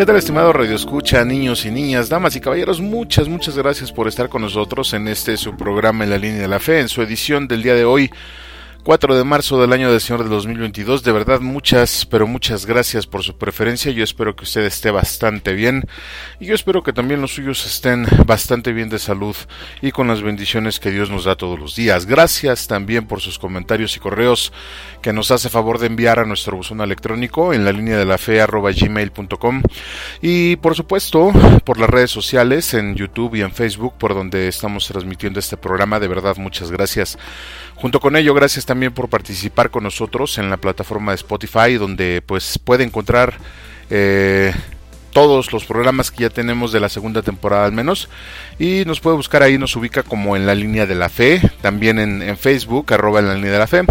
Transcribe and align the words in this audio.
¿Qué 0.00 0.06
tal, 0.06 0.16
estimado 0.16 0.54
Radio 0.54 0.76
Escucha, 0.76 1.22
niños 1.26 1.66
y 1.66 1.70
niñas, 1.70 2.08
damas 2.08 2.34
y 2.34 2.40
caballeros? 2.40 2.80
Muchas, 2.80 3.28
muchas 3.28 3.54
gracias 3.58 3.92
por 3.92 4.08
estar 4.08 4.30
con 4.30 4.40
nosotros 4.40 4.94
en 4.94 5.06
este 5.08 5.36
su 5.36 5.54
programa 5.58 6.04
En 6.04 6.08
la 6.08 6.16
Línea 6.16 6.40
de 6.40 6.48
la 6.48 6.58
Fe, 6.58 6.80
en 6.80 6.88
su 6.88 7.02
edición 7.02 7.46
del 7.46 7.62
día 7.62 7.74
de 7.74 7.84
hoy, 7.84 8.10
4 8.82 9.16
de 9.16 9.24
marzo 9.24 9.60
del 9.60 9.72
año 9.72 9.90
del 9.90 10.00
Señor 10.00 10.24
de 10.24 10.30
2022. 10.30 11.02
De 11.02 11.12
verdad, 11.12 11.40
muchas, 11.40 12.06
pero 12.06 12.26
muchas 12.26 12.66
gracias 12.66 13.06
por 13.06 13.22
su 13.22 13.36
preferencia. 13.36 13.92
Yo 13.92 14.02
espero 14.02 14.34
que 14.34 14.44
usted 14.44 14.62
esté 14.62 14.90
bastante 14.90 15.52
bien 15.52 15.84
y 16.38 16.46
yo 16.46 16.54
espero 16.54 16.82
que 16.82 16.92
también 16.92 17.20
los 17.20 17.34
suyos 17.34 17.64
estén 17.66 18.06
bastante 18.26 18.72
bien 18.72 18.88
de 18.88 18.98
salud 18.98 19.36
y 19.82 19.92
con 19.92 20.08
las 20.08 20.22
bendiciones 20.22 20.80
que 20.80 20.90
Dios 20.90 21.10
nos 21.10 21.24
da 21.24 21.36
todos 21.36 21.58
los 21.58 21.76
días. 21.76 22.06
Gracias 22.06 22.66
también 22.66 23.06
por 23.06 23.20
sus 23.20 23.38
comentarios 23.38 23.96
y 23.96 24.00
correos 24.00 24.52
que 25.02 25.12
nos 25.12 25.30
hace 25.30 25.50
favor 25.50 25.78
de 25.78 25.86
enviar 25.86 26.18
a 26.18 26.24
nuestro 26.24 26.56
buzón 26.56 26.80
electrónico 26.80 27.52
en 27.52 27.64
la 27.64 27.72
línea 27.72 27.98
de 27.98 28.04
la 28.06 28.18
fe 28.18 28.40
arroba 28.40 28.70
gmail.com 28.72 29.62
y 30.22 30.56
por 30.56 30.74
supuesto 30.74 31.32
por 31.64 31.78
las 31.78 31.90
redes 31.90 32.10
sociales 32.10 32.72
en 32.74 32.94
YouTube 32.94 33.34
y 33.34 33.42
en 33.42 33.52
Facebook 33.52 33.94
por 33.98 34.14
donde 34.14 34.48
estamos 34.48 34.86
transmitiendo 34.86 35.38
este 35.38 35.56
programa. 35.56 36.00
De 36.00 36.08
verdad, 36.08 36.36
muchas 36.36 36.70
gracias. 36.70 37.18
Junto 37.80 37.98
con 37.98 38.14
ello, 38.14 38.34
gracias 38.34 38.66
también 38.66 38.92
por 38.92 39.08
participar 39.08 39.70
con 39.70 39.84
nosotros 39.84 40.36
en 40.36 40.50
la 40.50 40.58
plataforma 40.58 41.12
de 41.12 41.16
Spotify, 41.16 41.74
donde 41.78 42.22
pues 42.24 42.58
puede 42.58 42.84
encontrar 42.84 43.38
eh, 43.88 44.52
todos 45.14 45.50
los 45.50 45.64
programas 45.64 46.10
que 46.10 46.24
ya 46.24 46.28
tenemos 46.28 46.72
de 46.72 46.80
la 46.80 46.90
segunda 46.90 47.22
temporada 47.22 47.64
al 47.64 47.72
menos. 47.72 48.10
Y 48.58 48.84
nos 48.84 49.00
puede 49.00 49.16
buscar 49.16 49.42
ahí, 49.42 49.56
nos 49.56 49.74
ubica 49.76 50.02
como 50.02 50.36
en 50.36 50.44
la 50.44 50.54
línea 50.54 50.84
de 50.84 50.94
la 50.94 51.08
fe, 51.08 51.40
también 51.62 51.98
en, 51.98 52.36
Facebook, 52.36 52.92
arroba 52.92 53.20
en 53.20 53.28
la 53.28 53.34
línea 53.34 53.52
de 53.52 53.58
la 53.58 53.66
fe. 53.66 53.82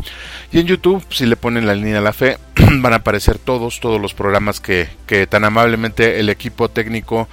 Y 0.51 0.59
en 0.59 0.67
YouTube, 0.67 1.03
si 1.09 1.25
le 1.25 1.35
ponen 1.35 1.65
la 1.65 1.73
línea 1.73 1.95
de 1.95 2.01
la 2.01 2.13
fe, 2.13 2.37
van 2.55 2.93
a 2.93 2.97
aparecer 2.97 3.39
todos, 3.39 3.79
todos 3.79 3.99
los 3.99 4.13
programas 4.13 4.59
que, 4.59 4.87
que 5.07 5.25
tan 5.25 5.45
amablemente 5.45 6.19
el 6.19 6.29
equipo 6.29 6.69
técnico 6.69 7.27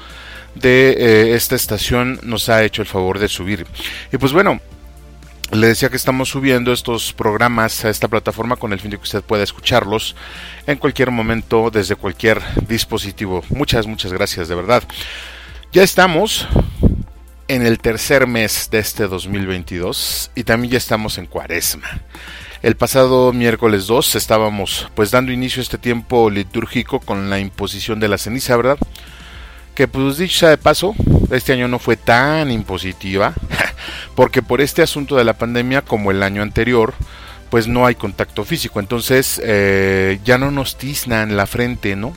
de 0.55 0.97
eh, 0.99 1.35
esta 1.35 1.55
estación 1.55 2.19
nos 2.23 2.49
ha 2.49 2.65
hecho 2.65 2.81
el 2.81 2.89
favor 2.89 3.19
de 3.19 3.29
subir. 3.29 3.67
Y 4.11 4.17
pues 4.17 4.33
bueno, 4.33 4.59
le 5.53 5.69
decía 5.69 5.89
que 5.89 5.97
estamos 5.97 6.29
subiendo 6.29 6.73
estos 6.73 7.13
programas 7.13 7.85
a 7.85 7.91
esta 7.91 8.09
plataforma 8.09 8.57
con 8.57 8.73
el 8.73 8.81
fin 8.81 8.91
de 8.91 8.97
que 8.97 9.05
usted 9.05 9.23
pueda 9.23 9.45
escucharlos 9.45 10.17
en 10.67 10.79
cualquier 10.79 11.11
momento 11.11 11.71
desde 11.71 11.95
cualquier 11.95 12.43
dispositivo. 12.67 13.45
Muchas, 13.51 13.87
muchas 13.87 14.13
gracias, 14.13 14.49
de 14.49 14.55
verdad. 14.55 14.83
Ya 15.73 15.83
estamos 15.83 16.49
en 17.49 17.65
el 17.65 17.79
tercer 17.79 18.27
mes 18.27 18.69
de 18.71 18.79
este 18.79 19.07
2022 19.07 20.33
y 20.35 20.45
también 20.45 20.73
ya 20.73 20.79
estamos 20.79 21.19
en 21.19 21.27
cuaresma. 21.27 22.01
El 22.63 22.75
pasado 22.75 23.33
miércoles 23.33 23.87
2 23.87 24.17
estábamos 24.17 24.89
pues 24.95 25.11
dando 25.13 25.31
inicio 25.31 25.61
a 25.61 25.63
este 25.63 25.79
tiempo 25.79 26.29
litúrgico 26.31 26.99
con 26.99 27.31
la 27.31 27.39
imposición 27.39 28.01
de 28.01 28.09
la 28.09 28.19
ceniza, 28.19 28.57
¿verdad? 28.57 28.79
Que 29.77 29.87
pues 29.87 30.17
dicho 30.17 30.39
sea 30.39 30.49
de 30.49 30.57
paso, 30.57 30.95
este 31.31 31.53
año 31.53 31.69
no 31.69 31.79
fue 31.79 31.99
tan 31.99 32.51
impositiva 32.51 33.35
porque 34.17 34.41
por 34.41 34.63
este 34.63 34.81
asunto 34.81 35.17
de 35.17 35.25
la 35.25 35.35
pandemia, 35.35 35.83
como 35.83 36.11
el 36.11 36.23
año 36.23 36.41
anterior, 36.41 36.95
pues 37.51 37.69
no 37.69 37.85
hay 37.85 37.95
contacto 37.95 38.45
físico. 38.47 38.81
Entonces 38.81 39.39
eh, 39.45 40.19
ya 40.25 40.39
no 40.39 40.51
nos 40.51 40.79
tiznan 40.79 41.37
la 41.37 41.47
frente, 41.47 41.95
¿no? 41.95 42.15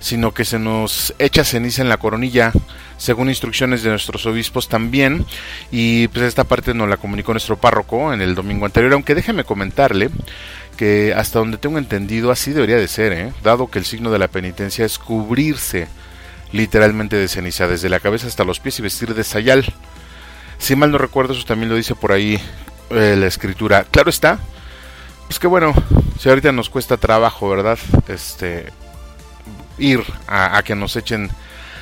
Sino 0.00 0.34
que 0.34 0.44
se 0.44 0.58
nos 0.58 1.14
echa 1.20 1.44
ceniza 1.44 1.80
en 1.80 1.88
la 1.88 1.96
coronilla, 1.96 2.52
según 2.98 3.28
instrucciones 3.28 3.84
de 3.84 3.90
nuestros 3.90 4.26
obispos 4.26 4.68
también. 4.68 5.24
Y 5.70 6.08
pues 6.08 6.24
esta 6.24 6.42
parte 6.42 6.74
nos 6.74 6.88
la 6.88 6.96
comunicó 6.96 7.32
nuestro 7.32 7.56
párroco 7.56 8.12
en 8.12 8.20
el 8.20 8.34
domingo 8.34 8.66
anterior. 8.66 8.92
Aunque 8.92 9.14
déjeme 9.14 9.44
comentarle 9.44 10.10
que 10.76 11.14
hasta 11.16 11.38
donde 11.38 11.56
tengo 11.56 11.78
entendido 11.78 12.32
así 12.32 12.50
debería 12.50 12.78
de 12.78 12.88
ser, 12.88 13.12
¿eh? 13.12 13.32
dado 13.44 13.70
que 13.70 13.78
el 13.78 13.84
signo 13.84 14.10
de 14.10 14.18
la 14.18 14.26
penitencia 14.26 14.84
es 14.84 14.98
cubrirse 14.98 15.86
literalmente 16.52 17.16
de 17.16 17.28
ceniza, 17.28 17.66
desde 17.66 17.88
la 17.88 18.00
cabeza 18.00 18.26
hasta 18.26 18.44
los 18.44 18.60
pies 18.60 18.78
y 18.78 18.82
vestir 18.82 19.14
de 19.14 19.24
sayal. 19.24 19.64
Si 20.58 20.76
mal 20.76 20.90
no 20.90 20.98
recuerdo, 20.98 21.34
eso 21.34 21.44
también 21.44 21.68
lo 21.68 21.76
dice 21.76 21.94
por 21.94 22.12
ahí 22.12 22.40
eh, 22.90 23.16
la 23.18 23.26
escritura. 23.26 23.84
Claro 23.84 24.10
está. 24.10 24.38
Pues 25.26 25.38
que 25.38 25.46
bueno, 25.46 25.74
si 26.18 26.28
ahorita 26.28 26.52
nos 26.52 26.70
cuesta 26.70 26.96
trabajo, 26.96 27.48
¿verdad? 27.48 27.78
Este 28.08 28.72
ir 29.78 30.02
a, 30.26 30.62
que 30.62 30.74
nos 30.74 30.96
echen 30.96 31.30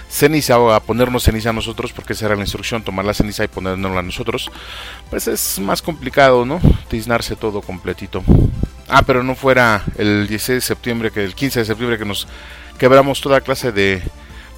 ceniza 0.08 0.58
o 0.58 0.72
a 0.72 0.80
ponernos 0.80 1.24
ceniza 1.24 1.50
a 1.50 1.52
nosotros, 1.52 1.92
porque 1.92 2.14
esa 2.14 2.26
era 2.26 2.34
la 2.34 2.42
instrucción, 2.42 2.82
tomar 2.82 3.04
la 3.04 3.14
ceniza 3.14 3.44
y 3.44 3.48
ponérnosla 3.48 4.00
a 4.00 4.02
nosotros, 4.02 4.50
pues 5.10 5.28
es 5.28 5.58
más 5.58 5.82
complicado, 5.82 6.44
¿no? 6.44 6.60
Tiznarse 6.88 7.36
todo 7.36 7.60
completito. 7.62 8.22
Ah, 8.88 9.02
pero 9.02 9.22
no 9.22 9.34
fuera 9.34 9.84
el 9.96 10.26
16 10.26 10.56
de 10.56 10.60
septiembre, 10.60 11.10
que 11.10 11.24
el 11.24 11.34
15 11.34 11.60
de 11.60 11.64
septiembre 11.64 11.98
que 11.98 12.04
nos 12.04 12.28
quebramos 12.78 13.20
toda 13.20 13.40
clase 13.40 13.72
de, 13.72 14.02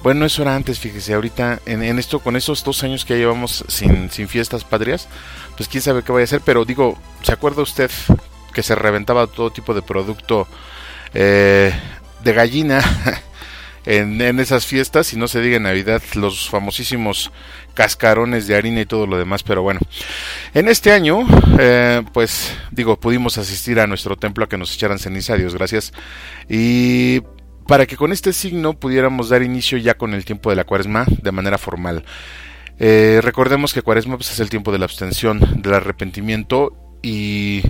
bueno, 0.07 0.25
eso 0.25 0.41
era 0.41 0.55
antes, 0.55 0.79
fíjese, 0.79 1.15
ahorita 1.15 1.59
en, 1.65 1.99
esto, 1.99 2.19
con 2.19 2.37
esos 2.37 2.63
dos 2.63 2.81
años 2.81 3.03
que 3.03 3.15
ya 3.15 3.19
llevamos 3.19 3.65
sin, 3.67 4.09
fiestas 4.09 4.63
patrias, 4.63 5.09
pues 5.57 5.67
quién 5.67 5.83
sabe 5.83 6.01
qué 6.01 6.13
vaya 6.13 6.21
a 6.21 6.23
hacer, 6.23 6.39
pero 6.45 6.63
digo, 6.63 6.97
¿se 7.23 7.33
acuerda 7.33 7.61
usted 7.61 7.91
que 8.53 8.63
se 8.63 8.73
reventaba 8.73 9.27
todo 9.27 9.51
tipo 9.51 9.73
de 9.73 9.81
producto 9.81 10.47
eh, 11.13 11.73
de 12.23 12.31
gallina 12.31 12.81
en, 13.85 14.39
esas 14.39 14.65
fiestas? 14.65 15.11
Y 15.11 15.17
no 15.17 15.27
se 15.27 15.41
diga 15.41 15.57
en 15.57 15.63
Navidad, 15.63 16.01
los 16.15 16.49
famosísimos 16.49 17.29
cascarones 17.73 18.47
de 18.47 18.55
harina 18.55 18.79
y 18.79 18.85
todo 18.85 19.07
lo 19.07 19.17
demás, 19.17 19.43
pero 19.43 19.61
bueno, 19.61 19.81
en 20.53 20.69
este 20.69 20.93
año, 20.93 21.27
eh, 21.59 22.01
pues 22.13 22.55
digo, 22.71 22.97
pudimos 22.97 23.37
asistir 23.37 23.77
a 23.81 23.87
nuestro 23.87 24.15
templo 24.15 24.45
a 24.45 24.47
que 24.47 24.57
nos 24.57 24.73
echaran 24.73 24.99
ceniza, 24.99 25.35
Dios 25.35 25.53
gracias, 25.53 25.91
y 26.47 27.23
para 27.67 27.85
que 27.85 27.97
con 27.97 28.11
este 28.11 28.33
signo 28.33 28.73
pudiéramos 28.73 29.29
dar 29.29 29.43
inicio 29.43 29.77
ya 29.77 29.95
con 29.95 30.13
el 30.13 30.25
tiempo 30.25 30.49
de 30.49 30.55
la 30.55 30.63
cuaresma 30.63 31.05
de 31.21 31.31
manera 31.31 31.57
formal. 31.57 32.03
Eh, 32.79 33.19
recordemos 33.21 33.73
que 33.73 33.81
cuaresma 33.81 34.17
pues, 34.17 34.31
es 34.31 34.39
el 34.39 34.49
tiempo 34.49 34.71
de 34.71 34.79
la 34.79 34.85
abstención, 34.85 35.61
del 35.61 35.73
arrepentimiento 35.73 36.73
y 37.01 37.63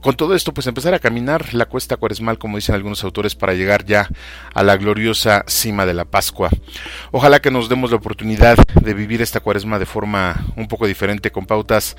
con 0.00 0.16
todo 0.16 0.34
esto 0.34 0.52
pues 0.52 0.66
empezar 0.66 0.94
a 0.94 0.98
caminar 0.98 1.54
la 1.54 1.66
cuesta 1.66 1.96
cuaresmal 1.96 2.36
como 2.36 2.56
dicen 2.56 2.74
algunos 2.74 3.04
autores 3.04 3.36
para 3.36 3.54
llegar 3.54 3.84
ya 3.84 4.08
a 4.52 4.64
la 4.64 4.76
gloriosa 4.76 5.44
cima 5.46 5.86
de 5.86 5.94
la 5.94 6.04
Pascua. 6.04 6.50
Ojalá 7.12 7.40
que 7.40 7.52
nos 7.52 7.68
demos 7.68 7.90
la 7.90 7.98
oportunidad 7.98 8.56
de 8.56 8.94
vivir 8.94 9.22
esta 9.22 9.38
cuaresma 9.38 9.78
de 9.78 9.86
forma 9.86 10.46
un 10.56 10.66
poco 10.66 10.88
diferente 10.88 11.30
con 11.30 11.46
pautas 11.46 11.96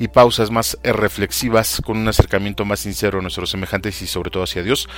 y 0.00 0.08
pausas 0.08 0.50
más 0.50 0.76
reflexivas, 0.82 1.80
con 1.84 1.98
un 1.98 2.08
acercamiento 2.08 2.64
más 2.64 2.80
sincero 2.80 3.20
a 3.20 3.22
nuestros 3.22 3.50
semejantes 3.50 4.02
y 4.02 4.08
sobre 4.08 4.30
todo 4.32 4.42
hacia 4.42 4.64
Dios 4.64 4.88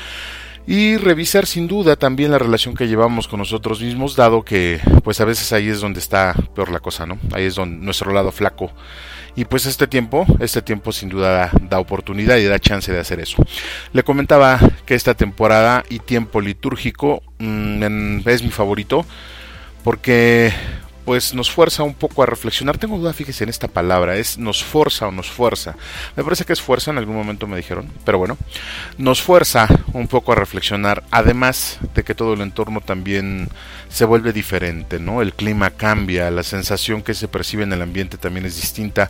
y 0.67 0.97
revisar 0.97 1.47
sin 1.47 1.69
duda 1.69 1.97
también 1.97 2.33
la 2.33 2.39
relación 2.39 2.75
que 2.75 2.89
llevamos 2.89 3.29
con 3.29 3.39
nosotros 3.39 3.81
mismos, 3.81 4.17
dado 4.17 4.43
que 4.43 4.81
pues 5.05 5.21
a 5.21 5.25
veces 5.25 5.53
ahí 5.53 5.69
es 5.69 5.81
donde 5.81 6.01
está 6.01 6.35
peor 6.55 6.71
la 6.71 6.81
cosa, 6.81 7.07
¿no? 7.07 7.19
Ahí 7.33 7.45
es 7.45 7.55
donde 7.55 7.85
nuestro 7.85 8.13
lado 8.13 8.33
flaco. 8.33 8.73
Y 9.37 9.45
pues 9.45 9.67
este 9.67 9.87
tiempo, 9.87 10.27
este 10.41 10.63
tiempo 10.63 10.93
sin 10.93 11.11
duda 11.11 11.53
da, 11.61 11.79
oportunidad 11.79 12.39
y 12.39 12.47
da 12.47 12.59
chance 12.59 12.91
de 12.91 12.99
hacer 12.99 13.21
eso. 13.21 13.37
Le 13.93 14.03
comentaba 14.03 14.59
que 14.87 14.95
esta 14.95 15.15
temporada 15.15 15.85
y 15.89 15.99
tiempo 15.99 16.41
litúrgico 16.41 17.23
mm, 17.39 18.27
es 18.27 18.43
mi 18.43 18.51
favorito 18.51 19.05
porque 19.85 20.53
pues 21.07 21.33
nos 21.35 21.51
fuerza 21.51 21.85
un 21.85 21.95
poco 21.95 22.25
a 22.25 22.27
reflexionar. 22.27 22.79
Tengo 22.79 22.99
duda, 22.99 23.13
fíjese 23.13 23.45
en 23.45 23.51
esta 23.51 23.69
palabra, 23.69 24.17
es 24.17 24.37
nos 24.39 24.63
fuerza 24.63 25.07
o 25.07 25.13
nos 25.13 25.31
fuerza. 25.31 25.77
Me 26.17 26.25
parece 26.25 26.45
que 26.45 26.53
es 26.53 26.61
fuerza, 26.61 26.91
en 26.91 26.99
algún 26.99 27.15
momento 27.15 27.47
me 27.47 27.57
dijeron, 27.57 27.89
pero 28.05 28.19
bueno, 28.19 28.37
nos 28.99 29.23
fuerza 29.23 29.69
un 29.93 30.09
poco 30.09 30.33
a 30.33 30.35
reflexionar, 30.35 31.05
además 31.13 31.79
de 31.95 32.03
que 32.03 32.17
todo 32.17 32.35
el 32.35 32.41
entorno 32.41 32.81
también 32.81 33.49
se 33.89 34.05
vuelve 34.05 34.33
diferente, 34.33 34.99
¿no? 34.99 35.23
El 35.23 35.33
clima 35.33 35.71
cambia, 35.71 36.29
la 36.33 36.43
sensación 36.43 37.03
que 37.03 37.15
se 37.15 37.29
percibe 37.29 37.63
en 37.63 37.73
el 37.73 37.83
ambiente 37.83 38.19
también 38.19 38.45
es 38.45 38.57
distinta. 38.57 39.09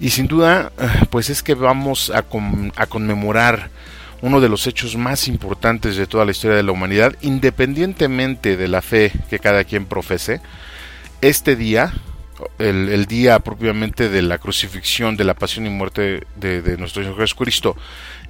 Y 0.00 0.10
sin 0.10 0.28
duda, 0.28 0.72
pues 1.10 1.28
es 1.28 1.42
que 1.42 1.52
vamos 1.54 2.10
a 2.10 2.86
conmemorar 2.86 3.68
uno 4.22 4.40
de 4.40 4.48
los 4.48 4.66
hechos 4.66 4.96
más 4.96 5.28
importantes 5.28 5.96
de 5.96 6.06
toda 6.06 6.24
la 6.24 6.30
historia 6.30 6.56
de 6.56 6.62
la 6.62 6.72
humanidad, 6.72 7.14
independientemente 7.20 8.56
de 8.56 8.68
la 8.68 8.80
fe 8.80 9.12
que 9.28 9.38
cada 9.38 9.64
quien 9.64 9.84
profese, 9.84 10.40
este 11.20 11.56
día 11.56 11.92
el, 12.58 13.06
día 13.06 13.38
propiamente 13.40 14.08
de 14.08 14.22
la 14.22 14.38
crucifixión, 14.38 15.16
de 15.16 15.24
la 15.24 15.34
pasión 15.34 15.66
y 15.66 15.70
muerte 15.70 16.26
de, 16.36 16.76
nuestro 16.76 17.02
Señor 17.02 17.18
Jesucristo 17.18 17.76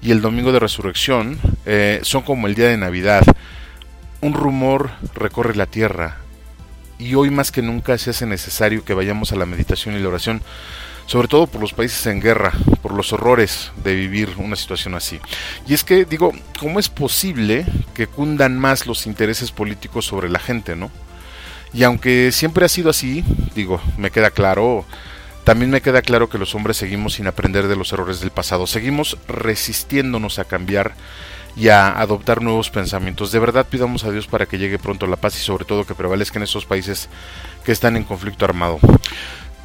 y 0.01 0.11
el 0.13 0.21
domingo 0.21 0.53
de 0.53 0.59
resurrección 0.59 1.39
eh, 1.67 2.01
son 2.03 2.23
como 2.23 2.47
el 2.47 2.55
día 2.55 2.69
de 2.69 2.77
Navidad. 2.77 3.25
Un 4.21 4.35
rumor 4.35 4.91
recorre 5.15 5.55
la 5.55 5.67
tierra 5.67 6.19
y 6.99 7.15
hoy 7.15 7.31
más 7.31 7.53
que 7.53 7.63
nunca 7.63 7.97
se 7.99 8.11
hace 8.11 8.27
necesario 8.27 8.85
que 8.85 8.95
vayamos 8.95 9.33
a 9.33 9.37
la 9.37 9.47
meditación 9.47 9.97
y 9.97 10.01
la 10.01 10.09
oración, 10.09 10.43
sobre 11.07 11.29
todo 11.29 11.47
por 11.47 11.61
los 11.61 11.73
países 11.73 12.05
en 12.07 12.21
guerra, 12.21 12.53
por 12.83 12.93
los 12.93 13.13
horrores 13.13 13.71
de 13.85 13.95
vivir 13.95 14.31
una 14.39 14.57
situación 14.57 14.95
así. 14.95 15.21
Y 15.67 15.75
es 15.75 15.85
que 15.85 16.05
digo, 16.05 16.33
¿cómo 16.59 16.81
es 16.81 16.89
posible 16.89 17.67
que 17.95 18.09
cundan 18.09 18.59
más 18.59 18.87
los 18.87 19.07
intereses 19.07 19.53
políticos 19.53 20.07
sobre 20.07 20.29
la 20.29 20.41
gente, 20.41 20.75
no? 20.75 20.91
Y 21.73 21.83
aunque 21.85 22.33
siempre 22.33 22.65
ha 22.65 22.69
sido 22.69 22.91
así, 22.91 23.25
digo, 23.55 23.81
me 23.97 24.11
queda 24.11 24.31
claro, 24.31 24.85
también 25.45 25.71
me 25.71 25.81
queda 25.81 26.03
claro 26.03 26.29
que 26.29 26.39
los 26.39 26.55
hombres 26.55 26.77
seguimos 26.77 27.15
sin 27.15 27.27
aprender 27.27 27.69
de 27.69 27.77
los 27.77 27.93
errores 27.93 28.21
del 28.21 28.31
pasado, 28.31 28.67
seguimos 28.67 29.19
resistiéndonos 29.29 30.39
a 30.39 30.45
cambiar 30.45 30.95
y 31.57 31.69
a 31.69 31.89
adoptar 31.89 32.43
nuevos 32.43 32.71
pensamientos. 32.71 33.33
De 33.33 33.39
verdad 33.39 33.67
pidamos 33.69 34.05
a 34.05 34.11
Dios 34.11 34.27
para 34.27 34.47
que 34.47 34.59
llegue 34.59 34.79
pronto 34.79 35.07
la 35.07 35.17
paz 35.17 35.37
y 35.37 35.41
sobre 35.41 35.65
todo 35.65 35.85
que 35.85 35.95
prevalezca 35.95 36.39
en 36.39 36.45
esos 36.45 36.67
países 36.67 37.09
que 37.65 37.73
están 37.73 37.97
en 37.97 38.05
conflicto 38.05 38.45
armado. 38.45 38.79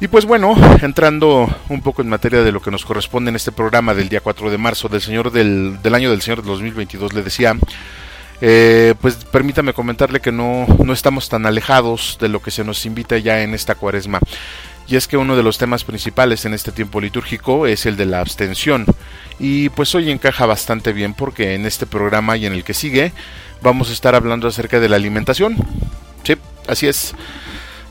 Y 0.00 0.08
pues 0.08 0.24
bueno, 0.24 0.54
entrando 0.82 1.48
un 1.68 1.80
poco 1.80 2.02
en 2.02 2.08
materia 2.08 2.42
de 2.42 2.50
lo 2.50 2.60
que 2.60 2.70
nos 2.70 2.84
corresponde 2.84 3.30
en 3.30 3.36
este 3.36 3.52
programa 3.52 3.94
del 3.94 4.08
día 4.08 4.20
4 4.20 4.50
de 4.50 4.58
marzo 4.58 4.88
del 4.88 5.00
señor 5.00 5.30
del, 5.30 5.80
del 5.82 5.94
año 5.94 6.10
del 6.10 6.20
señor 6.20 6.42
2022, 6.42 7.12
le 7.14 7.22
decía 7.22 7.56
eh, 8.40 8.94
pues 9.00 9.16
permítame 9.16 9.72
comentarle 9.72 10.20
que 10.20 10.32
no, 10.32 10.66
no 10.84 10.92
estamos 10.92 11.28
tan 11.28 11.46
alejados 11.46 12.18
de 12.20 12.28
lo 12.28 12.42
que 12.42 12.50
se 12.50 12.64
nos 12.64 12.84
invita 12.86 13.18
ya 13.18 13.42
en 13.42 13.54
esta 13.54 13.74
cuaresma. 13.74 14.20
Y 14.86 14.96
es 14.96 15.08
que 15.08 15.16
uno 15.16 15.36
de 15.36 15.42
los 15.42 15.56
temas 15.56 15.82
principales 15.84 16.44
en 16.44 16.52
este 16.52 16.70
tiempo 16.70 17.00
litúrgico 17.00 17.66
es 17.66 17.86
el 17.86 17.96
de 17.96 18.06
la 18.06 18.20
abstención. 18.20 18.84
Y 19.38 19.70
pues 19.70 19.94
hoy 19.94 20.10
encaja 20.10 20.46
bastante 20.46 20.92
bien 20.92 21.14
porque 21.14 21.54
en 21.54 21.64
este 21.64 21.86
programa 21.86 22.36
y 22.36 22.46
en 22.46 22.52
el 22.52 22.64
que 22.64 22.74
sigue 22.74 23.12
vamos 23.62 23.88
a 23.88 23.92
estar 23.94 24.14
hablando 24.14 24.46
acerca 24.46 24.80
de 24.80 24.88
la 24.88 24.96
alimentación. 24.96 25.56
Sí, 26.22 26.36
así 26.68 26.86
es. 26.86 27.14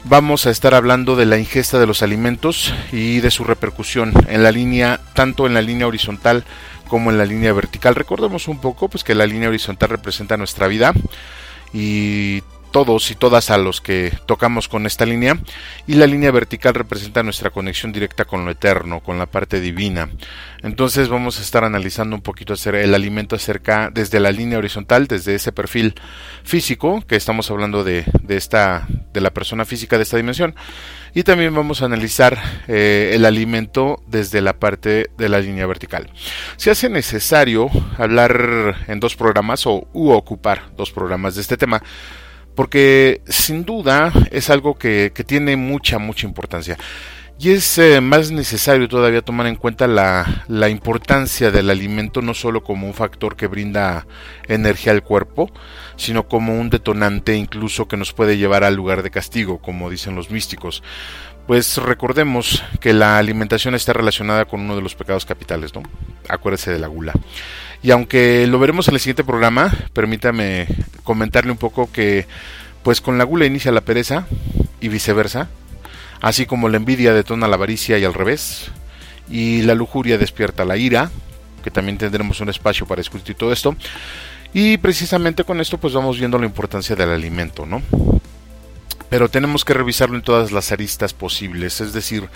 Vamos 0.06 0.46
a 0.46 0.52
estar 0.52 0.76
hablando 0.76 1.16
de 1.16 1.26
la 1.26 1.38
ingesta 1.38 1.80
de 1.80 1.88
los 1.88 2.04
alimentos 2.04 2.74
y 2.92 3.22
de 3.22 3.32
su 3.32 3.46
repercusión 3.46 4.12
en 4.28 4.44
la 4.44 4.52
línea, 4.52 5.00
tanto 5.14 5.48
en 5.48 5.54
la 5.54 5.62
línea 5.62 5.88
horizontal 5.88 6.44
como 6.94 7.10
en 7.10 7.18
la 7.18 7.26
línea 7.26 7.52
vertical. 7.54 7.96
Recordemos 7.96 8.48
un 8.48 8.62
poco 8.62 8.88
pues 8.88 9.04
que 9.04 9.16
la 9.16 9.26
línea 9.26 9.50
horizontal 9.50 9.90
representa 9.90 10.38
nuestra 10.38 10.68
vida 10.68 10.94
y 11.74 12.44
todos 12.74 13.12
y 13.12 13.16
todas 13.16 13.52
a 13.52 13.58
los 13.58 13.80
que 13.80 14.12
tocamos 14.26 14.68
con 14.68 14.86
esta 14.86 15.06
línea 15.06 15.38
y 15.88 15.94
la 15.94 16.08
línea 16.08 16.32
vertical 16.32 16.74
representa 16.74 17.24
nuestra 17.24 17.52
conexión 17.52 17.94
directa 17.94 18.26
con 18.26 18.44
lo 18.44 18.52
eterno, 18.52 19.00
con 19.00 19.20
la 19.20 19.28
parte 19.28 19.62
divina. 19.62 20.10
Entonces 20.64 21.08
vamos 21.08 21.40
a 21.40 21.44
estar 21.44 21.64
analizando 21.64 22.16
un 22.16 22.22
poquito 22.22 22.56
el 22.66 22.96
alimento 22.96 23.36
acerca 23.36 23.92
desde 23.94 24.20
la 24.20 24.32
línea 24.32 24.58
horizontal, 24.58 25.08
desde 25.08 25.36
ese 25.36 25.52
perfil 25.52 25.94
físico 26.44 27.04
que 27.08 27.16
estamos 27.16 27.52
hablando 27.52 27.84
de, 27.84 28.06
de 28.24 28.38
esta 28.38 28.88
de 29.14 29.22
la 29.22 29.30
persona 29.30 29.66
física 29.66 29.98
de 29.98 30.04
esta 30.04 30.18
dimensión 30.18 30.56
y 31.14 31.24
también 31.24 31.54
vamos 31.54 31.82
a 31.82 31.86
analizar 31.86 32.40
eh, 32.68 33.12
el 33.14 33.26
alimento 33.26 34.02
desde 34.08 34.42
la 34.42 34.54
parte 34.54 35.12
de 35.16 35.30
la 35.30 35.40
línea 35.40 35.68
vertical. 35.68 36.10
Se 36.58 36.72
hace 36.72 36.90
necesario 36.90 37.70
hablar 37.98 38.78
en 38.88 39.00
dos 39.00 39.16
programas 39.16 39.68
o 39.68 39.88
u 39.94 40.12
ocupar 40.12 40.72
dos 40.76 40.92
programas 40.92 41.36
de 41.36 41.42
este 41.42 41.58
tema 41.58 41.84
porque 42.56 43.22
sin 43.28 43.66
duda 43.66 44.12
es 44.32 44.50
algo 44.50 44.76
que, 44.76 45.12
tiene 45.26 45.56
mucha, 45.56 46.00
mucha 46.00 46.28
importancia. 46.28 46.78
Y 47.40 47.50
es 47.50 47.78
eh, 47.80 48.00
más 48.00 48.32
necesario 48.32 48.88
todavía 48.88 49.24
tomar 49.24 49.48
en 49.48 49.56
cuenta 49.56 49.88
la, 49.88 50.46
la, 50.48 50.70
importancia 50.70 51.50
del 51.50 51.72
alimento 51.72 52.22
no 52.22 52.36
solo 52.36 52.64
como 52.64 52.86
un 52.86 52.94
factor 52.94 53.36
que 53.36 53.48
brinda 53.48 54.06
energía 54.48 54.92
al 54.92 55.04
cuerpo, 55.04 55.52
sino 55.96 56.28
como 56.28 56.58
un 56.58 56.70
detonante 56.70 57.36
incluso 57.36 57.88
que 57.88 57.98
nos 57.98 58.14
puede 58.14 58.38
llevar 58.38 58.64
al 58.64 58.76
lugar 58.76 59.02
de 59.02 59.10
castigo, 59.10 59.58
como 59.58 59.90
dicen 59.90 60.16
los 60.16 60.30
místicos. 60.30 60.84
Pues 61.48 61.78
recordemos 61.78 62.64
que 62.80 62.94
la 62.94 63.18
alimentación 63.18 63.76
está 63.76 63.92
relacionada 63.92 64.46
con 64.46 64.62
uno 64.62 64.76
de 64.76 64.82
los 64.82 64.96
pecados 64.96 65.26
capitales, 65.26 65.74
¿no? 65.74 65.84
Acuérdese 66.30 66.72
de 66.72 66.80
la 66.80 66.88
gula. 66.88 67.14
Y 67.84 67.92
aunque 67.92 68.48
lo 68.48 68.60
veremos 68.60 68.88
en 68.88 68.94
el 68.94 69.02
siguiente 69.02 69.26
programa, 69.26 69.72
permítame 69.92 70.68
comentarle 71.04 71.52
un 71.52 71.58
poco 71.58 71.92
que 71.92 72.26
pues 72.82 73.02
con 73.02 73.18
la 73.18 73.26
gula 73.26 73.46
inicia 73.46 73.74
la 73.74 73.82
pereza 73.82 74.26
y 74.80 74.88
viceversa, 74.88 75.50
así 76.22 76.46
como 76.46 76.70
la 76.70 76.78
envidia 76.78 77.14
detona 77.14 77.48
la 77.48 77.56
avaricia 77.56 77.98
y 77.98 78.06
al 78.06 78.14
revés, 78.14 78.72
y 79.30 79.62
la 79.64 79.76
lujuria 79.76 80.18
despierta 80.18 80.64
la 80.64 80.78
ira, 80.78 81.12
que 81.62 81.72
también 81.72 81.98
tendremos 81.98 82.40
un 82.40 82.50
espacio 82.50 82.86
para 82.86 83.02
discutir 83.02 83.36
todo 83.36 83.52
esto. 83.52 83.76
Y 84.54 84.78
precisamente 84.78 85.44
con 85.44 85.60
esto 85.60 85.78
pues 85.78 85.94
vamos 85.94 86.18
viendo 86.18 86.40
la 86.40 86.46
importancia 86.46 86.96
del 86.96 87.10
alimento, 87.10 87.66
¿no? 87.66 87.82
Pero 89.10 89.30
tenemos 89.30 89.66
que 89.66 89.74
revisarlo 89.74 90.16
en 90.16 90.22
todas 90.24 90.54
las 90.54 90.72
aristas 90.72 91.14
posibles, 91.14 91.82
es 91.82 91.92
decir, 91.92 92.30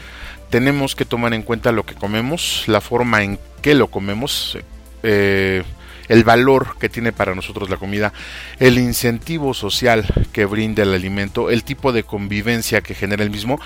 tenemos 0.49 0.95
que 0.95 1.05
tomar 1.05 1.33
en 1.33 1.43
cuenta 1.43 1.71
lo 1.71 1.85
que 1.85 1.95
comemos, 1.95 2.65
la 2.67 2.81
forma 2.81 3.23
en 3.23 3.39
que 3.61 3.75
lo 3.75 3.87
comemos, 3.87 4.57
eh, 5.03 5.63
el 6.07 6.23
valor 6.23 6.77
que 6.79 6.89
tiene 6.89 7.11
para 7.11 7.35
nosotros 7.35 7.69
la 7.69 7.77
comida, 7.77 8.13
el 8.59 8.79
incentivo 8.79 9.53
social 9.53 10.05
que 10.31 10.45
brinda 10.45 10.83
el 10.83 10.93
alimento, 10.93 11.49
el 11.49 11.63
tipo 11.63 11.91
de 11.91 12.03
convivencia 12.03 12.81
que 12.81 12.95
genera 12.95 13.23
el 13.23 13.29
mismo 13.29 13.59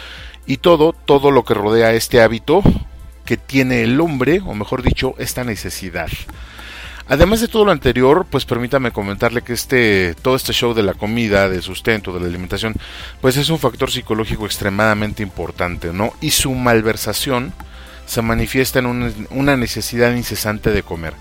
y 0.46 0.58
todo, 0.58 0.94
todo 0.94 1.32
lo 1.32 1.44
que 1.44 1.54
rodea 1.54 1.94
este 1.94 2.22
hábito 2.22 2.64
que 3.26 3.38
tiene 3.38 3.84
el 3.84 4.00
hombre, 4.02 4.42
o 4.46 4.54
mejor 4.56 4.82
dicho, 4.82 5.14
esta 5.18 5.44
necesidad. 5.44 6.10
Además 7.08 7.42
de 7.42 7.48
todo 7.48 7.66
lo 7.66 7.72
anterior, 7.72 8.26
pues 8.30 8.46
permítame 8.46 8.92
comentarle 8.92 9.42
que 9.42 9.54
este 9.54 10.16
todo 10.22 10.36
este 10.36 10.54
show 10.54 10.74
de 10.74 10.84
la 10.84 10.94
comida, 10.94 11.50
del 11.50 11.62
sustento, 11.62 12.14
de 12.14 12.22
la 12.22 12.28
alimentación, 12.28 12.74
pues 13.20 13.36
es 13.38 13.50
un 13.50 13.60
factor 13.60 13.92
psicológico 13.92 14.46
extremadamente 14.46 15.22
importante, 15.22 15.92
¿no? 15.92 16.14
Y 16.22 16.32
su 16.32 16.54
malversación 16.54 17.54
se 18.12 18.22
manifiesta 18.22 18.80
en 18.80 19.28
una 19.30 19.56
necesidad 19.56 20.14
incesante 20.14 20.72
de 20.72 20.84
comer. 20.84 21.14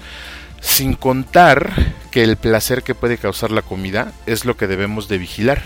Sin 0.61 0.95
contar 0.95 1.71
que 2.11 2.25
el 2.25 2.37
placer 2.37 2.83
que 2.83 2.97
puede 2.97 3.17
causar 3.17 3.53
la 3.53 3.63
comida 3.63 4.11
es 4.27 4.45
lo 4.45 4.57
que 4.57 4.67
debemos 4.67 5.07
de 5.07 5.19
vigilar, 5.19 5.63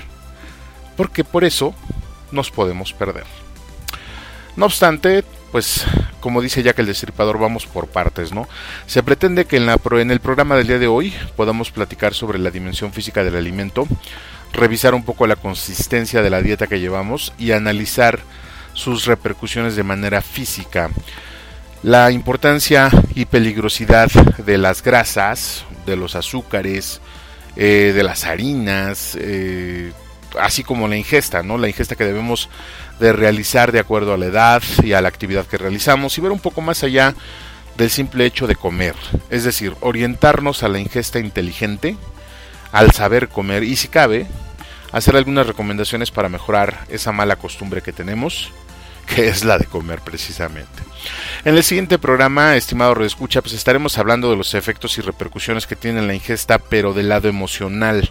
porque 0.98 1.24
por 1.24 1.44
eso 1.44 1.74
nos 2.30 2.50
podemos 2.50 2.92
perder. 2.92 3.24
No 4.54 4.66
obstante, 4.66 5.24
pues 5.50 5.86
como 6.20 6.42
dice 6.42 6.62
ya 6.62 6.74
que 6.74 6.82
el 6.82 6.88
Destripador, 6.88 7.38
vamos 7.38 7.64
por 7.64 7.86
partes, 7.86 8.34
¿no? 8.34 8.46
Se 8.86 9.02
pretende 9.02 9.46
que 9.46 9.56
en, 9.56 9.64
la, 9.64 9.80
en 9.92 10.10
el 10.10 10.20
programa 10.20 10.56
del 10.56 10.66
día 10.66 10.78
de 10.78 10.88
hoy 10.88 11.14
podamos 11.36 11.70
platicar 11.70 12.12
sobre 12.12 12.38
la 12.38 12.50
dimensión 12.50 12.92
física 12.92 13.24
del 13.24 13.36
alimento, 13.36 13.88
revisar 14.52 14.94
un 14.94 15.06
poco 15.06 15.26
la 15.26 15.36
consistencia 15.36 16.20
de 16.20 16.28
la 16.28 16.42
dieta 16.42 16.66
que 16.66 16.80
llevamos 16.80 17.32
y 17.38 17.52
analizar 17.52 18.20
sus 18.74 19.06
repercusiones 19.06 19.76
de 19.76 19.82
manera 19.82 20.20
física. 20.20 20.90
La 21.82 22.10
importancia 22.10 22.90
y 23.14 23.24
peligrosidad 23.24 24.10
de 24.10 24.58
las 24.58 24.82
grasas, 24.82 25.64
de 25.86 25.96
los 25.96 26.14
azúcares, 26.16 27.00
eh, 27.56 27.92
de 27.94 28.02
las 28.02 28.24
harinas, 28.24 29.16
eh, 29.20 29.92
así 30.40 30.64
como 30.64 30.88
la 30.88 30.96
ingesta, 30.96 31.42
¿no? 31.42 31.58
La 31.58 31.68
ingesta 31.68 31.96
que 31.96 32.04
debemos 32.04 32.48
de 32.98 33.12
realizar 33.12 33.72
de 33.72 33.80
acuerdo 33.80 34.14
a 34.14 34.16
la 34.16 34.26
edad 34.26 34.62
y 34.82 34.92
a 34.92 35.00
la 35.00 35.08
actividad 35.08 35.46
que 35.46 35.58
realizamos 35.58 36.16
y 36.16 36.20
ver 36.20 36.32
un 36.32 36.40
poco 36.40 36.60
más 36.60 36.82
allá 36.82 37.14
del 37.76 37.90
simple 37.90 38.24
hecho 38.24 38.46
de 38.46 38.56
comer, 38.56 38.94
es 39.30 39.44
decir, 39.44 39.74
orientarnos 39.80 40.62
a 40.62 40.68
la 40.68 40.78
ingesta 40.78 41.18
inteligente, 41.18 41.96
al 42.72 42.92
saber 42.92 43.28
comer 43.28 43.64
y 43.64 43.76
si 43.76 43.88
cabe, 43.88 44.26
hacer 44.92 45.16
algunas 45.16 45.46
recomendaciones 45.46 46.10
para 46.10 46.28
mejorar 46.28 46.86
esa 46.88 47.12
mala 47.12 47.36
costumbre 47.36 47.82
que 47.82 47.92
tenemos 47.92 48.52
que 49.04 49.28
es 49.28 49.44
la 49.44 49.58
de 49.58 49.66
comer 49.66 50.00
precisamente. 50.00 50.82
En 51.44 51.56
el 51.56 51.62
siguiente 51.62 51.98
programa, 51.98 52.56
estimado 52.56 52.94
Redescucha, 52.94 53.42
pues 53.42 53.54
estaremos 53.54 53.98
hablando 53.98 54.30
de 54.30 54.36
los 54.36 54.54
efectos 54.54 54.96
y 54.98 55.02
repercusiones 55.02 55.66
que 55.66 55.76
tiene 55.76 56.02
la 56.02 56.14
ingesta, 56.14 56.58
pero 56.58 56.94
del 56.94 57.08
lado 57.08 57.28
emocional 57.28 58.08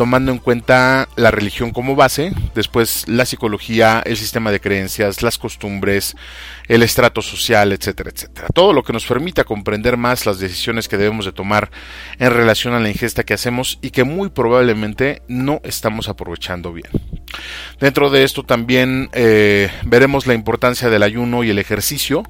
tomando 0.00 0.32
en 0.32 0.38
cuenta 0.38 1.10
la 1.16 1.30
religión 1.30 1.72
como 1.72 1.94
base, 1.94 2.32
después 2.54 3.06
la 3.06 3.26
psicología, 3.26 4.02
el 4.06 4.16
sistema 4.16 4.50
de 4.50 4.58
creencias, 4.58 5.22
las 5.22 5.36
costumbres, 5.36 6.16
el 6.68 6.82
estrato 6.82 7.20
social, 7.20 7.70
etcétera, 7.72 8.08
etcétera. 8.10 8.48
Todo 8.54 8.72
lo 8.72 8.82
que 8.82 8.94
nos 8.94 9.04
permita 9.04 9.44
comprender 9.44 9.98
más 9.98 10.24
las 10.24 10.38
decisiones 10.38 10.88
que 10.88 10.96
debemos 10.96 11.26
de 11.26 11.32
tomar 11.32 11.70
en 12.18 12.30
relación 12.30 12.72
a 12.72 12.80
la 12.80 12.88
ingesta 12.88 13.24
que 13.24 13.34
hacemos 13.34 13.78
y 13.82 13.90
que 13.90 14.04
muy 14.04 14.30
probablemente 14.30 15.20
no 15.28 15.60
estamos 15.64 16.08
aprovechando 16.08 16.72
bien. 16.72 16.88
Dentro 17.80 18.10
de 18.10 18.24
esto 18.24 18.44
también 18.44 19.08
eh, 19.12 19.70
veremos 19.84 20.26
la 20.26 20.34
importancia 20.34 20.90
del 20.90 21.02
ayuno 21.02 21.44
y 21.44 21.50
el 21.50 21.58
ejercicio, 21.58 22.22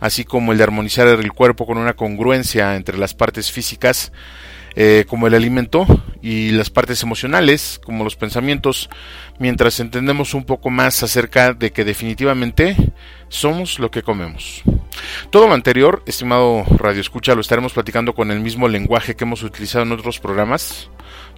así 0.00 0.24
como 0.24 0.52
el 0.52 0.58
de 0.58 0.64
armonizar 0.64 1.06
el 1.08 1.32
cuerpo 1.32 1.66
con 1.66 1.78
una 1.78 1.94
congruencia 1.94 2.76
entre 2.76 2.98
las 2.98 3.14
partes 3.14 3.50
físicas 3.50 4.12
eh, 4.80 5.06
como 5.08 5.26
el 5.26 5.34
alimento 5.34 5.86
y 6.22 6.50
las 6.50 6.70
partes 6.70 7.02
emocionales, 7.02 7.80
como 7.82 8.04
los 8.04 8.14
pensamientos, 8.14 8.88
mientras 9.40 9.80
entendemos 9.80 10.34
un 10.34 10.44
poco 10.44 10.70
más 10.70 11.02
acerca 11.02 11.52
de 11.52 11.72
que 11.72 11.84
definitivamente 11.84 12.76
somos 13.28 13.80
lo 13.80 13.90
que 13.90 14.04
comemos. 14.04 14.62
Todo 15.30 15.48
lo 15.48 15.54
anterior, 15.54 16.04
estimado 16.06 16.64
Radio 16.76 17.00
Escucha, 17.00 17.34
lo 17.34 17.40
estaremos 17.40 17.72
platicando 17.72 18.14
con 18.14 18.30
el 18.30 18.38
mismo 18.38 18.68
lenguaje 18.68 19.16
que 19.16 19.24
hemos 19.24 19.42
utilizado 19.42 19.84
en 19.84 19.90
otros 19.90 20.20
programas. 20.20 20.90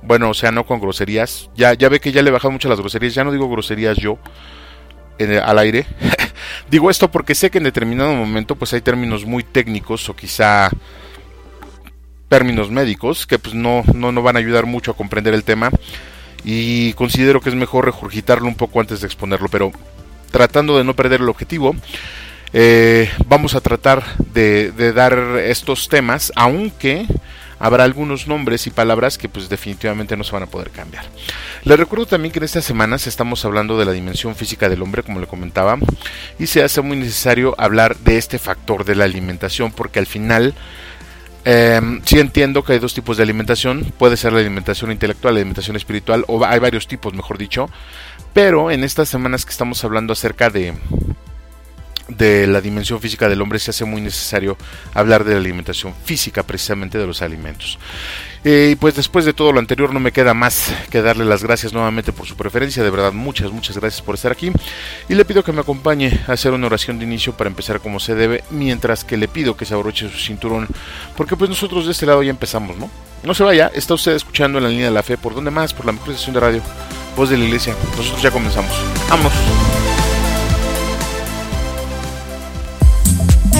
Bueno, 0.03 0.31
o 0.31 0.35
sea, 0.35 0.51
no 0.51 0.65
con 0.65 0.81
groserías. 0.81 1.51
Ya, 1.57 1.75
ya 1.75 1.89
ve 1.89 2.01
que 2.01 2.13
ya 2.13 2.23
le 2.23 2.31
he 2.31 2.33
bajado 2.33 2.53
mucho 2.53 2.69
las 2.69 2.81
groserías. 2.81 3.15
Ya 3.15 3.25
no 3.25 3.33
digo 3.33 3.49
groserías 3.49 3.99
yo 3.99 4.19
al 5.43 5.59
aire. 5.59 5.87
digo 6.71 6.91
esto 6.91 7.11
porque 7.11 7.35
sé 7.35 7.51
que 7.51 7.59
en 7.59 7.65
determinado 7.65 8.15
momento 8.15 8.57
pues 8.57 8.73
hay 8.73 8.81
términos 8.81 9.27
muy 9.27 9.43
técnicos 9.43 10.09
o 10.09 10.17
quizá 10.17 10.71
términos 12.29 12.71
médicos 12.71 13.27
que 13.27 13.39
pues 13.39 13.55
no, 13.55 13.83
no, 13.95 14.13
no 14.13 14.23
van 14.23 14.37
a 14.37 14.39
ayudar 14.39 14.67
mucho 14.67 14.93
a 14.93 14.97
comprender 14.97 15.35
el 15.35 15.45
tema 15.45 15.71
y 16.45 16.93
considero 16.95 17.41
que 17.41 17.51
es 17.51 17.55
mejor 17.55 17.85
regurgitarlo 17.85 18.47
un 18.47 18.55
poco 18.55 18.81
antes 18.81 19.01
de 19.01 19.07
exponerlo, 19.07 19.49
pero 19.49 19.73
tratando 20.31 20.79
de 20.79 20.85
no 20.85 20.95
perder 20.95 21.21
el 21.21 21.29
objetivo, 21.29 21.75
eh, 22.53 23.11
vamos 23.27 23.55
a 23.55 23.61
tratar 23.61 24.05
de, 24.33 24.71
de, 24.73 24.93
dar 24.93 25.19
estos 25.45 25.89
temas, 25.89 26.33
aunque 26.37 27.07
habrá 27.61 27.85
algunos 27.85 28.27
nombres 28.27 28.67
y 28.67 28.71
palabras 28.71 29.19
que 29.19 29.29
pues 29.29 29.49
definitivamente 29.49 30.17
no 30.17 30.25
se 30.25 30.33
van 30.33 30.43
a 30.43 30.47
poder 30.47 30.71
cambiar. 30.71 31.05
Les 31.63 31.79
recuerdo 31.79 32.07
también 32.07 32.33
que 32.33 32.41
en 32.41 32.45
estas 32.45 32.65
semanas 32.65 33.07
estamos 33.07 33.45
hablando 33.45 33.79
de 33.79 33.85
la 33.85 33.93
dimensión 33.93 34.35
física 34.35 34.69
del 34.69 34.83
hombre, 34.83 35.05
como 35.05 35.21
le 35.21 35.27
comentaba, 35.29 35.79
y 36.39 36.47
se 36.47 36.65
hace 36.65 36.81
muy 36.81 36.97
necesario 36.97 37.55
hablar 37.59 37.97
de 37.99 38.19
este 38.19 38.39
factor 38.39 38.85
de 38.85 38.97
la 38.97 39.05
alimentación, 39.05 39.71
porque 39.71 39.99
al 40.01 40.07
final 40.07 40.55
eh, 41.45 41.81
sí 42.05 42.19
entiendo 42.19 42.65
que 42.65 42.73
hay 42.73 42.79
dos 42.79 42.95
tipos 42.95 43.17
de 43.19 43.23
alimentación. 43.23 43.93
Puede 43.99 44.17
ser 44.17 44.33
la 44.33 44.41
alimentación 44.41 44.91
intelectual, 44.91 45.35
la 45.35 45.41
alimentación 45.41 45.77
espiritual, 45.77 46.25
o 46.29 46.45
hay 46.45 46.59
varios 46.59 46.89
tipos, 46.89 47.15
mejor 47.15 47.39
dicho. 47.39 47.69
Pero 48.33 48.71
en 48.71 48.85
estas 48.85 49.09
semanas 49.09 49.45
que 49.45 49.51
estamos 49.51 49.85
hablando 49.85 50.13
acerca 50.13 50.51
de, 50.51 50.75
de 52.17 52.47
la 52.47 52.61
dimensión 52.61 53.01
física 53.01 53.29
del 53.29 53.41
hombre, 53.41 53.59
se 53.59 53.71
hace 53.71 53.85
muy 53.85 54.01
necesario 54.01 54.57
hablar 54.95 55.25
de 55.25 55.33
la 55.33 55.39
alimentación 55.39 55.95
física, 56.05 56.43
precisamente 56.43 56.99
de 56.99 57.07
los 57.07 57.23
alimentos. 57.23 57.79
Y 58.43 58.75
pues 58.77 58.95
después 58.95 59.27
de 59.27 59.35
todo 59.35 59.53
lo 59.53 59.59
anterior 59.59 59.93
no 59.93 60.01
me 60.01 60.13
queda 60.13 60.33
más 60.33 60.73
que 60.89 61.03
darle 61.03 61.27
las 61.27 61.43
gracias 61.43 61.75
nuevamente 61.75 62.11
por 62.13 62.27
su 62.27 62.37
preferencia, 62.37 62.83
de 62.83 62.89
verdad 62.89 63.13
muchas, 63.13 63.53
muchas 63.53 63.77
gracias 63.77 64.01
por 64.01 64.15
estar 64.15 64.33
aquí 64.33 64.51
y 65.11 65.15
le 65.15 65.27
pido 65.27 65.45
que 65.45 65.53
me 65.53 65.61
acompañe 65.61 66.21
a 66.27 66.33
hacer 66.33 66.53
una 66.53 66.67
oración 66.67 66.99
de 66.99 67.05
inicio 67.05 67.35
para 67.35 67.51
empezar 67.51 67.81
como 67.81 68.01
se 68.01 68.15
debe, 68.15 68.43
mientras 68.51 69.05
que 69.05 69.19
le 69.19 69.29
pido 69.29 69.59
que 69.59 69.67
se 69.67 69.75
abroche 69.75 70.09
su 70.09 70.17
cinturón, 70.17 70.69
porque 71.19 71.37
pues 71.37 71.51
nosotros 71.51 71.85
de 71.85 71.93
este 71.93 72.07
lado 72.07 72.23
ya 72.23 72.31
empezamos, 72.31 72.79
¿no? 72.79 72.91
No 73.23 73.35
se 73.35 73.43
vaya, 73.43 73.71
está 73.75 73.93
usted 73.93 74.13
escuchando 74.13 74.57
en 74.57 74.65
la 74.65 74.71
línea 74.71 74.87
de 74.87 74.93
la 74.93 75.03
fe, 75.03 75.19
¿por 75.19 75.35
dónde 75.35 75.51
más? 75.51 75.75
Por 75.75 75.85
la 75.85 75.93
mejor 75.93 76.09
estación 76.09 76.33
de 76.33 76.41
radio, 76.41 76.63
voz 77.17 77.29
de 77.29 77.37
la 77.37 77.45
iglesia, 77.45 77.75
nosotros 77.95 78.23
ya 78.23 78.31
comenzamos. 78.31 78.73
¡Vamos! 79.11 79.33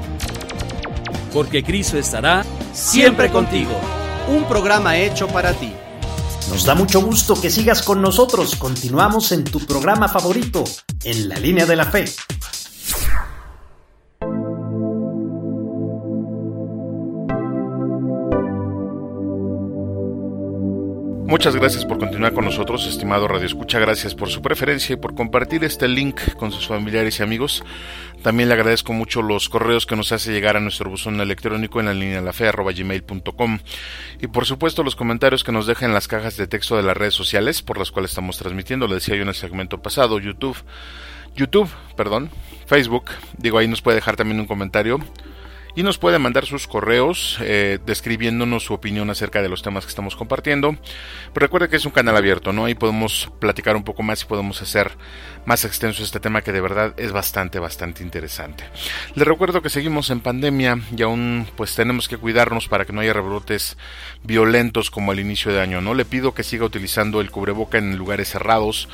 Porque 1.33 1.65
Cristo 1.65 1.99
estará 1.99 2.45
siempre 2.73 3.31
contigo. 3.31 4.02
Un 4.29 4.45
programa 4.45 4.97
hecho 4.97 5.27
para 5.29 5.53
ti. 5.53 5.73
Nos 6.49 6.65
da 6.65 6.75
mucho 6.75 7.01
gusto 7.01 7.41
que 7.41 7.51
sigas 7.51 7.83
con 7.83 8.01
nosotros. 8.01 8.57
Continuamos 8.57 9.33
en 9.33 9.45
tu 9.45 9.61
programa 9.67 10.09
favorito, 10.09 10.65
En 11.05 11.29
la 11.29 11.37
línea 11.37 11.67
de 11.67 11.77
la 11.77 11.87
fe. 11.87 12.05
Muchas 21.33 21.57
gracias 21.57 21.87
por 21.87 21.99
continuar 21.99 22.35
con 22.35 22.45
nosotros, 22.45 22.87
estimado 22.87 23.27
Radio 23.27 23.47
Escucha. 23.47 23.79
Gracias 23.79 24.15
por 24.15 24.29
su 24.29 24.43
preferencia 24.43 24.93
y 24.93 24.97
por 24.97 25.15
compartir 25.15 25.65
este 25.65 25.89
link 25.89 26.21
con 26.37 26.53
sus 26.53 26.67
familiares 26.67 27.19
y 27.19 27.23
amigos. 27.23 27.65
También 28.23 28.51
le 28.51 28.55
agradezco 28.55 28.93
mucho 28.93 29.23
los 29.23 29.49
correos 29.49 29.87
que 29.87 29.97
nos 29.97 30.13
hace 30.13 30.31
llegar 30.31 30.59
a 30.59 30.61
nuestro 30.61 30.91
buzón 30.91 31.19
electrónico 31.23 31.81
en 31.81 31.87
la 31.87 31.95
línea 31.95 32.21
gmail.com 32.21 33.61
y 34.21 34.27
por 34.27 34.45
supuesto 34.45 34.83
los 34.83 34.95
comentarios 34.95 35.43
que 35.43 35.53
nos 35.53 35.67
deja 35.67 35.87
en 35.87 35.95
las 35.95 36.07
cajas 36.07 36.37
de 36.37 36.47
texto 36.47 36.77
de 36.77 36.83
las 36.83 36.99
redes 36.99 37.15
sociales 37.15 37.63
por 37.63 37.79
las 37.79 37.91
cuales 37.91 38.11
estamos 38.11 38.37
transmitiendo. 38.37 38.87
Le 38.87 38.97
decía 38.97 39.17
yo 39.17 39.23
en 39.23 39.29
el 39.29 39.35
segmento 39.35 39.81
pasado, 39.81 40.19
YouTube, 40.19 40.59
YouTube, 41.35 41.71
perdón, 41.97 42.29
Facebook. 42.67 43.05
Digo, 43.39 43.57
ahí 43.57 43.69
nos 43.69 43.81
puede 43.81 43.95
dejar 43.95 44.17
también 44.17 44.39
un 44.39 44.47
comentario 44.47 45.01
y 45.75 45.83
nos 45.83 45.99
puede 45.99 46.19
mandar 46.19 46.47
sus 46.47 46.67
correos 46.67 47.39
eh, 47.41 47.79
describiéndonos 47.85 48.65
su 48.65 48.75
opinión 48.75 49.11
acerca 49.11 49.43
de 49.43 49.49
los 49.49 49.63
temas 49.63 49.85
que 49.85 49.91
estamos 49.91 50.17
compartiendo. 50.17 50.77
Pero 51.33 51.47
recuerde 51.47 51.69
que 51.69 51.77
es 51.77 51.87
un 51.87 51.93
canal 51.93 52.17
abierto, 52.17 52.53
¿no? 52.53 52.65
Ahí 52.65 52.75
podemos 52.75 53.31
platicar 53.39 53.77
un 53.77 53.85
poco 53.85 54.03
más 54.03 54.23
y 54.23 54.27
podemos 54.27 54.61
hacer 54.61 54.93
más 55.45 55.65
extenso 55.65 56.03
este 56.03 56.21
tema 56.21 56.43
que 56.43 56.53
de 56.53 56.61
verdad 56.61 56.95
es 56.97 57.13
bastante, 57.13 57.59
bastante 57.59 58.03
interesante. 58.03 58.65
Les 59.15 59.27
recuerdo 59.27 59.63
que 59.63 59.71
seguimos 59.71 60.11
en 60.11 60.21
pandemia 60.21 60.79
y 60.97 61.03
aún 61.03 61.47
pues 61.57 61.75
tenemos 61.75 62.09
que 62.09 62.17
cuidarnos 62.17 62.69
para 62.69 62.85
que 62.85 62.93
no 62.93 63.01
haya 63.01 63.13
rebrotes 63.13 63.77
violentos 64.23 64.91
como 64.91 65.13
al 65.13 65.21
inicio 65.21 65.53
de 65.53 65.61
año, 65.61 65.81
¿no? 65.81 65.95
Le 65.95 66.05
pido 66.05 66.35
que 66.35 66.45
siga 66.45 66.65
utilizando 66.65 67.21
el 67.21 67.31
cubreboca 67.31 67.79
en 67.79 67.97
lugares 67.97 68.29
cerrados, 68.29 68.89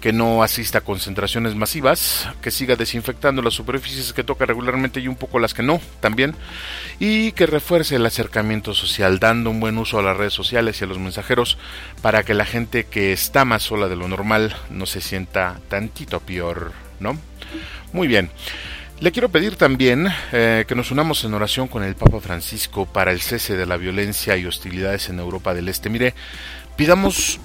que 0.00 0.12
no 0.12 0.42
asista 0.42 0.78
a 0.78 0.80
concentraciones 0.82 1.54
masivas, 1.54 2.28
que 2.40 2.50
siga 2.50 2.76
desinfectando 2.76 3.42
las 3.42 3.54
superficies 3.54 4.12
que 4.12 4.24
toca 4.24 4.46
regularmente 4.46 5.00
y 5.00 5.08
un 5.08 5.16
poco 5.16 5.38
las 5.38 5.52
que 5.52 5.62
no, 5.62 5.80
también, 6.00 6.34
y 6.98 7.32
que 7.32 7.46
refuerce 7.46 7.96
el 7.96 8.06
acercamiento 8.06 8.72
social, 8.72 9.18
dando 9.18 9.50
un 9.50 9.60
buen 9.60 9.76
uso 9.78 9.98
a 9.98 10.02
las 10.02 10.16
redes 10.16 10.32
sociales 10.32 10.80
y 10.80 10.84
a 10.84 10.86
los 10.86 10.98
mensajeros 10.98 11.58
para 12.00 12.22
que 12.22 12.34
la 12.34 12.46
gente 12.46 12.84
que 12.84 13.12
está 13.12 13.44
más 13.44 13.62
sola 13.64 13.88
de 13.88 13.96
lo 13.96 14.08
normal 14.08 14.56
no 14.70 14.86
se 14.86 15.00
sienta 15.00 15.60
tantito 15.90 16.20
peor, 16.20 16.72
¿no? 17.00 17.18
Muy 17.92 18.06
bien. 18.06 18.30
Le 19.00 19.12
quiero 19.12 19.28
pedir 19.30 19.56
también 19.56 20.08
eh, 20.30 20.64
que 20.68 20.74
nos 20.74 20.90
unamos 20.90 21.24
en 21.24 21.34
oración 21.34 21.66
con 21.66 21.82
el 21.82 21.96
Papa 21.96 22.20
Francisco 22.20 22.86
para 22.86 23.10
el 23.10 23.20
cese 23.20 23.56
de 23.56 23.66
la 23.66 23.76
violencia 23.76 24.36
y 24.36 24.46
hostilidades 24.46 25.08
en 25.08 25.18
Europa 25.18 25.52
del 25.52 25.68
Este. 25.68 25.88
Mire, 25.88 26.14
pidamos 26.76 27.40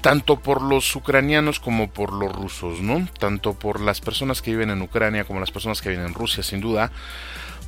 tanto 0.00 0.38
por 0.38 0.62
los 0.62 0.94
ucranianos 0.94 1.58
como 1.58 1.90
por 1.90 2.12
los 2.12 2.30
rusos, 2.32 2.80
¿no? 2.80 3.08
Tanto 3.18 3.54
por 3.54 3.80
las 3.80 4.00
personas 4.00 4.42
que 4.42 4.52
viven 4.52 4.70
en 4.70 4.82
Ucrania 4.82 5.24
como 5.24 5.40
las 5.40 5.50
personas 5.50 5.82
que 5.82 5.88
viven 5.88 6.04
en 6.04 6.14
Rusia, 6.14 6.44
sin 6.44 6.60
duda, 6.60 6.92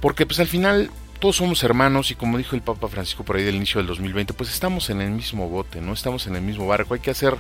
porque 0.00 0.26
pues 0.26 0.38
al 0.38 0.46
final 0.46 0.90
todos 1.18 1.36
somos 1.36 1.64
hermanos 1.64 2.10
y 2.10 2.14
como 2.14 2.38
dijo 2.38 2.54
el 2.54 2.62
Papa 2.62 2.88
Francisco 2.88 3.24
por 3.24 3.36
ahí 3.36 3.42
del 3.42 3.56
inicio 3.56 3.78
del 3.78 3.88
2020, 3.88 4.32
pues 4.34 4.50
estamos 4.50 4.90
en 4.90 5.00
el 5.00 5.10
mismo 5.10 5.48
bote, 5.48 5.80
¿no? 5.80 5.92
Estamos 5.92 6.26
en 6.26 6.36
el 6.36 6.42
mismo 6.42 6.66
barco, 6.68 6.94
hay 6.94 7.00
que 7.00 7.10
hacer 7.10 7.36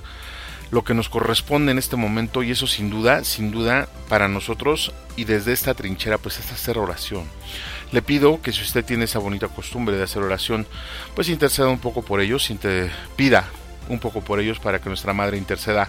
lo 0.70 0.84
que 0.84 0.94
nos 0.94 1.08
corresponde 1.08 1.72
en 1.72 1.78
este 1.78 1.96
momento 1.96 2.42
y 2.42 2.50
eso 2.52 2.66
sin 2.66 2.90
duda, 2.90 3.24
sin 3.24 3.50
duda 3.50 3.88
para 4.08 4.28
nosotros 4.28 4.92
y 5.16 5.24
desde 5.24 5.52
esta 5.52 5.74
trinchera 5.74 6.18
pues 6.18 6.38
es 6.38 6.50
hacer 6.52 6.78
oración. 6.78 7.24
Le 7.92 8.02
pido 8.02 8.40
que 8.40 8.52
si 8.52 8.62
usted 8.62 8.84
tiene 8.84 9.04
esa 9.04 9.18
bonita 9.18 9.48
costumbre 9.48 9.96
de 9.96 10.04
hacer 10.04 10.22
oración, 10.22 10.66
pues 11.14 11.28
interceda 11.28 11.68
un 11.68 11.80
poco 11.80 12.02
por 12.02 12.20
ellos, 12.20 12.48
pida 13.16 13.48
un 13.88 13.98
poco 13.98 14.20
por 14.20 14.38
ellos 14.38 14.60
para 14.60 14.80
que 14.80 14.88
nuestra 14.88 15.12
madre 15.12 15.36
interceda 15.36 15.88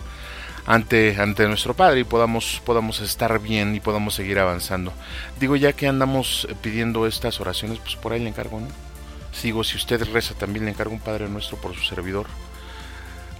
ante, 0.65 1.19
ante 1.19 1.47
nuestro 1.47 1.75
Padre 1.75 2.01
y 2.01 2.03
podamos, 2.03 2.61
podamos 2.65 2.99
estar 3.01 3.39
bien 3.39 3.75
y 3.75 3.79
podamos 3.79 4.15
seguir 4.15 4.39
avanzando. 4.39 4.93
Digo, 5.39 5.55
ya 5.55 5.73
que 5.73 5.87
andamos 5.87 6.47
pidiendo 6.61 7.07
estas 7.07 7.39
oraciones, 7.39 7.79
pues 7.79 7.95
por 7.95 8.13
ahí 8.13 8.19
le 8.21 8.29
encargo. 8.29 8.61
Sigo, 9.31 9.63
si 9.63 9.77
usted 9.77 10.03
reza 10.11 10.33
también 10.33 10.65
le 10.65 10.71
encargo 10.71 10.93
un 10.93 10.99
Padre 10.99 11.29
nuestro 11.29 11.57
por 11.57 11.75
su 11.75 11.83
servidor. 11.83 12.27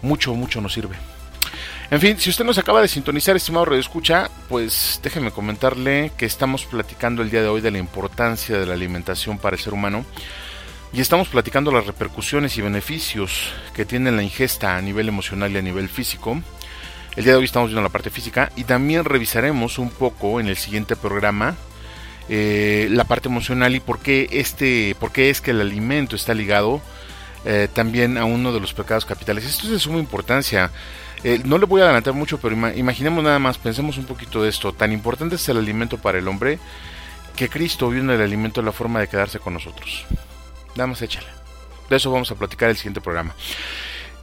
Mucho, 0.02 0.34
mucho 0.34 0.62
nos 0.62 0.74
sirve. 0.74 0.96
En 1.92 2.00
fin, 2.00 2.18
si 2.18 2.30
usted 2.30 2.46
nos 2.46 2.58
acaba 2.58 2.82
de 2.82 2.88
sintonizar, 2.88 3.36
estimado 3.36 3.66
Radio 3.66 3.82
Escucha, 3.82 4.32
pues 4.48 5.02
déjeme 5.04 5.32
comentarle 5.32 6.14
que 6.18 6.26
estamos 6.26 6.64
platicando 6.64 7.22
el 7.22 7.30
día 7.30 7.42
de 7.42 7.50
hoy 7.50 7.60
de 7.60 7.70
la 7.70 7.80
importancia 7.80 8.58
de 8.58 8.66
la 8.66 8.76
alimentación 8.76 9.38
para 9.38 9.58
el 9.58 9.62
ser 9.62 9.74
humano 9.74 10.06
y 10.94 11.02
estamos 11.02 11.28
platicando 11.28 11.70
las 11.70 11.86
repercusiones 11.86 12.58
y 12.58 12.62
beneficios 12.62 13.52
que 13.74 13.84
tiene 13.84 14.10
la 14.14 14.24
ingesta 14.24 14.78
a 14.78 14.82
nivel 14.82 15.10
emocional 15.10 15.52
y 15.52 15.58
a 15.58 15.62
nivel 15.62 15.90
físico. 15.90 16.42
El 17.18 17.26
día 17.26 17.34
de 17.34 17.40
hoy 17.40 17.44
estamos 17.44 17.72
viendo 17.72 17.82
la 17.82 17.90
parte 17.90 18.10
física 18.10 18.54
y 18.56 18.64
también 18.64 19.04
revisaremos 19.04 19.78
un 19.78 19.90
poco 19.90 20.40
en 20.40 20.48
el 20.48 20.56
siguiente 20.56 20.96
programa 20.96 21.58
eh, 22.30 22.88
la 22.90 23.04
parte 23.04 23.28
emocional 23.28 23.76
y 23.76 23.82
por 23.82 24.00
qué 24.00 24.30
este, 24.32 24.96
por 24.98 25.12
qué 25.12 25.30
es 25.30 25.42
que 25.42 25.52
el 25.52 25.60
alimento 25.60 26.16
está 26.16 26.34
ligado 26.34 26.82
eh, 27.44 27.68
también 27.74 28.18
a 28.18 28.24
uno 28.24 28.54
de 28.54 28.62
los 28.62 28.74
pecados 28.74 29.04
capitales. 29.04 29.44
Esto 29.44 29.66
es 29.66 29.72
de 29.72 29.80
suma 29.80 30.00
importancia. 30.00 30.72
Eh, 31.24 31.42
no 31.46 31.58
le 31.58 31.66
voy 31.66 31.82
a 31.82 31.86
adelantar 31.86 32.14
mucho, 32.14 32.40
pero 32.40 32.56
imaginemos 32.76 33.24
nada 33.24 33.38
más, 33.40 33.58
pensemos 33.58 33.98
un 33.98 34.06
poquito 34.06 34.42
de 34.42 34.50
esto. 34.50 34.74
Tan 34.74 34.92
importante 34.92 35.36
es 35.36 35.50
el 35.50 35.58
alimento 35.58 35.98
para 35.98 36.18
el 36.18 36.28
hombre 36.28 36.60
que 37.36 37.50
Cristo 37.50 37.90
vio 37.90 38.02
en 38.02 38.10
el 38.10 38.22
alimento 38.22 38.62
la 38.62 38.72
forma 38.72 39.00
de 39.00 39.08
quedarse 39.08 39.40
con 39.40 39.54
nosotros. 39.54 40.06
Nada 40.76 40.88
más 40.88 41.02
échale. 41.02 41.28
De 41.90 41.98
eso 41.98 42.12
vamos 42.12 42.32
a 42.32 42.36
platicar 42.36 42.70
el 42.70 42.78
siguiente 42.78 43.02
programa. 43.02 43.36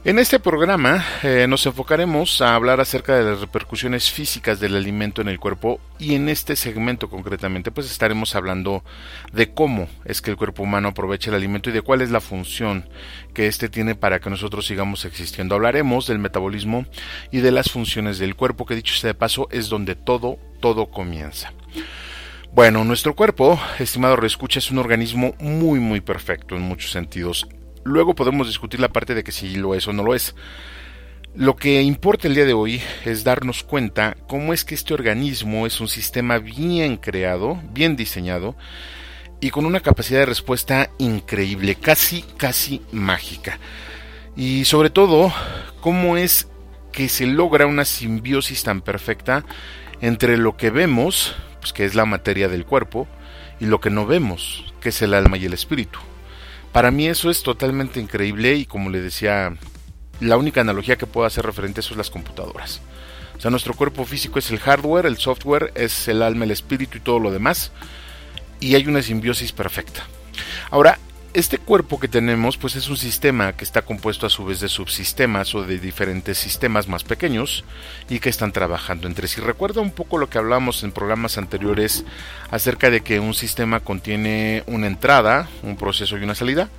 En 0.05 0.17
este 0.17 0.39
programa 0.39 1.03
eh, 1.23 1.45
nos 1.49 1.65
enfocaremos 1.65 2.41
a 2.41 2.55
hablar 2.55 2.79
acerca 2.79 3.17
de 3.17 3.29
las 3.29 3.41
repercusiones 3.41 4.09
físicas 4.09 4.61
del 4.61 4.77
alimento 4.77 5.21
en 5.21 5.27
el 5.27 5.41
cuerpo 5.41 5.81
y 5.99 6.15
en 6.15 6.29
este 6.29 6.55
segmento 6.55 7.09
concretamente 7.09 7.69
pues 7.69 7.91
estaremos 7.91 8.33
hablando 8.33 8.85
de 9.33 9.53
cómo 9.53 9.89
es 10.05 10.21
que 10.21 10.31
el 10.31 10.37
cuerpo 10.37 10.63
humano 10.63 10.87
aprovecha 10.87 11.31
el 11.31 11.35
alimento 11.35 11.69
y 11.69 11.73
de 11.73 11.81
cuál 11.81 12.01
es 12.01 12.11
la 12.11 12.21
función 12.21 12.87
que 13.33 13.47
éste 13.47 13.67
tiene 13.67 13.93
para 13.93 14.21
que 14.21 14.29
nosotros 14.29 14.65
sigamos 14.65 15.03
existiendo. 15.03 15.55
Hablaremos 15.55 16.07
del 16.07 16.19
metabolismo 16.19 16.85
y 17.29 17.39
de 17.39 17.51
las 17.51 17.69
funciones 17.69 18.19
del 18.19 18.37
cuerpo 18.37 18.65
que 18.65 18.75
dicho 18.75 18.95
sea 18.95 19.09
de 19.09 19.15
paso 19.15 19.49
es 19.51 19.67
donde 19.67 19.95
todo, 19.95 20.39
todo 20.61 20.85
comienza. 20.85 21.51
Bueno, 22.53 22.85
nuestro 22.85 23.17
cuerpo, 23.17 23.59
estimado 23.79 24.15
reescucha, 24.15 24.59
es 24.59 24.71
un 24.71 24.77
organismo 24.77 25.35
muy 25.39 25.81
muy 25.81 25.99
perfecto 25.99 26.55
en 26.55 26.61
muchos 26.61 26.91
sentidos. 26.91 27.47
Luego 27.89 28.13
podemos 28.13 28.45
discutir 28.45 28.79
la 28.79 28.89
parte 28.89 29.15
de 29.15 29.23
que 29.23 29.31
si 29.31 29.55
lo 29.55 29.73
es 29.73 29.87
o 29.87 29.93
no 29.93 30.03
lo 30.03 30.13
es. 30.13 30.35
Lo 31.33 31.55
que 31.55 31.81
importa 31.81 32.27
el 32.27 32.35
día 32.35 32.45
de 32.45 32.53
hoy 32.53 32.79
es 33.03 33.23
darnos 33.23 33.63
cuenta 33.63 34.15
cómo 34.27 34.53
es 34.53 34.63
que 34.63 34.75
este 34.75 34.93
organismo 34.93 35.65
es 35.65 35.81
un 35.81 35.87
sistema 35.87 36.37
bien 36.37 36.97
creado, 36.97 37.59
bien 37.73 37.95
diseñado 37.95 38.55
y 39.41 39.49
con 39.49 39.65
una 39.65 39.79
capacidad 39.79 40.19
de 40.19 40.27
respuesta 40.27 40.91
increíble, 40.99 41.73
casi, 41.73 42.21
casi 42.37 42.83
mágica. 42.91 43.57
Y 44.35 44.65
sobre 44.65 44.91
todo, 44.91 45.33
cómo 45.81 46.15
es 46.15 46.47
que 46.91 47.09
se 47.09 47.25
logra 47.25 47.65
una 47.65 47.85
simbiosis 47.85 48.61
tan 48.63 48.81
perfecta 48.81 49.45
entre 49.99 50.37
lo 50.37 50.57
que 50.57 50.69
vemos, 50.69 51.35
pues 51.59 51.73
que 51.73 51.85
es 51.85 51.95
la 51.95 52.05
materia 52.05 52.49
del 52.49 52.65
cuerpo, 52.65 53.07
y 53.59 53.65
lo 53.65 53.81
que 53.81 53.89
no 53.89 54.05
vemos, 54.05 54.73
que 54.79 54.89
es 54.89 55.01
el 55.01 55.15
alma 55.15 55.37
y 55.37 55.45
el 55.45 55.53
espíritu. 55.53 55.99
Para 56.71 56.91
mí 56.91 57.07
eso 57.07 57.29
es 57.29 57.43
totalmente 57.43 57.99
increíble 57.99 58.55
y 58.55 58.65
como 58.65 58.89
le 58.89 59.01
decía, 59.01 59.53
la 60.19 60.37
única 60.37 60.61
analogía 60.61 60.97
que 60.97 61.07
puedo 61.07 61.25
hacer 61.25 61.45
referente 61.45 61.79
a 61.79 61.81
eso 61.81 61.93
es 61.93 61.97
las 61.97 62.09
computadoras. 62.09 62.81
O 63.37 63.41
sea, 63.41 63.51
nuestro 63.51 63.73
cuerpo 63.73 64.05
físico 64.05 64.37
es 64.37 64.51
el 64.51 64.59
hardware, 64.59 65.05
el 65.05 65.17
software 65.17 65.71
es 65.75 66.07
el 66.07 66.21
alma, 66.21 66.43
el 66.43 66.51
espíritu 66.51 66.97
y 66.97 67.01
todo 67.01 67.19
lo 67.19 67.31
demás. 67.31 67.71
Y 68.59 68.75
hay 68.75 68.85
una 68.85 69.01
simbiosis 69.01 69.53
perfecta. 69.53 70.03
Ahora, 70.69 70.99
este 71.33 71.59
cuerpo 71.59 71.99
que 71.99 72.07
tenemos 72.07 72.57
pues 72.57 72.75
es 72.75 72.89
un 72.89 72.97
sistema 72.97 73.53
que 73.53 73.63
está 73.63 73.83
compuesto 73.83 74.25
a 74.25 74.29
su 74.29 74.45
vez 74.45 74.59
de 74.59 74.69
subsistemas 74.69 75.53
o 75.53 75.63
de 75.63 75.77
diferentes 75.77 76.37
sistemas 76.37 76.87
más 76.87 77.03
pequeños 77.03 77.63
y 78.09 78.19
que 78.19 78.29
están 78.29 78.51
trabajando 78.51 79.07
entre 79.07 79.27
sí. 79.27 79.39
Recuerda 79.39 79.81
un 79.81 79.91
poco 79.91 80.17
lo 80.17 80.29
que 80.29 80.39
hablamos 80.39 80.83
en 80.83 80.91
programas 80.91 81.37
anteriores 81.37 82.03
acerca 82.49 82.89
de 82.89 83.01
que 83.01 83.19
un 83.19 83.33
sistema 83.33 83.79
contiene 83.79 84.63
una 84.65 84.87
entrada, 84.87 85.47
un 85.61 85.75
proceso 85.75 86.17
y 86.17 86.23
una 86.23 86.35
salida. 86.35 86.69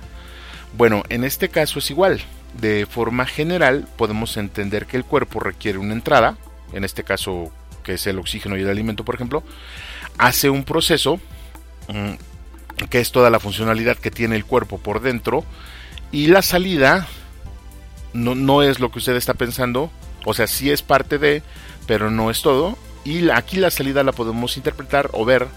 Bueno, 0.77 1.03
en 1.09 1.23
este 1.23 1.49
caso 1.49 1.79
es 1.79 1.89
igual. 1.89 2.21
De 2.59 2.85
forma 2.85 3.25
general 3.25 3.87
podemos 3.95 4.35
entender 4.35 4.85
que 4.85 4.97
el 4.97 5.05
cuerpo 5.05 5.39
requiere 5.39 5.77
una 5.77 5.93
entrada, 5.93 6.37
en 6.73 6.83
este 6.83 7.03
caso 7.03 7.51
que 7.83 7.93
es 7.93 8.05
el 8.05 8.19
oxígeno 8.19 8.57
y 8.57 8.61
el 8.61 8.69
alimento 8.69 9.05
por 9.05 9.15
ejemplo, 9.15 9.43
hace 10.17 10.49
un 10.49 10.65
proceso 10.65 11.19
mm, 11.87 12.30
que 12.89 12.99
es 12.99 13.11
toda 13.11 13.29
la 13.29 13.39
funcionalidad 13.39 13.97
que 13.97 14.11
tiene 14.11 14.35
el 14.35 14.45
cuerpo 14.45 14.77
por 14.77 15.01
dentro, 15.01 15.45
y 16.11 16.27
la 16.27 16.41
salida 16.41 17.07
no, 18.13 18.35
no 18.35 18.63
es 18.63 18.79
lo 18.79 18.91
que 18.91 18.99
usted 18.99 19.15
está 19.15 19.33
pensando, 19.33 19.91
o 20.25 20.33
sea, 20.33 20.47
sí 20.47 20.71
es 20.71 20.81
parte 20.81 21.17
de, 21.17 21.43
pero 21.87 22.11
no 22.11 22.29
es 22.29 22.41
todo, 22.41 22.77
y 23.03 23.29
aquí 23.29 23.57
la 23.57 23.71
salida 23.71 24.03
la 24.03 24.11
podemos 24.11 24.57
interpretar 24.57 25.09
o 25.13 25.25
ver 25.25 25.47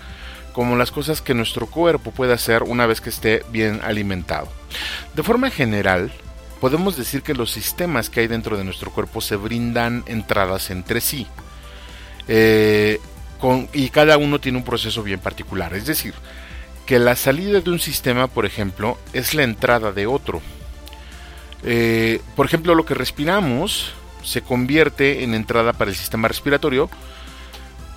como 0.53 0.77
las 0.77 0.93
cosas 0.93 1.21
que 1.21 1.35
nuestro 1.35 1.67
cuerpo 1.67 2.13
puede 2.13 2.33
hacer 2.33 2.63
una 2.63 2.87
vez 2.87 3.01
que 3.01 3.11
esté 3.11 3.45
bien 3.51 3.81
alimentado. 3.83 4.49
De 5.15 5.23
forma 5.23 5.51
general, 5.51 6.13
podemos 6.61 6.97
decir 6.97 7.23
que 7.23 7.35
los 7.35 7.51
sistemas 7.51 8.09
que 8.09 8.21
hay 8.21 8.29
dentro 8.29 8.57
de 8.57 8.65
nuestro 8.65 8.91
cuerpo 8.93 9.21
se 9.21 9.37
brindan 9.37 10.05
entradas 10.07 10.71
entre 10.71 11.01
sí. 11.01 11.27
Eh, 12.29 13.01
y 13.73 13.91
cada 13.91 14.17
uno 14.17 14.41
tiene 14.41 14.57
un 14.57 14.65
proceso 14.65 15.03
bien 15.03 15.21
particular. 15.21 15.75
Es 15.75 15.87
decir, 15.87 16.15
que 16.87 16.99
la 16.99 17.17
salida 17.17 17.61
de 17.61 17.71
un 17.71 17.79
sistema, 17.79 18.27
por 18.27 18.47
ejemplo, 18.47 18.99
es 19.13 19.35
la 19.35 19.43
entrada 19.43 19.93
de 19.93 20.07
otro. 20.07 20.43
Eh, 21.63 22.21
por 22.37 22.47
ejemplo, 22.47 22.75
lo 22.75 22.85
que 22.85 22.95
respiramos 22.95 23.93
se 24.23 24.43
convierte 24.43 25.25
en 25.25 25.35
entrada 25.35 25.73
para 25.73 25.91
el 25.91 25.97
sistema 25.97 26.29
respiratorio, 26.29 26.91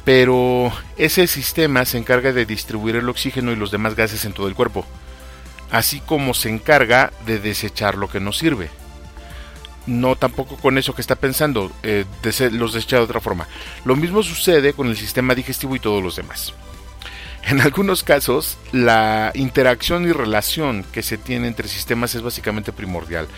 pero 0.06 0.71
ese 0.97 1.28
sistema 1.28 1.84
se 1.86 1.97
encarga 1.97 2.32
de 2.32 2.45
distribuir 2.45 2.95
el 2.95 3.10
oxígeno 3.10 3.52
y 3.52 3.58
los 3.58 3.71
demás 3.71 3.95
gases 3.95 4.23
en 4.23 4.34
todo 4.34 4.47
el 4.47 4.56
cuerpo, 4.56 4.86
así 5.69 6.00
como 6.00 6.34
se 6.34 6.50
encarga 6.50 7.12
de 7.26 7.39
desechar 7.39 7.95
lo 7.95 8.10
que 8.10 8.21
no 8.21 8.32
sirve. 8.32 8.69
No 9.86 10.17
tampoco 10.17 10.58
con 10.58 10.78
eso 10.78 10.93
que 10.93 11.02
está 11.02 11.15
pensando, 11.15 11.71
eh, 11.84 12.06
los 12.52 12.73
desecha 12.73 12.97
de 12.97 13.04
otra 13.04 13.21
forma. 13.21 13.47
Lo 13.86 13.95
mismo 13.95 14.21
sucede 14.21 14.73
con 14.73 14.88
el 14.88 14.97
sistema 14.97 15.34
digestivo 15.34 15.76
y 15.76 15.80
todos 15.80 16.04
los 16.04 16.17
demás. 16.17 16.54
En 17.47 17.62
algunos 17.62 18.03
casos, 18.03 18.57
la 18.73 19.31
interacción 19.33 20.03
y 20.03 20.12
relación 20.12 20.83
que 20.91 21.01
se 21.01 21.17
tiene 21.17 21.47
entre 21.47 21.69
sistemas 21.69 22.13
es 22.13 22.21
básicamente 22.21 22.73
primordial. 22.73 23.29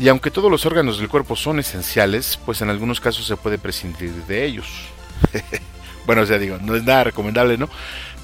Y 0.00 0.08
aunque 0.08 0.30
todos 0.30 0.50
los 0.50 0.64
órganos 0.64 0.98
del 0.98 1.10
cuerpo 1.10 1.36
son 1.36 1.58
esenciales, 1.58 2.38
pues 2.46 2.62
en 2.62 2.70
algunos 2.70 2.98
casos 2.98 3.26
se 3.26 3.36
puede 3.36 3.58
prescindir 3.58 4.10
de 4.24 4.46
ellos. 4.46 4.68
bueno, 6.06 6.22
o 6.22 6.26
sea, 6.26 6.38
digo, 6.38 6.56
no 6.62 6.74
es 6.74 6.84
nada 6.84 7.04
recomendable, 7.04 7.58
¿no? 7.58 7.68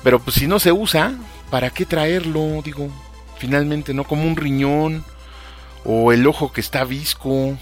Pero 0.02 0.18
pues 0.18 0.36
si 0.36 0.46
no 0.46 0.58
se 0.58 0.72
usa, 0.72 1.12
¿para 1.50 1.68
qué 1.68 1.84
traerlo? 1.84 2.62
Digo, 2.64 2.88
finalmente, 3.36 3.92
¿no? 3.92 4.04
Como 4.04 4.26
un 4.26 4.34
riñón 4.34 5.04
o 5.84 6.10
el 6.10 6.26
ojo 6.26 6.52
que 6.52 6.62
está 6.62 6.84
visco. 6.84 7.58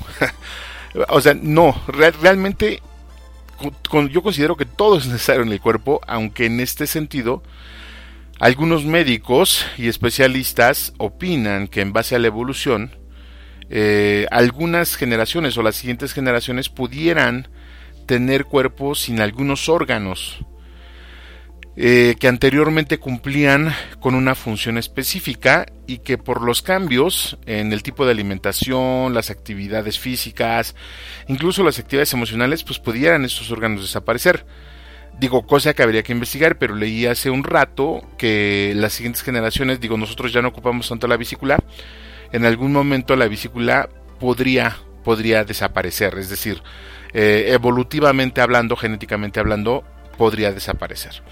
o 1.09 1.21
sea, 1.21 1.35
no, 1.35 1.83
realmente 1.89 2.81
yo 4.11 4.23
considero 4.23 4.57
que 4.57 4.67
todo 4.67 4.99
es 4.99 5.07
necesario 5.07 5.43
en 5.43 5.53
el 5.53 5.61
cuerpo, 5.61 6.01
aunque 6.07 6.47
en 6.47 6.61
este 6.61 6.87
sentido 6.87 7.43
algunos 8.39 8.85
médicos 8.85 9.65
y 9.79 9.89
especialistas 9.89 10.93
opinan 10.99 11.69
que 11.69 11.81
en 11.81 11.93
base 11.93 12.17
a 12.17 12.19
la 12.19 12.27
evolución, 12.27 12.95
eh, 13.71 14.27
algunas 14.31 14.97
generaciones 14.97 15.57
o 15.57 15.63
las 15.63 15.77
siguientes 15.77 16.13
generaciones 16.13 16.69
pudieran 16.69 17.49
tener 18.07 18.45
cuerpos 18.45 19.01
sin 19.01 19.21
algunos 19.21 19.69
órganos 19.69 20.45
eh, 21.79 22.17
que 22.19 22.29
anteriormente 22.29 22.99
cumplían 22.99 23.71
con 24.01 24.15
una 24.15 24.35
función 24.35 24.79
específica 24.79 25.67
y 25.87 25.99
que 25.99 26.17
por 26.17 26.41
los 26.41 26.63
cambios 26.63 27.37
en 27.45 27.71
el 27.71 27.83
tipo 27.83 28.07
de 28.07 28.13
alimentación, 28.13 29.13
las 29.13 29.29
actividades 29.31 29.99
físicas, 29.99 30.75
incluso 31.29 31.63
las 31.63 31.79
actividades 31.79 32.15
emocionales, 32.15 32.65
pues 32.65 32.79
pudieran 32.79 33.27
estos 33.27 33.51
órganos 33.51 33.83
desaparecer. 33.83 34.47
Digo, 35.21 35.47
cosa 35.47 35.75
que 35.75 35.83
habría 35.83 36.03
que 36.03 36.13
investigar, 36.13 36.57
pero 36.59 36.75
leí 36.75 37.05
hace 37.05 37.29
un 37.29 37.45
rato 37.45 38.01
que 38.17 38.73
las 38.75 38.95
siguientes 38.95 39.23
generaciones, 39.23 39.79
digo, 39.79 39.99
nosotros 39.99 40.33
ya 40.33 40.41
no 40.41 40.49
ocupamos 40.49 40.89
tanto 40.89 41.07
la 41.07 41.19
vesícula, 41.19 41.59
en 42.33 42.47
algún 42.47 42.73
momento 42.73 43.17
la 43.17 43.29
vesícula 43.29 43.89
podría, 44.19 44.79
podría 45.05 45.45
desaparecer, 45.45 46.19
es 46.19 46.31
decir, 46.31 46.63
eh, 47.13 47.49
evolutivamente 47.49 48.41
hablando, 48.41 48.77
genéticamente 48.77 49.41
hablando, 49.41 49.85
podría 50.17 50.53
desaparecer. 50.53 51.23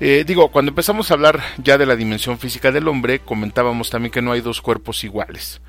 Eh, 0.00 0.24
digo, 0.26 0.50
cuando 0.50 0.70
empezamos 0.70 1.10
a 1.10 1.14
hablar 1.14 1.40
ya 1.58 1.78
de 1.78 1.86
la 1.86 1.96
dimensión 1.96 2.38
física 2.38 2.72
del 2.72 2.88
hombre, 2.88 3.20
comentábamos 3.20 3.90
también 3.90 4.12
que 4.12 4.22
no 4.22 4.32
hay 4.32 4.40
dos 4.40 4.60
cuerpos 4.60 5.04
iguales. 5.04 5.60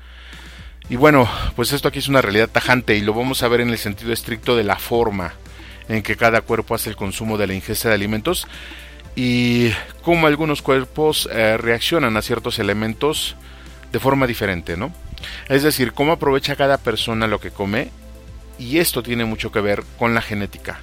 Y 0.88 0.96
bueno, 0.96 1.28
pues 1.54 1.72
esto 1.72 1.88
aquí 1.88 1.98
es 1.98 2.08
una 2.08 2.22
realidad 2.22 2.48
tajante 2.48 2.96
y 2.96 3.00
lo 3.00 3.12
vamos 3.12 3.42
a 3.42 3.48
ver 3.48 3.60
en 3.60 3.70
el 3.70 3.78
sentido 3.78 4.12
estricto 4.12 4.56
de 4.56 4.64
la 4.64 4.76
forma 4.76 5.34
en 5.88 6.02
que 6.02 6.16
cada 6.16 6.40
cuerpo 6.40 6.74
hace 6.74 6.90
el 6.90 6.96
consumo 6.96 7.38
de 7.38 7.46
la 7.46 7.54
ingesta 7.54 7.88
de 7.88 7.94
alimentos 7.94 8.46
y 9.14 9.70
cómo 10.02 10.26
algunos 10.26 10.62
cuerpos 10.62 11.28
eh, 11.32 11.56
reaccionan 11.56 12.16
a 12.16 12.22
ciertos 12.22 12.58
elementos 12.58 13.36
de 13.92 13.98
forma 13.98 14.26
diferente, 14.26 14.76
¿no? 14.76 14.92
Es 15.48 15.62
decir, 15.62 15.92
cómo 15.92 16.12
aprovecha 16.12 16.56
cada 16.56 16.78
persona 16.78 17.26
lo 17.26 17.40
que 17.40 17.50
come 17.50 17.90
y 18.58 18.78
esto 18.78 19.02
tiene 19.02 19.24
mucho 19.24 19.50
que 19.50 19.60
ver 19.60 19.84
con 19.98 20.14
la 20.14 20.22
genética 20.22 20.80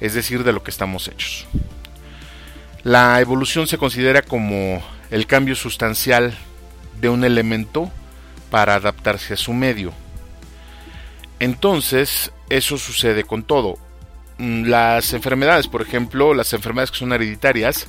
es 0.00 0.14
decir, 0.14 0.44
de 0.44 0.52
lo 0.52 0.62
que 0.62 0.70
estamos 0.70 1.08
hechos. 1.08 1.46
La 2.82 3.20
evolución 3.20 3.66
se 3.66 3.78
considera 3.78 4.22
como 4.22 4.82
el 5.10 5.26
cambio 5.26 5.56
sustancial 5.56 6.36
de 7.00 7.08
un 7.08 7.24
elemento 7.24 7.90
para 8.50 8.74
adaptarse 8.74 9.34
a 9.34 9.36
su 9.36 9.52
medio. 9.52 9.92
Entonces, 11.40 12.32
eso 12.48 12.78
sucede 12.78 13.24
con 13.24 13.42
todo. 13.42 13.78
Mm, 14.38 14.64
las 14.64 15.12
enfermedades, 15.12 15.68
por 15.68 15.82
ejemplo, 15.82 16.34
las 16.34 16.52
enfermedades 16.52 16.90
que 16.90 16.98
son 16.98 17.12
hereditarias, 17.12 17.86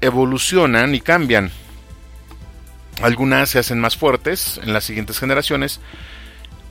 evolucionan 0.00 0.94
y 0.94 1.00
cambian. 1.00 1.50
Algunas 3.02 3.50
se 3.50 3.58
hacen 3.58 3.80
más 3.80 3.96
fuertes 3.96 4.60
en 4.62 4.72
las 4.72 4.84
siguientes 4.84 5.18
generaciones 5.18 5.80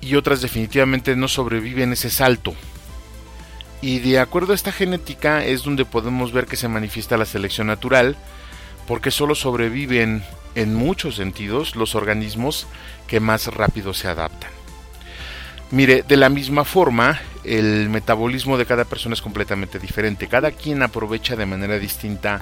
y 0.01 0.15
otras 0.15 0.41
definitivamente 0.41 1.15
no 1.15 1.27
sobreviven 1.27 1.93
ese 1.93 2.09
salto. 2.09 2.53
Y 3.81 3.99
de 3.99 4.19
acuerdo 4.19 4.53
a 4.53 4.55
esta 4.55 4.71
genética 4.71 5.45
es 5.45 5.63
donde 5.63 5.85
podemos 5.85 6.31
ver 6.31 6.45
que 6.45 6.55
se 6.55 6.67
manifiesta 6.67 7.17
la 7.17 7.25
selección 7.25 7.67
natural, 7.67 8.15
porque 8.87 9.11
solo 9.11 9.35
sobreviven 9.35 10.23
en 10.55 10.73
muchos 10.73 11.15
sentidos 11.15 11.75
los 11.75 11.93
organismos 11.93 12.67
que 13.07 13.19
más 13.19 13.47
rápido 13.47 13.93
se 13.93 14.07
adaptan. 14.07 14.49
Mire, 15.69 16.03
de 16.07 16.17
la 16.17 16.29
misma 16.29 16.63
forma, 16.63 17.19
el 17.43 17.89
metabolismo 17.89 18.57
de 18.57 18.65
cada 18.65 18.85
persona 18.85 19.13
es 19.13 19.21
completamente 19.21 19.79
diferente. 19.79 20.27
Cada 20.27 20.51
quien 20.51 20.81
aprovecha 20.81 21.35
de 21.35 21.45
manera 21.45 21.77
distinta 21.77 22.41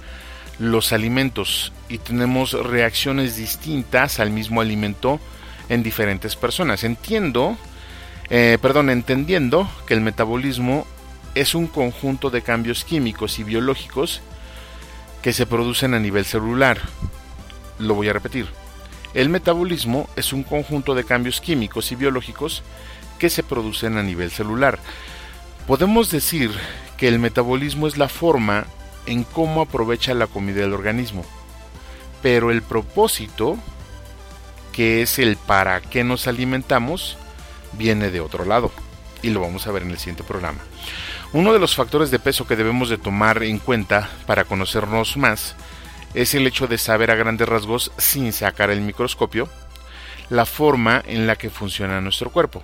los 0.60 0.94
alimentos 0.94 1.74
y 1.90 1.98
tenemos 1.98 2.54
reacciones 2.54 3.36
distintas 3.36 4.20
al 4.20 4.30
mismo 4.30 4.62
alimento 4.62 5.20
en 5.70 5.84
diferentes 5.84 6.36
personas. 6.36 6.84
Entiendo, 6.84 7.58
eh, 8.30 8.58
perdón, 8.62 8.90
entendiendo 8.90 9.70
que 9.88 9.96
el 9.96 10.02
metabolismo 10.02 10.88
es 11.36 11.54
un 11.54 11.68
conjunto 11.68 12.30
de 12.30 12.42
cambios 12.42 12.86
químicos 12.86 13.40
y 13.40 13.44
biológicos 13.44 14.22
que 15.22 15.34
se 15.34 15.46
producen 15.46 15.94
a 15.94 16.00
nivel 16.00 16.26
celular. 16.26 16.80
Lo 17.78 17.94
voy 17.94 18.08
a 18.08 18.14
repetir. 18.14 18.48
El 19.14 19.30
metabolismo 19.30 20.10
es 20.16 20.34
un 20.34 20.44
conjunto 20.44 20.96
de 20.96 21.04
cambios 21.04 21.42
químicos 21.42 21.92
y 21.92 21.96
biológicos 21.96 22.64
que 23.20 23.30
se 23.30 23.44
producen 23.44 23.98
a 23.98 24.04
nivel 24.04 24.32
celular. 24.32 24.80
Podemos 25.68 26.10
decir 26.10 26.52
que 26.98 27.08
el 27.08 27.20
metabolismo 27.20 27.88
es 27.88 27.98
la 27.98 28.10
forma 28.10 28.66
en 29.06 29.24
cómo 29.24 29.62
aprovecha 29.62 30.14
la 30.14 30.28
comida 30.28 30.62
del 30.62 30.74
organismo, 30.74 31.26
pero 32.22 32.52
el 32.52 32.62
propósito, 32.62 33.58
que 34.72 35.02
es 35.02 35.20
el 35.20 35.38
para 35.38 35.82
qué 35.82 36.04
nos 36.04 36.28
alimentamos, 36.28 37.18
viene 37.74 38.12
de 38.12 38.20
otro 38.20 38.46
lado, 38.46 38.72
y 39.22 39.30
lo 39.30 39.42
vamos 39.42 39.68
a 39.68 39.72
ver 39.72 39.84
en 39.84 39.92
el 39.92 39.98
siguiente 39.98 40.24
programa. 40.24 40.60
Uno 41.36 41.52
de 41.52 41.60
los 41.60 41.76
factores 41.76 42.12
de 42.12 42.20
peso 42.20 42.48
que 42.48 42.56
debemos 42.56 42.88
de 42.88 42.98
tomar 42.98 43.44
en 43.44 43.60
cuenta 43.60 44.10
para 44.26 44.46
conocernos 44.46 45.18
más 45.18 45.58
es 46.14 46.34
el 46.34 46.48
hecho 46.48 46.66
de 46.66 46.78
saber 46.78 47.12
a 47.12 47.16
grandes 47.16 47.50
rasgos, 47.50 47.92
sin 47.98 48.32
sacar 48.32 48.70
el 48.70 48.80
microscopio, 48.80 49.50
la 50.30 50.46
forma 50.46 51.04
en 51.06 51.28
la 51.28 51.36
que 51.36 51.50
funciona 51.50 52.00
nuestro 52.00 52.32
cuerpo 52.32 52.64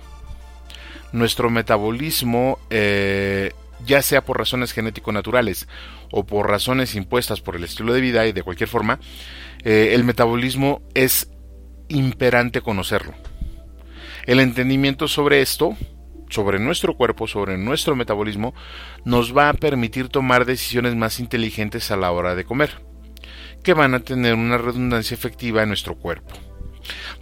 nuestro 1.12 1.50
metabolismo, 1.50 2.58
eh, 2.70 3.52
ya 3.84 4.00
sea 4.00 4.24
por 4.24 4.38
razones 4.38 4.72
genético-naturales 4.72 5.68
o 6.10 6.24
por 6.24 6.48
razones 6.48 6.94
impuestas 6.94 7.42
por 7.42 7.56
el 7.56 7.64
estilo 7.64 7.92
de 7.92 8.00
vida 8.00 8.26
y 8.26 8.32
de 8.32 8.42
cualquier 8.42 8.70
forma, 8.70 8.98
eh, 9.64 9.90
el 9.92 10.04
metabolismo 10.04 10.80
es 10.94 11.30
imperante 11.88 12.62
conocerlo. 12.62 13.12
El 14.24 14.40
entendimiento 14.40 15.08
sobre 15.08 15.42
esto, 15.42 15.76
sobre 16.32 16.58
nuestro 16.58 16.96
cuerpo, 16.96 17.26
sobre 17.26 17.58
nuestro 17.58 17.94
metabolismo, 17.94 18.54
nos 19.04 19.36
va 19.36 19.48
a 19.48 19.54
permitir 19.54 20.08
tomar 20.08 20.44
decisiones 20.44 20.96
más 20.96 21.20
inteligentes 21.20 21.90
a 21.90 21.96
la 21.96 22.10
hora 22.10 22.34
de 22.34 22.44
comer, 22.44 22.82
que 23.62 23.74
van 23.74 23.94
a 23.94 24.00
tener 24.00 24.34
una 24.34 24.58
redundancia 24.58 25.14
efectiva 25.14 25.62
en 25.62 25.68
nuestro 25.68 25.94
cuerpo. 25.96 26.34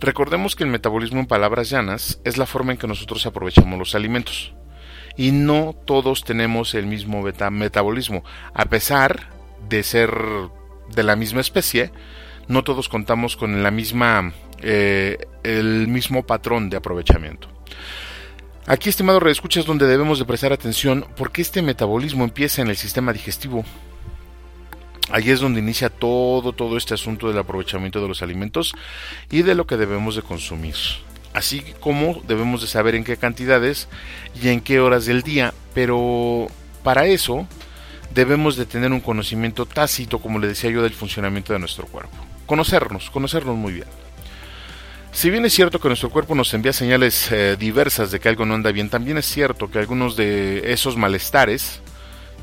Recordemos 0.01 0.57
que 0.57 0.65
el 0.65 0.71
metabolismo 0.71 1.21
en 1.21 1.27
palabras 1.27 1.69
llanas 1.71 2.21
es 2.25 2.39
la 2.39 2.47
forma 2.47 2.73
en 2.73 2.79
que 2.79 2.87
nosotros 2.87 3.27
aprovechamos 3.27 3.79
los 3.79 3.95
alimentos. 3.95 4.55
Y 5.17 5.33
no 5.33 5.75
todos 5.85 6.25
tenemos 6.25 6.75
el 6.75 6.87
mismo 6.87 7.23
metabolismo. 7.51 8.25
A 8.55 8.67
pesar 8.67 9.29
de 9.69 9.83
ser 9.83 10.13
de 10.95 11.03
la 11.03 11.17
misma 11.17 11.41
especie, 11.41 11.93
no 12.49 12.65
todos 12.65 12.89
contamos 12.89 13.37
con 13.37 13.63
la 13.63 13.71
misma, 13.71 14.33
eh, 14.63 15.19
el 15.43 15.89
mismo 15.89 16.25
patrón 16.25 16.71
de 16.71 16.79
aprovechamiento. 16.79 17.49
Aquí, 18.67 18.89
estimado 18.89 19.21
redescucha, 19.21 19.61
es 19.61 19.67
donde 19.67 19.87
debemos 19.87 20.19
de 20.19 20.25
prestar 20.25 20.53
atención 20.53 21.07
porque 21.17 21.43
este 21.43 21.63
metabolismo 21.63 22.25
empieza 22.25 22.63
en 22.63 22.69
el 22.69 22.77
sistema 22.77 23.13
digestivo 23.13 23.65
Allí 25.11 25.33
es 25.33 25.41
donde 25.41 25.61
inicia 25.61 25.91
todo, 25.91 26.53
todo 26.53 26.77
este 26.77 26.95
asunto 26.95 27.29
del 27.29 27.39
aprovechamiento 27.39 28.01
de 28.01 28.09
los 28.09 28.23
alimentos 28.23 28.75
y 29.31 29.43
de 29.43 29.55
lo 29.55 29.67
que 29.67 29.77
debemos 29.77 30.15
de 30.15 30.23
consumir. 30.23 30.77
Así 31.33 31.63
como 31.81 32.21
debemos 32.27 32.61
de 32.61 32.69
saber 32.69 32.95
en 32.95 33.05
qué 33.05 33.17
cantidades 33.17 33.89
y 34.41 34.49
en 34.49 34.61
qué 34.61 34.81
horas 34.81 35.07
del 35.07 35.23
día, 35.23 35.53
pero 35.75 36.47
para 36.85 37.07
eso 37.07 37.47
debemos 38.15 38.57
de 38.57 38.67
tener 38.67 38.93
un 38.93 39.01
conocimiento 39.01 39.67
tácito, 39.67 40.21
como 40.21 40.39
le 40.39 40.49
decía 40.49 40.71
yo, 40.71 40.83
del 40.83 40.93
funcionamiento 40.93 41.53
de 41.53 41.59
nuestro 41.59 41.87
cuerpo. 41.87 42.17
Conocernos, 42.47 43.11
conocernos 43.11 43.57
muy 43.57 43.75
bien. 43.75 43.89
Si 45.13 45.29
bien 45.29 45.45
es 45.45 45.53
cierto 45.53 45.81
que 45.81 45.89
nuestro 45.89 46.11
cuerpo 46.11 46.35
nos 46.35 46.55
envía 46.55 46.73
señales 46.73 47.31
eh, 47.33 47.57
diversas 47.59 48.11
de 48.11 48.21
que 48.21 48.29
algo 48.29 48.47
no 48.47 48.55
anda 48.55 48.71
bien, 48.71 48.89
también 48.89 49.19
es 49.19 49.27
cierto 49.27 49.71
que 49.71 49.81
algunos 49.81 50.17
de 50.17 50.73
esos 50.73 50.97
malestares 50.97 51.81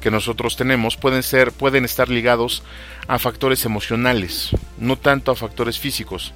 que 0.01 0.12
nosotros 0.12 0.58
tenemos 0.58 0.97
pueden 0.97 1.23
ser 1.23 1.51
pueden 1.53 1.86
estar 1.86 2.10
ligados 2.10 2.63
a 3.08 3.19
factores 3.19 3.65
emocionales, 3.65 4.51
no 4.77 4.97
tanto 4.97 5.32
a 5.32 5.36
factores 5.36 5.80
físicos. 5.80 6.34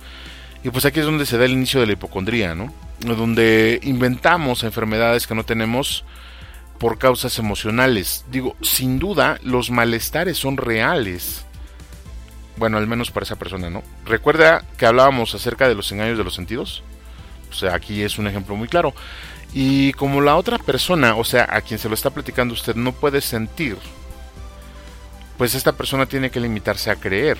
Y 0.64 0.70
pues 0.70 0.86
aquí 0.86 1.00
es 1.00 1.06
donde 1.06 1.26
se 1.26 1.38
da 1.38 1.46
el 1.46 1.52
inicio 1.52 1.80
de 1.80 1.88
la 1.88 1.94
hipocondría, 1.94 2.56
¿no? 2.56 2.74
Donde 3.00 3.80
inventamos 3.84 4.64
enfermedades 4.64 5.28
que 5.28 5.36
no 5.36 5.44
tenemos 5.44 6.06
por 6.78 6.98
causas 6.98 7.38
emocionales. 7.40 8.26
Digo, 8.32 8.56
sin 8.62 9.00
duda 9.00 9.38
los 9.44 9.70
malestares 9.70 10.38
son 10.38 10.58
reales. 10.58 11.46
Bueno, 12.58 12.78
al 12.78 12.88
menos 12.88 13.12
para 13.12 13.24
esa 13.24 13.38
persona, 13.38 13.70
¿no? 13.70 13.84
Recuerda 14.06 14.64
que 14.78 14.86
hablábamos 14.86 15.34
acerca 15.34 15.68
de 15.68 15.76
los 15.76 15.92
engaños 15.92 16.18
de 16.18 16.24
los 16.24 16.36
sentidos. 16.36 16.84
O 17.50 17.54
sea, 17.54 17.76
aquí 17.76 18.02
es 18.04 18.18
un 18.18 18.28
ejemplo 18.28 18.56
muy 18.56 18.68
claro. 18.68 18.94
Y 19.54 19.94
como 19.94 20.22
la 20.22 20.36
otra 20.36 20.58
persona, 20.58 21.16
o 21.16 21.24
sea, 21.24 21.48
a 21.50 21.62
quien 21.62 21.80
se 21.80 21.90
lo 21.90 21.96
está 21.96 22.10
platicando 22.10 22.54
usted, 22.54 22.76
no 22.76 22.94
puede 22.94 23.20
sentir, 23.22 23.78
pues 25.38 25.56
esta 25.56 25.74
persona 25.74 26.06
tiene 26.06 26.30
que 26.30 26.40
limitarse 26.40 26.90
a 26.90 26.96
creer. 26.96 27.38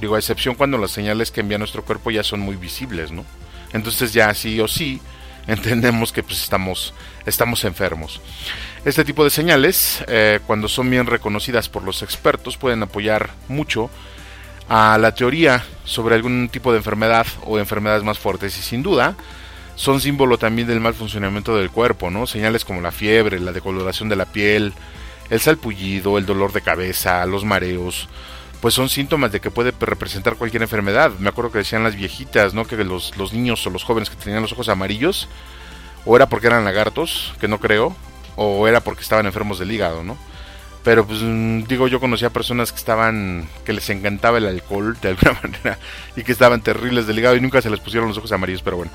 Digo, 0.00 0.14
a 0.14 0.18
excepción 0.18 0.54
cuando 0.54 0.78
las 0.78 0.90
señales 0.90 1.30
que 1.30 1.40
envía 1.40 1.58
nuestro 1.58 1.84
cuerpo 1.84 2.10
ya 2.10 2.22
son 2.22 2.40
muy 2.40 2.56
visibles, 2.56 3.12
¿no? 3.12 3.24
Entonces 3.72 4.12
ya 4.12 4.32
sí 4.34 4.60
o 4.60 4.66
sí 4.66 5.00
entendemos 5.46 6.12
que 6.12 6.22
pues 6.22 6.42
estamos, 6.42 6.94
estamos 7.26 7.64
enfermos. 7.64 8.20
Este 8.84 9.04
tipo 9.04 9.24
de 9.24 9.30
señales, 9.30 10.04
eh, 10.08 10.40
cuando 10.46 10.68
son 10.68 10.90
bien 10.90 11.06
reconocidas 11.06 11.68
por 11.68 11.82
los 11.82 12.02
expertos, 12.02 12.56
pueden 12.56 12.82
apoyar 12.82 13.30
mucho 13.48 13.90
a 14.68 14.98
la 14.98 15.14
teoría 15.14 15.64
sobre 15.84 16.14
algún 16.14 16.48
tipo 16.50 16.72
de 16.72 16.78
enfermedad 16.78 17.26
o 17.44 17.58
enfermedades 17.58 18.04
más 18.04 18.18
fuertes 18.18 18.58
y 18.58 18.62
sin 18.62 18.82
duda 18.82 19.16
son 19.74 20.00
símbolo 20.00 20.38
también 20.38 20.66
del 20.66 20.80
mal 20.80 20.94
funcionamiento 20.94 21.56
del 21.56 21.70
cuerpo, 21.70 22.10
¿no? 22.10 22.26
Señales 22.26 22.64
como 22.64 22.80
la 22.80 22.90
fiebre, 22.90 23.38
la 23.38 23.52
decoloración 23.52 24.08
de 24.08 24.16
la 24.16 24.26
piel, 24.26 24.72
el 25.30 25.40
salpullido, 25.40 26.18
el 26.18 26.26
dolor 26.26 26.52
de 26.52 26.62
cabeza, 26.62 27.24
los 27.26 27.44
mareos, 27.44 28.08
pues 28.60 28.74
son 28.74 28.88
síntomas 28.88 29.30
de 29.30 29.40
que 29.40 29.52
puede 29.52 29.72
representar 29.78 30.34
cualquier 30.34 30.62
enfermedad. 30.62 31.12
Me 31.20 31.28
acuerdo 31.28 31.52
que 31.52 31.58
decían 31.58 31.84
las 31.84 31.94
viejitas, 31.94 32.54
¿no? 32.54 32.66
Que 32.66 32.76
los, 32.78 33.16
los 33.16 33.32
niños 33.32 33.64
o 33.66 33.70
los 33.70 33.84
jóvenes 33.84 34.10
que 34.10 34.16
tenían 34.16 34.42
los 34.42 34.52
ojos 34.52 34.68
amarillos, 34.68 35.28
o 36.04 36.16
era 36.16 36.28
porque 36.28 36.48
eran 36.48 36.64
lagartos, 36.64 37.34
que 37.40 37.46
no 37.46 37.60
creo, 37.60 37.94
o 38.34 38.66
era 38.66 38.80
porque 38.80 39.02
estaban 39.02 39.26
enfermos 39.26 39.60
del 39.60 39.70
hígado, 39.70 40.02
¿no? 40.02 40.18
Pero 40.84 41.06
pues 41.06 41.20
mm, 41.22 41.64
digo, 41.64 41.88
yo 41.88 42.00
conocía 42.00 42.30
personas 42.30 42.72
que 42.72 42.78
estaban, 42.78 43.48
que 43.64 43.72
les 43.72 43.88
encantaba 43.90 44.38
el 44.38 44.46
alcohol 44.46 44.96
de 45.00 45.08
alguna 45.10 45.32
manera 45.42 45.78
y 46.16 46.22
que 46.22 46.32
estaban 46.32 46.62
terribles 46.62 47.06
del 47.06 47.18
hígado 47.18 47.36
y 47.36 47.40
nunca 47.40 47.60
se 47.60 47.70
les 47.70 47.80
pusieron 47.80 48.08
los 48.08 48.18
ojos 48.18 48.32
amarillos, 48.32 48.62
pero 48.62 48.76
bueno. 48.76 48.92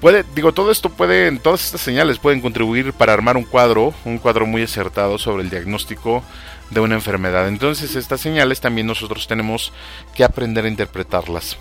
Puede, 0.00 0.24
digo, 0.34 0.52
todo 0.52 0.70
esto 0.70 0.90
puede, 0.90 1.30
todas 1.38 1.64
estas 1.64 1.80
señales 1.80 2.18
pueden 2.18 2.40
contribuir 2.40 2.92
para 2.92 3.12
armar 3.12 3.36
un 3.36 3.44
cuadro, 3.44 3.92
un 4.04 4.18
cuadro 4.18 4.46
muy 4.46 4.62
acertado 4.62 5.18
sobre 5.18 5.42
el 5.42 5.50
diagnóstico 5.50 6.22
de 6.70 6.80
una 6.80 6.94
enfermedad. 6.94 7.48
Entonces 7.48 7.96
estas 7.96 8.20
señales 8.20 8.60
también 8.60 8.86
nosotros 8.86 9.26
tenemos 9.26 9.72
que 10.14 10.24
aprender 10.24 10.64
a 10.64 10.68
interpretarlas. 10.68 11.56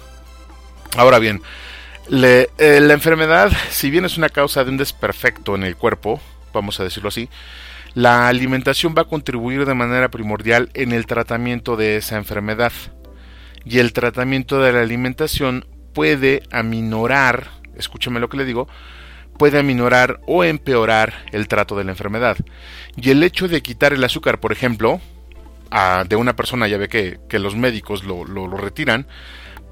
Ahora 0.96 1.20
bien, 1.20 1.42
eh, 2.12 2.48
la 2.58 2.94
enfermedad, 2.94 3.52
si 3.70 3.90
bien 3.90 4.06
es 4.06 4.18
una 4.18 4.30
causa 4.30 4.64
de 4.64 4.72
un 4.72 4.78
desperfecto 4.78 5.56
en 5.56 5.64
el 5.64 5.76
cuerpo, 5.76 6.22
vamos 6.54 6.80
a 6.80 6.84
decirlo 6.84 7.10
así, 7.10 7.30
la 7.98 8.28
alimentación 8.28 8.94
va 8.96 9.02
a 9.02 9.08
contribuir 9.08 9.66
de 9.66 9.74
manera 9.74 10.10
primordial 10.10 10.70
en 10.76 10.92
el 10.92 11.08
tratamiento 11.08 11.76
de 11.76 11.98
esa 11.98 12.18
enfermedad. 12.18 12.72
Y 13.66 13.80
el 13.80 13.92
tratamiento 13.92 14.62
de 14.62 14.72
la 14.72 14.82
alimentación 14.82 15.66
puede 15.94 16.44
aminorar 16.52 17.58
escúcheme 17.78 18.20
lo 18.20 18.30
que 18.30 18.38
le 18.38 18.46
digo, 18.46 18.68
puede 19.40 19.60
aminorar 19.60 20.20
o 20.28 20.44
empeorar 20.44 21.26
el 21.32 21.48
trato 21.48 21.76
de 21.76 21.86
la 21.86 21.92
enfermedad. 21.92 22.38
Y 22.96 23.10
el 23.12 23.24
hecho 23.24 23.48
de 23.48 23.62
quitar 23.62 23.94
el 23.94 24.04
azúcar, 24.04 24.40
por 24.40 24.52
ejemplo, 24.52 25.00
de 26.08 26.16
una 26.16 26.36
persona, 26.36 26.68
ya 26.68 26.78
ve 26.78 26.90
que, 26.90 27.40
los 27.40 27.56
médicos 27.56 28.04
lo, 28.04 28.26
lo, 28.26 28.48
retiran, 28.58 29.08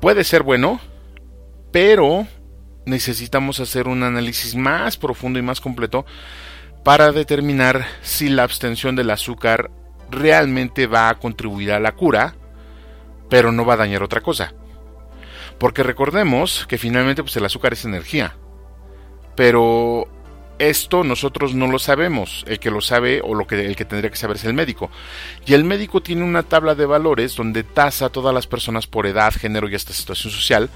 puede 0.02 0.24
ser 0.24 0.44
bueno, 0.44 0.80
pero 1.72 2.28
necesitamos 2.88 3.60
hacer 3.60 3.88
un 3.88 4.04
análisis 4.04 4.56
más 4.56 4.98
profundo 4.98 5.40
y 5.40 5.42
más 5.42 5.62
completo 5.62 6.06
para 6.86 7.12
determinar 7.12 7.88
si 8.04 8.30
la 8.30 8.44
abstención 8.44 8.96
del 8.96 9.10
azúcar 9.10 9.72
realmente 10.12 10.86
va 10.86 11.10
a 11.10 11.18
contribuir 11.18 11.72
a 11.72 11.80
la 11.80 11.94
cura, 11.94 12.36
pero 13.28 13.52
no 13.52 13.66
va 13.66 13.74
a 13.74 13.78
dañar 13.78 14.04
otra 14.04 14.22
cosa. 14.22 14.54
Porque 15.58 15.82
recordemos 15.82 16.68
que 16.68 16.78
finalmente 16.78 17.24
pues, 17.24 17.36
el 17.38 17.46
azúcar 17.46 17.74
es 17.74 17.86
energía. 17.86 18.36
Pero 19.36 20.08
esto 20.60 21.04
nosotros 21.04 21.56
no 21.56 21.66
lo 21.66 21.80
sabemos. 21.80 22.46
El 22.48 22.60
que 22.60 22.70
lo 22.70 22.82
sabe 22.82 23.20
o 23.24 23.34
lo 23.34 23.48
que, 23.48 23.66
el 23.66 23.76
que 23.76 23.86
tendría 23.86 24.12
que 24.12 24.18
saber 24.18 24.38
es 24.38 24.46
el 24.46 24.54
médico. 24.54 24.92
Y 25.48 25.56
el 25.56 25.64
médico 25.64 26.04
tiene 26.04 26.24
una 26.24 26.44
tabla 26.44 26.76
de 26.76 26.86
valores 26.86 27.36
donde 27.36 27.64
tasa 27.64 28.06
a 28.06 28.10
todas 28.10 28.32
las 28.32 28.46
personas 28.46 28.86
por 28.86 29.08
edad, 29.08 29.34
género 29.34 29.68
y 29.68 29.74
hasta 29.74 29.92
situación 29.92 30.32
social. 30.32 30.70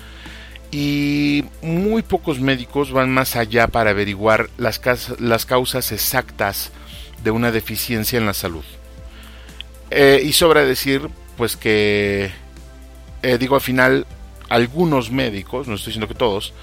Y 0.72 1.46
muy 1.62 2.04
pocos 2.04 2.40
médicos 2.40 2.92
van 2.92 3.12
más 3.12 3.36
allá 3.36 3.68
para 3.68 3.90
averiguar 3.90 4.50
las, 4.58 4.80
causas 4.80 5.92
exactas 5.92 6.72
de 7.24 7.32
una 7.32 7.52
deficiencia 7.52 8.18
en 8.18 8.26
la 8.26 8.34
salud. 8.34 8.64
Eh, 9.90 10.22
y 10.24 10.34
sobra 10.34 10.64
decir, 10.64 11.10
pues 11.38 11.58
que, 11.58 12.32
eh, 13.24 13.38
digo 13.40 13.56
al 13.56 13.62
final, 13.62 14.06
algunos 14.50 15.12
médicos, 15.12 15.68
no 15.68 15.76
estoy 15.76 15.92
diciendo 15.92 16.08
que 16.08 16.14
todos, 16.14 16.54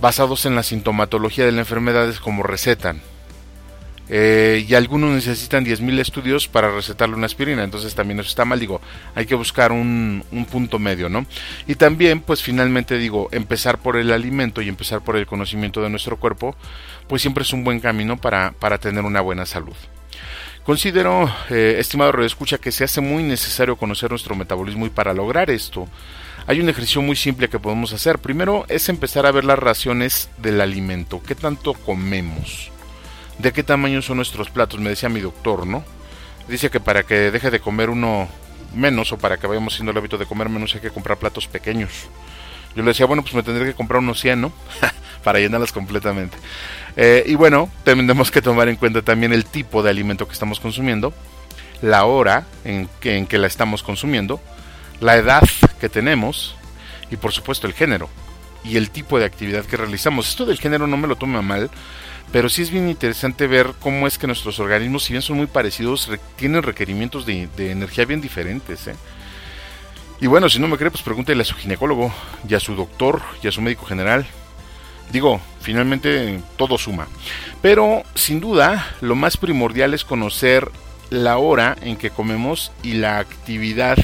basados 0.00 0.46
en 0.46 0.56
la 0.56 0.64
sintomatología 0.64 1.44
de 1.44 1.52
la 1.52 1.60
enfermedad 1.60 2.08
es 2.08 2.18
como 2.18 2.42
recetan. 2.42 3.00
Eh, 4.08 4.66
y 4.68 4.74
algunos 4.74 5.14
necesitan 5.14 5.64
10.000 5.64 6.00
estudios 6.00 6.48
para 6.48 6.74
recetarle 6.74 7.14
una 7.14 7.26
aspirina, 7.26 7.62
entonces 7.62 7.94
también 7.94 8.18
eso 8.20 8.28
está 8.28 8.44
mal, 8.44 8.58
digo, 8.58 8.80
hay 9.14 9.26
que 9.26 9.34
buscar 9.34 9.72
un, 9.72 10.24
punto 10.50 10.78
medio, 10.78 11.08
¿no? 11.08 11.24
Y 11.66 11.76
también, 11.76 12.20
pues 12.20 12.42
finalmente 12.42 12.98
digo, 12.98 13.28
empezar 13.32 13.78
por 13.78 13.96
el 13.96 14.12
alimento 14.12 14.60
y 14.60 14.68
empezar 14.68 15.02
por 15.02 15.16
el 15.16 15.26
conocimiento 15.26 15.80
de 15.82 15.88
nuestro 15.88 16.18
cuerpo, 16.18 16.56
pues 17.06 17.22
siempre 17.22 17.42
es 17.42 17.52
un 17.52 17.64
buen 17.64 17.80
camino 17.80 18.16
para, 18.16 18.52
para 18.52 18.78
tener 18.78 19.04
una 19.04 19.20
buena 19.20 19.46
salud. 19.46 19.76
Considero, 20.64 21.32
eh, 21.50 21.76
estimado 21.78 22.22
escucha 22.22 22.58
que 22.58 22.70
se 22.70 22.84
hace 22.84 23.00
muy 23.00 23.22
necesario 23.22 23.76
conocer 23.76 24.10
nuestro 24.10 24.36
metabolismo 24.36 24.86
y 24.86 24.90
para 24.90 25.12
lograr 25.12 25.50
esto, 25.50 25.88
hay 26.46 26.60
un 26.60 26.68
ejercicio 26.68 27.02
muy 27.02 27.16
simple 27.16 27.48
que 27.48 27.58
podemos 27.58 27.92
hacer. 27.92 28.18
Primero 28.18 28.64
es 28.68 28.88
empezar 28.88 29.26
a 29.26 29.32
ver 29.32 29.44
las 29.44 29.58
raciones 29.58 30.28
del 30.38 30.60
alimento. 30.60 31.20
¿Qué 31.26 31.34
tanto 31.34 31.74
comemos? 31.74 32.70
¿De 33.38 33.52
qué 33.52 33.62
tamaño 33.62 34.02
son 34.02 34.16
nuestros 34.16 34.50
platos? 34.50 34.80
Me 34.80 34.90
decía 34.90 35.08
mi 35.08 35.20
doctor, 35.20 35.66
¿no? 35.66 35.84
Dice 36.48 36.70
que 36.70 36.80
para 36.80 37.02
que 37.02 37.30
deje 37.30 37.50
de 37.50 37.60
comer 37.60 37.90
uno 37.90 38.28
menos 38.74 39.12
o 39.12 39.18
para 39.18 39.36
que 39.36 39.46
vayamos 39.46 39.74
siendo 39.74 39.92
el 39.92 39.98
hábito 39.98 40.18
de 40.18 40.26
comer 40.26 40.48
menos 40.48 40.74
hay 40.74 40.80
que 40.80 40.90
comprar 40.90 41.18
platos 41.18 41.46
pequeños. 41.46 41.90
Yo 42.74 42.82
le 42.82 42.88
decía, 42.88 43.06
bueno, 43.06 43.22
pues 43.22 43.34
me 43.34 43.42
tendré 43.42 43.66
que 43.66 43.74
comprar 43.74 44.00
unos 44.00 44.20
100, 44.20 44.40
¿no? 44.40 44.52
para 45.24 45.38
llenarlas 45.38 45.72
completamente. 45.72 46.36
Eh, 46.96 47.24
y 47.26 47.34
bueno, 47.34 47.70
tenemos 47.84 48.30
que 48.30 48.42
tomar 48.42 48.68
en 48.68 48.76
cuenta 48.76 49.02
también 49.02 49.32
el 49.32 49.44
tipo 49.44 49.82
de 49.82 49.90
alimento 49.90 50.26
que 50.26 50.32
estamos 50.32 50.58
consumiendo, 50.58 51.12
la 51.80 52.04
hora 52.04 52.46
en 52.64 52.88
que, 53.00 53.16
en 53.16 53.26
que 53.26 53.38
la 53.38 53.46
estamos 53.46 53.82
consumiendo, 53.82 54.40
la 55.00 55.16
edad 55.16 55.42
que 55.80 55.88
tenemos 55.88 56.56
y 57.10 57.16
por 57.16 57.32
supuesto 57.32 57.66
el 57.66 57.74
género 57.74 58.08
y 58.64 58.76
el 58.76 58.90
tipo 58.90 59.18
de 59.18 59.24
actividad 59.24 59.64
que 59.64 59.76
realizamos. 59.76 60.28
Esto 60.28 60.46
del 60.46 60.58
género 60.58 60.86
no 60.86 60.96
me 60.96 61.08
lo 61.08 61.16
toma 61.16 61.42
mal, 61.42 61.70
pero 62.30 62.48
sí 62.48 62.62
es 62.62 62.70
bien 62.70 62.88
interesante 62.88 63.46
ver 63.46 63.74
cómo 63.80 64.06
es 64.06 64.18
que 64.18 64.26
nuestros 64.26 64.58
organismos, 64.60 65.04
si 65.04 65.12
bien 65.12 65.22
son 65.22 65.38
muy 65.38 65.46
parecidos, 65.46 66.10
tienen 66.36 66.62
requerimientos 66.62 67.26
de, 67.26 67.48
energía 67.58 68.04
bien 68.04 68.20
diferentes. 68.20 68.86
¿eh? 68.86 68.94
Y 70.20 70.26
bueno, 70.26 70.48
si 70.48 70.58
no 70.58 70.68
me 70.68 70.76
cree, 70.76 70.90
pues 70.90 71.02
pregúntele 71.02 71.42
a 71.42 71.44
su 71.44 71.56
ginecólogo, 71.56 72.12
y 72.48 72.54
a 72.54 72.60
su 72.60 72.74
doctor, 72.74 73.20
y 73.42 73.48
a 73.48 73.52
su 73.52 73.60
médico 73.60 73.84
general. 73.84 74.26
Digo, 75.10 75.40
finalmente 75.60 76.40
todo 76.56 76.78
suma. 76.78 77.06
Pero 77.60 78.02
sin 78.14 78.40
duda, 78.40 78.94
lo 79.00 79.14
más 79.14 79.36
primordial 79.36 79.92
es 79.92 80.04
conocer 80.04 80.70
la 81.10 81.36
hora 81.36 81.76
en 81.82 81.96
que 81.96 82.10
comemos 82.10 82.72
y 82.82 82.94
la 82.94 83.18
actividad 83.18 83.98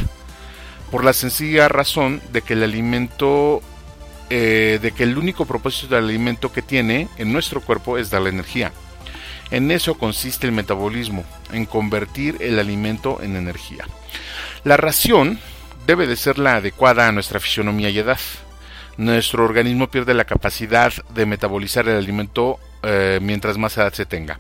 por 0.90 1.04
la 1.04 1.12
sencilla 1.12 1.68
razón 1.68 2.20
de 2.32 2.42
que 2.42 2.54
el 2.54 2.62
alimento, 2.62 3.62
eh, 4.30 4.78
de 4.80 4.92
que 4.92 5.04
el 5.04 5.16
único 5.16 5.46
propósito 5.46 5.94
del 5.94 6.04
alimento 6.04 6.52
que 6.52 6.62
tiene 6.62 7.08
en 7.18 7.32
nuestro 7.32 7.60
cuerpo 7.60 7.98
es 7.98 8.10
dar 8.10 8.22
la 8.22 8.28
energía. 8.28 8.72
En 9.50 9.70
eso 9.70 9.96
consiste 9.96 10.46
el 10.46 10.52
metabolismo, 10.52 11.24
en 11.52 11.64
convertir 11.64 12.36
el 12.40 12.58
alimento 12.58 13.20
en 13.22 13.36
energía. 13.36 13.86
La 14.64 14.76
ración 14.76 15.38
debe 15.86 16.06
de 16.06 16.16
ser 16.16 16.38
la 16.38 16.56
adecuada 16.56 17.08
a 17.08 17.12
nuestra 17.12 17.40
fisionomía 17.40 17.88
y 17.88 17.98
edad. 17.98 18.20
Nuestro 18.98 19.44
organismo 19.44 19.88
pierde 19.88 20.12
la 20.12 20.24
capacidad 20.24 20.92
de 21.14 21.24
metabolizar 21.24 21.88
el 21.88 21.96
alimento 21.96 22.58
eh, 22.82 23.18
mientras 23.22 23.56
más 23.56 23.76
edad 23.78 23.92
se 23.94 24.04
tenga. 24.04 24.38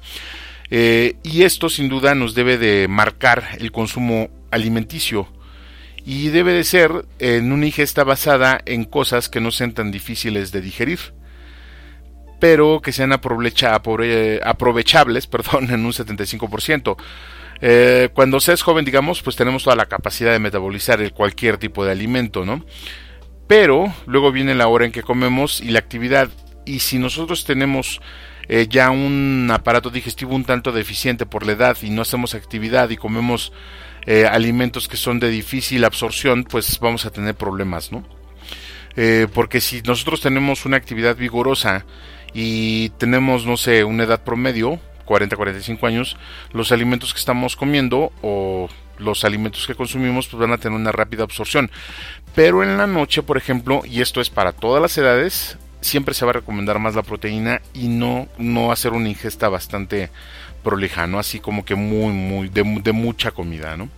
Eh, 0.70 1.16
y 1.22 1.44
esto 1.44 1.70
sin 1.70 1.88
duda 1.88 2.14
nos 2.14 2.34
debe 2.34 2.58
de 2.58 2.88
marcar 2.88 3.56
el 3.58 3.72
consumo 3.72 4.28
alimenticio 4.50 5.28
y 6.08 6.30
debe 6.30 6.54
de 6.54 6.64
ser 6.64 7.04
en 7.18 7.52
una 7.52 7.66
ingesta 7.66 8.02
basada 8.02 8.62
en 8.64 8.84
cosas 8.84 9.28
que 9.28 9.42
no 9.42 9.50
sean 9.50 9.74
tan 9.74 9.90
difíciles 9.90 10.52
de 10.52 10.62
digerir, 10.62 10.98
pero 12.40 12.80
que 12.80 12.92
sean 12.92 13.12
aprovechables 13.12 15.26
perdón, 15.26 15.70
en 15.70 15.84
un 15.84 15.92
75%. 15.92 16.96
Eh, 17.60 18.08
cuando 18.14 18.40
se 18.40 18.54
es 18.54 18.62
joven, 18.62 18.86
digamos, 18.86 19.20
pues 19.20 19.36
tenemos 19.36 19.64
toda 19.64 19.76
la 19.76 19.84
capacidad 19.84 20.32
de 20.32 20.38
metabolizar 20.38 21.02
el 21.02 21.12
cualquier 21.12 21.58
tipo 21.58 21.84
de 21.84 21.92
alimento, 21.92 22.46
¿no? 22.46 22.64
Pero 23.46 23.92
luego 24.06 24.32
viene 24.32 24.54
la 24.54 24.68
hora 24.68 24.86
en 24.86 24.92
que 24.92 25.02
comemos 25.02 25.60
y 25.60 25.72
la 25.72 25.80
actividad. 25.80 26.30
Y 26.68 26.80
si 26.80 26.98
nosotros 26.98 27.46
tenemos 27.46 27.98
eh, 28.46 28.66
ya 28.68 28.90
un 28.90 29.48
aparato 29.50 29.88
digestivo 29.88 30.34
un 30.34 30.44
tanto 30.44 30.70
deficiente 30.70 31.24
por 31.24 31.46
la 31.46 31.52
edad 31.52 31.78
y 31.80 31.88
no 31.88 32.02
hacemos 32.02 32.34
actividad 32.34 32.90
y 32.90 32.98
comemos 32.98 33.54
eh, 34.04 34.26
alimentos 34.26 34.86
que 34.86 34.98
son 34.98 35.18
de 35.18 35.30
difícil 35.30 35.82
absorción, 35.86 36.44
pues 36.44 36.78
vamos 36.78 37.06
a 37.06 37.10
tener 37.10 37.34
problemas, 37.34 37.90
¿no? 37.90 38.04
Eh, 38.96 39.28
porque 39.32 39.62
si 39.62 39.80
nosotros 39.80 40.20
tenemos 40.20 40.66
una 40.66 40.76
actividad 40.76 41.16
vigorosa 41.16 41.86
y 42.34 42.90
tenemos, 42.98 43.46
no 43.46 43.56
sé, 43.56 43.82
una 43.84 44.04
edad 44.04 44.22
promedio, 44.22 44.78
40-45 45.06 45.86
años, 45.86 46.18
los 46.52 46.70
alimentos 46.70 47.14
que 47.14 47.20
estamos 47.20 47.56
comiendo 47.56 48.12
o 48.20 48.68
los 48.98 49.24
alimentos 49.24 49.66
que 49.66 49.74
consumimos 49.74 50.28
pues 50.28 50.38
van 50.38 50.52
a 50.52 50.58
tener 50.58 50.78
una 50.78 50.92
rápida 50.92 51.22
absorción. 51.22 51.70
Pero 52.34 52.62
en 52.62 52.76
la 52.76 52.86
noche, 52.86 53.22
por 53.22 53.38
ejemplo, 53.38 53.80
y 53.86 54.02
esto 54.02 54.20
es 54.20 54.28
para 54.28 54.52
todas 54.52 54.82
las 54.82 54.98
edades, 54.98 55.56
siempre 55.80 56.14
se 56.14 56.24
va 56.24 56.30
a 56.30 56.34
recomendar 56.34 56.78
más 56.78 56.94
la 56.94 57.02
proteína 57.02 57.60
y 57.72 57.88
no, 57.88 58.28
no 58.38 58.72
hacer 58.72 58.92
una 58.92 59.08
ingesta 59.08 59.48
bastante 59.48 60.10
prolija, 60.62 61.06
¿no? 61.06 61.18
Así 61.18 61.40
como 61.40 61.64
que 61.64 61.74
muy, 61.74 62.12
muy, 62.12 62.48
de, 62.48 62.92
mucha 62.92 63.30
comida, 63.30 63.76
¿no? 63.76 63.88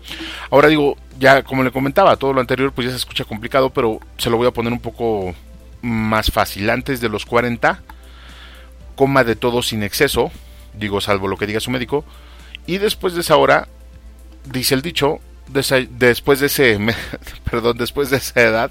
Ahora 0.50 0.68
digo, 0.68 0.96
ya 1.18 1.42
como 1.42 1.64
le 1.64 1.72
comentaba, 1.72 2.16
todo 2.16 2.32
lo 2.32 2.40
anterior 2.40 2.72
pues 2.72 2.86
ya 2.86 2.90
se 2.90 2.98
escucha 2.98 3.24
complicado, 3.24 3.70
pero 3.70 4.00
se 4.18 4.30
lo 4.30 4.36
voy 4.36 4.46
a 4.46 4.52
poner 4.52 4.72
un 4.72 4.80
poco 4.80 5.34
más 5.82 6.30
fácil. 6.30 6.68
Antes 6.70 7.00
de 7.00 7.08
los 7.08 7.24
40, 7.26 7.82
coma 8.94 9.24
de 9.24 9.36
todo 9.36 9.62
sin 9.62 9.82
exceso, 9.82 10.30
digo, 10.74 11.00
salvo 11.00 11.28
lo 11.28 11.36
que 11.36 11.46
diga 11.46 11.60
su 11.60 11.70
médico, 11.70 12.04
y 12.66 12.78
después 12.78 13.14
de 13.14 13.22
esa 13.22 13.36
hora, 13.36 13.68
dice 14.44 14.74
el 14.74 14.82
dicho, 14.82 15.20
después 15.48 16.40
de 16.40 16.46
ese, 16.46 16.78
perdón, 17.50 17.78
después 17.78 18.10
de 18.10 18.18
esa 18.18 18.40
edad, 18.42 18.70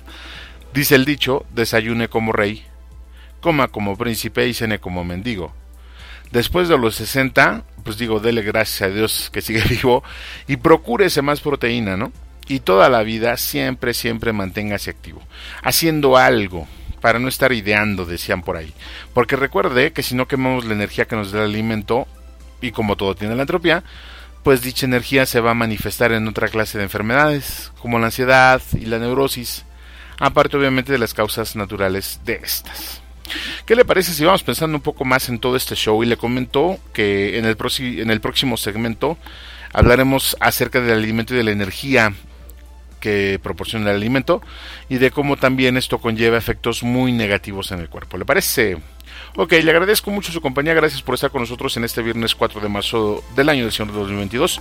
dice 0.73 0.95
el 0.95 1.05
dicho, 1.05 1.45
desayune 1.53 2.07
como 2.07 2.31
rey, 2.31 2.63
coma 3.39 3.67
como 3.67 3.97
príncipe 3.97 4.47
y 4.47 4.54
cene 4.54 4.80
como 4.80 5.04
mendigo. 5.04 5.54
Después 6.32 6.69
de 6.69 6.78
los 6.78 6.95
60, 6.95 7.63
pues 7.84 7.97
digo, 7.97 8.19
dele 8.19 8.43
gracias 8.43 8.84
a 8.84 8.93
Dios 8.93 9.30
que 9.32 9.41
sigue 9.41 9.63
vivo 9.69 10.04
y 10.47 10.58
procúrese 10.58 11.21
más 11.21 11.41
proteína, 11.41 11.97
¿no? 11.97 12.12
Y 12.47 12.62
toda 12.62 12.89
la 12.89 13.04
vida 13.04 13.38
siempre, 13.38 13.93
siempre 13.93 14.34
manténgase 14.34 14.89
activo, 14.89 15.21
haciendo 15.63 16.17
algo 16.17 16.67
para 17.02 17.19
no 17.19 17.28
estar 17.28 17.52
ideando, 17.54 18.06
decían 18.06 18.41
por 18.41 18.58
ahí. 18.58 18.73
Porque 19.13 19.36
recuerde 19.36 19.93
que 19.93 20.04
si 20.04 20.15
no 20.15 20.28
quemamos 20.28 20.65
la 20.65 20.73
energía 20.73 21.06
que 21.06 21.15
nos 21.15 21.32
da 21.32 21.39
el 21.39 21.52
alimento, 21.52 22.08
y 22.62 22.71
como 22.71 22.95
todo 22.95 23.15
tiene 23.15 23.36
la 23.36 23.43
entropía, 23.43 23.84
pues 24.43 24.62
dicha 24.62 24.86
energía 24.86 25.25
se 25.25 25.39
va 25.41 25.52
a 25.52 25.56
manifestar 25.56 26.12
en 26.12 26.28
otra 26.28 26.47
clase 26.47 26.78
de 26.78 26.86
enfermedades, 26.86 27.71
como 27.80 27.99
la 27.99 28.08
ansiedad 28.08 28.62
y 28.73 28.86
la 28.86 28.99
neurosis, 28.99 29.65
aparte 30.19 30.58
obviamente 30.58 30.91
de 30.91 30.97
las 30.97 31.13
causas 31.13 31.56
naturales 31.56 32.19
de 32.25 32.39
estas. 32.43 33.02
¿Qué 33.65 33.75
le 33.75 33.85
parece 33.85 34.13
si 34.13 34.25
vamos 34.25 34.43
pensando 34.43 34.77
un 34.77 34.81
poco 34.81 35.05
más 35.05 35.29
en 35.29 35.39
todo 35.39 35.55
este 35.55 35.75
show? 35.75 36.01
Y 36.03 36.05
le 36.05 36.17
comento 36.17 36.79
que 36.93 37.37
en 37.37 37.45
el, 37.45 37.57
en 37.79 38.11
el 38.11 38.21
próximo 38.21 38.57
segmento 38.57 39.17
hablaremos 39.73 40.35
acerca 40.39 40.81
del 40.81 40.97
alimento 40.97 41.33
y 41.33 41.37
de 41.37 41.43
la 41.43 41.51
energía 41.51 42.13
que 42.99 43.39
proporciona 43.41 43.89
el 43.89 43.97
alimento 43.97 44.41
y 44.89 44.97
de 44.97 45.11
cómo 45.11 45.37
también 45.37 45.77
esto 45.77 45.99
conlleva 45.99 46.37
efectos 46.37 46.83
muy 46.83 47.11
negativos 47.11 47.71
en 47.71 47.79
el 47.79 47.89
cuerpo. 47.89 48.17
¿Le 48.17 48.25
parece? 48.25 48.77
Ok, 49.35 49.53
le 49.53 49.71
agradezco 49.71 50.11
mucho 50.11 50.31
su 50.31 50.41
compañía, 50.41 50.73
gracias 50.73 51.01
por 51.01 51.15
estar 51.15 51.31
con 51.31 51.41
nosotros 51.41 51.75
en 51.77 51.83
este 51.83 52.01
viernes 52.01 52.35
4 52.35 52.61
de 52.61 52.69
marzo 52.69 53.23
del 53.35 53.49
año 53.49 53.63
del 53.63 53.71
Señor 53.71 53.93
2022. 53.93 54.59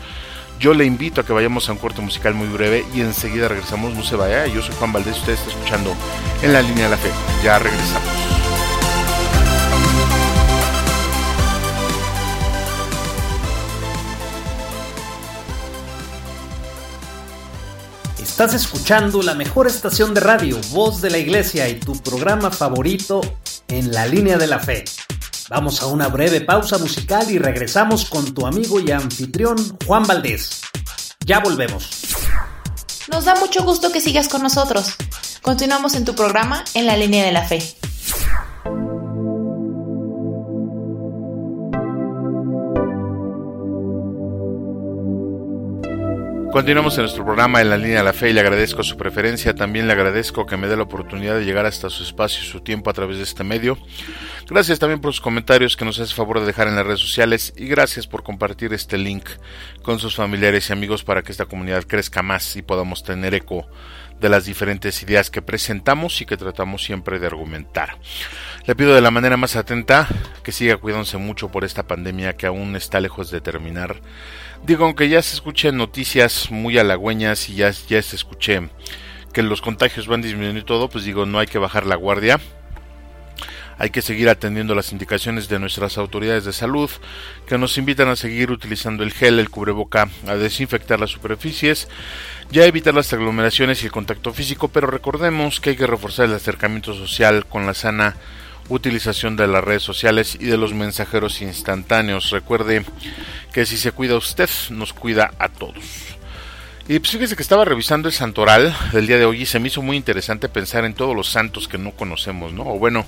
Yo 0.60 0.74
le 0.74 0.84
invito 0.84 1.20
a 1.20 1.26
que 1.26 1.32
vayamos 1.32 1.68
a 1.68 1.72
un 1.72 1.78
corte 1.78 2.00
musical 2.00 2.34
muy 2.34 2.48
breve 2.48 2.84
y 2.94 3.00
enseguida 3.00 3.48
regresamos, 3.48 3.94
no 3.94 4.02
se 4.02 4.16
vaya, 4.16 4.46
yo 4.46 4.60
soy 4.60 4.74
Juan 4.76 4.92
Valdés, 4.92 5.18
usted 5.18 5.34
está 5.34 5.50
escuchando 5.50 5.94
en 6.42 6.52
la 6.52 6.62
línea 6.62 6.84
de 6.84 6.90
la 6.90 6.96
fe, 6.96 7.10
ya 7.44 7.58
regresamos. 7.58 8.27
Estás 18.38 18.54
escuchando 18.54 19.20
la 19.20 19.34
mejor 19.34 19.66
estación 19.66 20.14
de 20.14 20.20
radio, 20.20 20.60
Voz 20.70 21.00
de 21.00 21.10
la 21.10 21.18
Iglesia 21.18 21.68
y 21.68 21.80
tu 21.80 22.00
programa 22.00 22.52
favorito 22.52 23.20
en 23.66 23.90
la 23.90 24.06
línea 24.06 24.38
de 24.38 24.46
la 24.46 24.60
fe. 24.60 24.84
Vamos 25.48 25.82
a 25.82 25.86
una 25.86 26.06
breve 26.06 26.40
pausa 26.42 26.78
musical 26.78 27.28
y 27.32 27.40
regresamos 27.40 28.04
con 28.04 28.32
tu 28.32 28.46
amigo 28.46 28.78
y 28.78 28.92
anfitrión 28.92 29.56
Juan 29.84 30.06
Valdés. 30.06 30.60
Ya 31.26 31.40
volvemos. 31.40 31.90
Nos 33.10 33.24
da 33.24 33.34
mucho 33.34 33.64
gusto 33.64 33.90
que 33.90 34.00
sigas 34.00 34.28
con 34.28 34.40
nosotros. 34.40 34.94
Continuamos 35.42 35.96
en 35.96 36.04
tu 36.04 36.14
programa 36.14 36.64
en 36.74 36.86
la 36.86 36.96
línea 36.96 37.24
de 37.24 37.32
la 37.32 37.42
fe. 37.42 37.58
Continuamos 46.58 46.98
en 46.98 47.02
nuestro 47.02 47.24
programa 47.24 47.60
en 47.60 47.70
la 47.70 47.76
línea 47.76 47.98
de 47.98 48.04
la 48.04 48.12
fe 48.12 48.30
y 48.30 48.32
le 48.32 48.40
agradezco 48.40 48.82
su 48.82 48.96
preferencia. 48.96 49.54
También 49.54 49.86
le 49.86 49.92
agradezco 49.92 50.44
que 50.44 50.56
me 50.56 50.66
dé 50.66 50.76
la 50.76 50.82
oportunidad 50.82 51.36
de 51.36 51.44
llegar 51.44 51.66
hasta 51.66 51.88
su 51.88 52.02
espacio 52.02 52.42
y 52.42 52.48
su 52.48 52.62
tiempo 52.62 52.90
a 52.90 52.92
través 52.94 53.18
de 53.18 53.22
este 53.22 53.44
medio. 53.44 53.78
Gracias 54.48 54.80
también 54.80 55.00
por 55.00 55.12
sus 55.12 55.20
comentarios 55.20 55.76
que 55.76 55.84
nos 55.84 56.00
hace 56.00 56.12
favor 56.12 56.40
de 56.40 56.46
dejar 56.46 56.66
en 56.66 56.74
las 56.74 56.84
redes 56.84 56.98
sociales 56.98 57.52
y 57.56 57.68
gracias 57.68 58.08
por 58.08 58.24
compartir 58.24 58.72
este 58.72 58.98
link 58.98 59.24
con 59.82 60.00
sus 60.00 60.16
familiares 60.16 60.68
y 60.68 60.72
amigos 60.72 61.04
para 61.04 61.22
que 61.22 61.30
esta 61.30 61.44
comunidad 61.44 61.84
crezca 61.84 62.24
más 62.24 62.56
y 62.56 62.62
podamos 62.62 63.04
tener 63.04 63.34
eco 63.34 63.64
de 64.18 64.28
las 64.28 64.44
diferentes 64.44 65.00
ideas 65.04 65.30
que 65.30 65.42
presentamos 65.42 66.20
y 66.20 66.26
que 66.26 66.36
tratamos 66.36 66.82
siempre 66.82 67.20
de 67.20 67.26
argumentar. 67.28 67.98
Le 68.66 68.74
pido 68.74 68.96
de 68.96 69.00
la 69.00 69.12
manera 69.12 69.36
más 69.36 69.54
atenta 69.54 70.08
que 70.42 70.50
siga 70.50 70.76
cuidándose 70.78 71.18
mucho 71.18 71.50
por 71.52 71.64
esta 71.64 71.86
pandemia 71.86 72.32
que 72.32 72.46
aún 72.46 72.74
está 72.74 72.98
lejos 72.98 73.30
de 73.30 73.40
terminar 73.40 74.00
Digo, 74.64 74.84
aunque 74.84 75.08
ya 75.08 75.22
se 75.22 75.34
escuchen 75.34 75.76
noticias 75.76 76.50
muy 76.50 76.78
halagüeñas 76.78 77.48
y 77.48 77.54
ya, 77.54 77.70
ya 77.70 78.02
se 78.02 78.16
escuché 78.16 78.68
que 79.32 79.42
los 79.42 79.60
contagios 79.60 80.06
van 80.06 80.22
disminuyendo 80.22 80.60
y 80.60 80.64
todo, 80.64 80.88
pues 80.88 81.04
digo, 81.04 81.26
no 81.26 81.38
hay 81.38 81.46
que 81.46 81.58
bajar 81.58 81.86
la 81.86 81.96
guardia. 81.96 82.40
Hay 83.80 83.90
que 83.90 84.02
seguir 84.02 84.28
atendiendo 84.28 84.74
las 84.74 84.90
indicaciones 84.90 85.48
de 85.48 85.60
nuestras 85.60 85.98
autoridades 85.98 86.44
de 86.44 86.52
salud 86.52 86.90
que 87.46 87.58
nos 87.58 87.78
invitan 87.78 88.08
a 88.08 88.16
seguir 88.16 88.50
utilizando 88.50 89.04
el 89.04 89.12
gel, 89.12 89.38
el 89.38 89.50
cubreboca, 89.50 90.08
a 90.26 90.34
desinfectar 90.34 90.98
las 90.98 91.10
superficies, 91.10 91.86
ya 92.50 92.64
evitar 92.64 92.92
las 92.92 93.12
aglomeraciones 93.12 93.82
y 93.82 93.86
el 93.86 93.92
contacto 93.92 94.32
físico, 94.32 94.66
pero 94.66 94.88
recordemos 94.88 95.60
que 95.60 95.70
hay 95.70 95.76
que 95.76 95.86
reforzar 95.86 96.26
el 96.26 96.34
acercamiento 96.34 96.92
social 96.92 97.46
con 97.46 97.66
la 97.66 97.74
sana 97.74 98.16
utilización 98.68 99.36
de 99.36 99.46
las 99.46 99.64
redes 99.64 99.82
sociales 99.82 100.36
y 100.38 100.46
de 100.46 100.58
los 100.58 100.74
mensajeros 100.74 101.40
instantáneos. 101.40 102.30
Recuerde 102.30 102.84
que 103.52 103.66
si 103.66 103.76
se 103.76 103.92
cuida 103.92 104.16
usted, 104.16 104.48
nos 104.70 104.92
cuida 104.92 105.32
a 105.38 105.48
todos. 105.48 105.84
Y 106.88 106.98
pues 107.00 107.10
fíjese 107.10 107.36
que 107.36 107.42
estaba 107.42 107.66
revisando 107.66 108.08
el 108.08 108.14
santoral 108.14 108.74
del 108.92 109.06
día 109.06 109.18
de 109.18 109.26
hoy 109.26 109.42
y 109.42 109.46
se 109.46 109.58
me 109.58 109.68
hizo 109.68 109.82
muy 109.82 109.96
interesante 109.96 110.48
pensar 110.48 110.84
en 110.84 110.94
todos 110.94 111.14
los 111.14 111.28
santos 111.28 111.68
que 111.68 111.76
no 111.76 111.92
conocemos, 111.92 112.52
¿no? 112.54 112.62
O 112.62 112.78
bueno, 112.78 113.04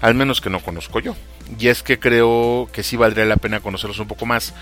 al 0.00 0.14
menos 0.14 0.40
que 0.40 0.50
no 0.50 0.60
conozco 0.60 0.98
yo. 0.98 1.14
Y 1.58 1.68
es 1.68 1.84
que 1.84 2.00
creo 2.00 2.68
que 2.72 2.82
sí 2.82 2.96
valdría 2.96 3.24
la 3.24 3.36
pena 3.36 3.60
conocerlos 3.60 4.00
un 4.00 4.08
poco 4.08 4.26
más, 4.26 4.54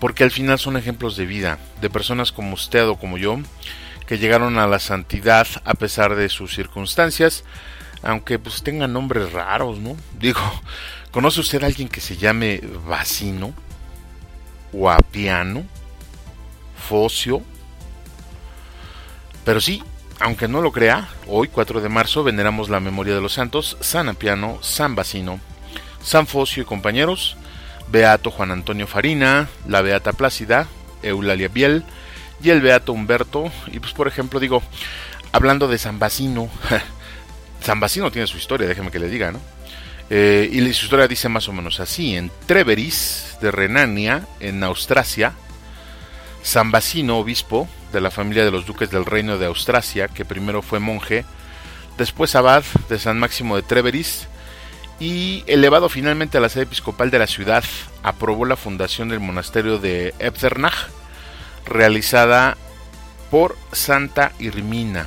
porque 0.00 0.24
al 0.24 0.30
final 0.30 0.58
son 0.58 0.78
ejemplos 0.78 1.16
de 1.16 1.26
vida, 1.26 1.58
de 1.82 1.90
personas 1.90 2.32
como 2.32 2.54
usted 2.54 2.88
o 2.88 2.96
como 2.96 3.18
yo, 3.18 3.40
que 4.06 4.18
llegaron 4.18 4.58
a 4.58 4.66
la 4.66 4.78
santidad 4.78 5.46
a 5.64 5.74
pesar 5.74 6.14
de 6.16 6.30
sus 6.30 6.54
circunstancias, 6.54 7.44
aunque 8.02 8.38
pues 8.38 8.62
tengan 8.62 8.92
nombres 8.92 9.32
raros, 9.32 9.78
¿no? 9.78 9.96
Digo, 10.18 10.40
¿conoce 11.10 11.40
usted 11.40 11.62
a 11.62 11.66
alguien 11.66 11.88
que 11.88 12.00
se 12.00 12.16
llame 12.16 12.60
Vacino? 12.86 13.52
¿O 14.72 14.90
Apiano? 14.90 15.64
¿Focio? 16.88 17.42
Pero 19.44 19.60
sí, 19.60 19.82
aunque 20.20 20.48
no 20.48 20.60
lo 20.60 20.72
crea, 20.72 21.08
hoy 21.26 21.48
4 21.48 21.80
de 21.80 21.88
marzo 21.88 22.22
veneramos 22.24 22.68
la 22.68 22.80
memoria 22.80 23.14
de 23.14 23.20
los 23.20 23.32
santos 23.32 23.76
San 23.80 24.08
Apiano, 24.08 24.58
San 24.62 24.94
Bacino, 24.94 25.40
San 26.02 26.26
Focio 26.26 26.62
y 26.62 26.66
compañeros, 26.66 27.36
Beato 27.90 28.30
Juan 28.30 28.50
Antonio 28.50 28.86
Farina, 28.86 29.48
la 29.66 29.80
Beata 29.80 30.12
Plácida, 30.12 30.66
Eulalia 31.02 31.48
Biel 31.48 31.84
y 32.42 32.50
el 32.50 32.60
Beato 32.60 32.92
Humberto. 32.92 33.50
Y 33.68 33.80
pues 33.80 33.92
por 33.92 34.08
ejemplo 34.08 34.40
digo, 34.40 34.62
hablando 35.32 35.68
de 35.68 35.78
San 35.78 35.98
Bacino, 35.98 36.50
San 37.60 37.80
Basino 37.80 38.10
tiene 38.10 38.26
su 38.26 38.36
historia, 38.36 38.68
déjeme 38.68 38.90
que 38.90 38.98
le 38.98 39.08
diga, 39.08 39.32
¿no? 39.32 39.40
Eh, 40.10 40.48
y 40.50 40.60
su 40.72 40.86
historia 40.86 41.06
dice 41.06 41.28
más 41.28 41.48
o 41.48 41.52
menos 41.52 41.80
así: 41.80 42.16
en 42.16 42.30
Treveris 42.46 43.36
de 43.40 43.50
Renania, 43.50 44.26
en 44.40 44.62
Austrasia, 44.62 45.34
San 46.42 46.70
Basino, 46.70 47.18
obispo 47.18 47.68
de 47.92 48.00
la 48.00 48.10
familia 48.10 48.44
de 48.44 48.50
los 48.50 48.66
duques 48.66 48.90
del 48.90 49.04
reino 49.04 49.38
de 49.38 49.46
Austrasia, 49.46 50.08
que 50.08 50.24
primero 50.24 50.62
fue 50.62 50.78
monje, 50.78 51.24
después 51.98 52.34
abad 52.34 52.64
de 52.88 52.98
San 52.98 53.18
Máximo 53.18 53.56
de 53.56 53.62
Treveris, 53.62 54.28
y 55.00 55.44
elevado 55.46 55.88
finalmente 55.88 56.38
a 56.38 56.40
la 56.40 56.48
sede 56.48 56.64
episcopal 56.64 57.10
de 57.10 57.18
la 57.18 57.26
ciudad, 57.26 57.64
aprobó 58.02 58.44
la 58.44 58.56
fundación 58.56 59.10
del 59.10 59.20
monasterio 59.20 59.78
de 59.78 60.14
Ebdernach, 60.18 60.88
realizada 61.66 62.56
por 63.30 63.56
Santa 63.72 64.32
Irmina. 64.38 65.06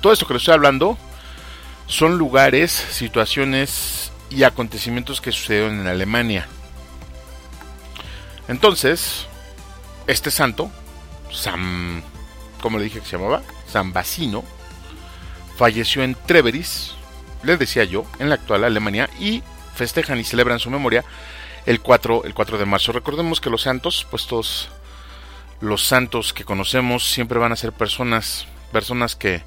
Todo 0.00 0.12
esto 0.12 0.26
que 0.26 0.34
le 0.34 0.38
estoy 0.38 0.54
hablando 0.54 0.98
son 1.86 2.18
lugares, 2.18 2.70
situaciones 2.70 4.12
y 4.30 4.44
acontecimientos 4.44 5.20
que 5.20 5.32
sucedieron 5.32 5.80
en 5.80 5.86
Alemania. 5.86 6.46
Entonces, 8.48 9.26
este 10.06 10.30
santo, 10.30 10.70
San, 11.30 12.02
¿cómo 12.60 12.78
le 12.78 12.84
dije 12.84 13.00
que 13.00 13.06
se 13.06 13.16
llamaba? 13.16 13.42
San 13.68 13.92
Basino, 13.92 14.44
falleció 15.56 16.02
en 16.02 16.14
Treveris, 16.14 16.94
les 17.42 17.58
decía 17.58 17.84
yo, 17.84 18.04
en 18.18 18.28
la 18.28 18.36
actual 18.36 18.64
Alemania, 18.64 19.08
y 19.18 19.42
festejan 19.74 20.18
y 20.18 20.24
celebran 20.24 20.58
su 20.58 20.70
memoria 20.70 21.04
el 21.66 21.80
4, 21.80 22.24
el 22.24 22.34
4 22.34 22.58
de 22.58 22.66
marzo. 22.66 22.92
Recordemos 22.92 23.40
que 23.40 23.50
los 23.50 23.62
santos, 23.62 24.06
pues 24.10 24.26
todos 24.26 24.70
los 25.60 25.84
santos 25.84 26.32
que 26.32 26.44
conocemos 26.44 27.08
siempre 27.08 27.38
van 27.38 27.52
a 27.52 27.56
ser 27.56 27.72
personas, 27.72 28.46
personas 28.72 29.14
que 29.14 29.44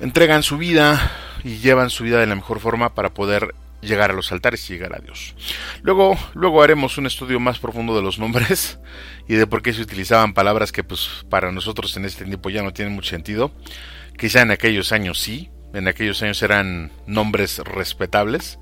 entregan 0.00 0.42
su 0.42 0.58
vida 0.58 1.12
y 1.44 1.58
llevan 1.58 1.90
su 1.90 2.04
vida 2.04 2.18
de 2.18 2.26
la 2.26 2.34
mejor 2.34 2.60
forma 2.60 2.94
para 2.94 3.14
poder 3.14 3.54
llegar 3.80 4.10
a 4.10 4.14
los 4.14 4.30
altares 4.32 4.68
y 4.68 4.74
llegar 4.74 4.94
a 4.94 4.98
Dios. 4.98 5.34
Luego, 5.82 6.18
luego 6.34 6.62
haremos 6.62 6.98
un 6.98 7.06
estudio 7.06 7.40
más 7.40 7.58
profundo 7.58 7.96
de 7.96 8.02
los 8.02 8.18
nombres 8.18 8.78
y 9.28 9.34
de 9.34 9.46
por 9.46 9.62
qué 9.62 9.72
se 9.72 9.82
utilizaban 9.82 10.34
palabras 10.34 10.72
que 10.72 10.84
pues 10.84 11.24
para 11.28 11.52
nosotros 11.52 11.96
en 11.96 12.04
este 12.04 12.24
tiempo 12.24 12.50
ya 12.50 12.62
no 12.62 12.72
tienen 12.72 12.94
mucho 12.94 13.10
sentido. 13.10 13.52
Quizá 14.18 14.42
en 14.42 14.50
aquellos 14.50 14.92
años 14.92 15.18
sí, 15.18 15.50
en 15.72 15.88
aquellos 15.88 16.22
años 16.22 16.42
eran 16.42 16.90
nombres 17.06 17.58
respetables. 17.58 18.58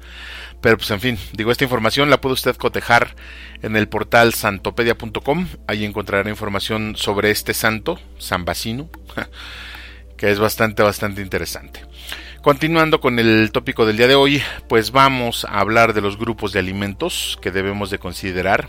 Pero 0.61 0.77
pues 0.77 0.91
en 0.91 1.01
fin, 1.01 1.19
digo, 1.33 1.53
esta 1.53 1.65
información 1.65 2.11
la 2.11 2.21
puede 2.21 2.35
usted 2.35 2.57
cotejar 2.57 3.15
en 3.63 3.77
el 3.77 3.89
portal 3.89 4.35
santopedia.com. 4.35 5.47
Ahí 5.69 5.85
encontrará 5.85 6.29
información 6.29 6.97
sobre 6.97 7.31
este 7.31 7.55
santo, 7.55 8.01
San 8.19 8.45
Basino. 8.45 8.91
que 10.19 10.31
es 10.31 10.39
bastante, 10.39 10.83
bastante 10.83 11.23
interesante. 11.23 11.81
Continuando 12.43 13.01
con 13.01 13.19
el 13.19 13.51
tópico 13.53 13.87
del 13.87 13.97
día 13.97 14.09
de 14.09 14.17
hoy, 14.17 14.43
pues 14.69 14.91
vamos 14.91 15.45
a 15.45 15.61
hablar 15.61 15.95
de 15.95 16.01
los 16.03 16.19
grupos 16.19 16.53
de 16.53 16.59
alimentos 16.59 17.39
que 17.41 17.51
debemos 17.51 17.89
de 17.91 17.99
considerar, 17.99 18.69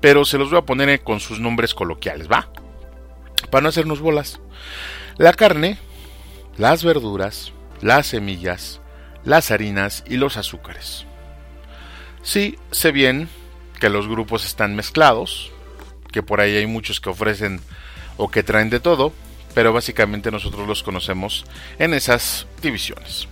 pero 0.00 0.24
se 0.24 0.38
los 0.38 0.50
voy 0.50 0.58
a 0.58 0.66
poner 0.66 1.02
con 1.02 1.20
sus 1.20 1.38
nombres 1.38 1.74
coloquiales, 1.74 2.30
¿va? 2.30 2.48
Para 3.50 3.62
no 3.62 3.68
hacernos 3.68 4.00
bolas. 4.00 4.40
La 5.18 5.32
carne, 5.34 5.78
las 6.56 6.82
verduras, 6.82 7.52
las 7.80 8.08
semillas, 8.08 8.80
las 9.22 9.50
harinas 9.50 10.02
y 10.06 10.16
los 10.16 10.36
azúcares. 10.36 11.06
Sí, 12.22 12.58
sé 12.70 12.90
bien 12.90 13.28
que 13.80 13.90
los 13.90 14.08
grupos 14.08 14.46
están 14.46 14.76
mezclados, 14.76 15.50
que 16.10 16.22
por 16.22 16.40
ahí 16.40 16.56
hay 16.56 16.66
muchos 16.66 17.00
que 17.00 17.10
ofrecen 17.10 17.60
o 18.16 18.30
que 18.30 18.42
traen 18.42 18.70
de 18.70 18.80
todo, 18.80 19.12
pero 19.54 19.72
básicamente 19.72 20.30
nosotros 20.30 20.66
los 20.66 20.82
conocemos 20.82 21.44
en 21.78 21.94
esas 21.94 22.46
divisiones. 22.60 23.28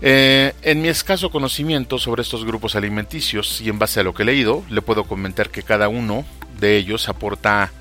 Eh, 0.00 0.52
en 0.62 0.82
mi 0.82 0.88
escaso 0.88 1.30
conocimiento 1.30 1.98
sobre 1.98 2.22
estos 2.22 2.44
grupos 2.44 2.76
alimenticios 2.76 3.60
y 3.60 3.68
en 3.68 3.78
base 3.78 4.00
a 4.00 4.02
lo 4.02 4.14
que 4.14 4.22
he 4.22 4.26
leído, 4.26 4.62
le 4.68 4.82
puedo 4.82 5.04
comentar 5.04 5.50
que 5.50 5.62
cada 5.62 5.88
uno 5.88 6.24
de 6.58 6.76
ellos 6.76 7.08
aporta 7.08 7.72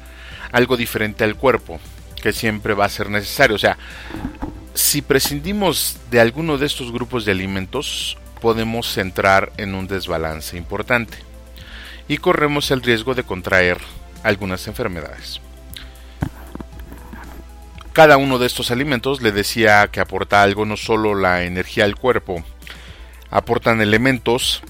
algo 0.52 0.78
diferente 0.78 1.24
al 1.24 1.36
cuerpo, 1.36 1.80
que 2.22 2.32
siempre 2.32 2.74
va 2.74 2.86
a 2.86 2.90
ser 2.90 3.10
necesario. 3.10 3.56
O 3.56 3.60
sea, 3.60 3.78
si 4.74 5.02
prescindimos 5.02 5.98
de 6.12 6.22
alguno 6.22 6.58
de 6.58 6.66
estos 6.66 6.92
grupos 6.92 7.26
de 7.26 7.32
alimentos, 7.32 8.18
podemos 8.42 8.98
entrar 8.98 9.52
en 9.58 9.76
un 9.76 9.88
desbalance 9.88 10.58
importante 10.58 11.18
y 12.08 12.18
corremos 12.18 12.72
el 12.72 12.82
riesgo 12.82 13.16
de 13.16 13.24
contraer 13.24 13.78
algunas 14.24 14.68
enfermedades. 14.68 15.42
Cada 17.94 18.18
uno 18.18 18.40
de 18.40 18.48
estos 18.48 18.72
alimentos 18.72 19.22
le 19.22 19.32
decía 19.32 19.88
que 19.88 20.00
aporta 20.02 20.44
algo, 20.44 20.66
no 20.66 20.76
solo 20.76 21.16
la 21.16 21.44
energía 21.44 21.86
al 21.86 21.96
cuerpo, 21.96 22.44
aportan 23.30 23.82
elementos 23.82 24.62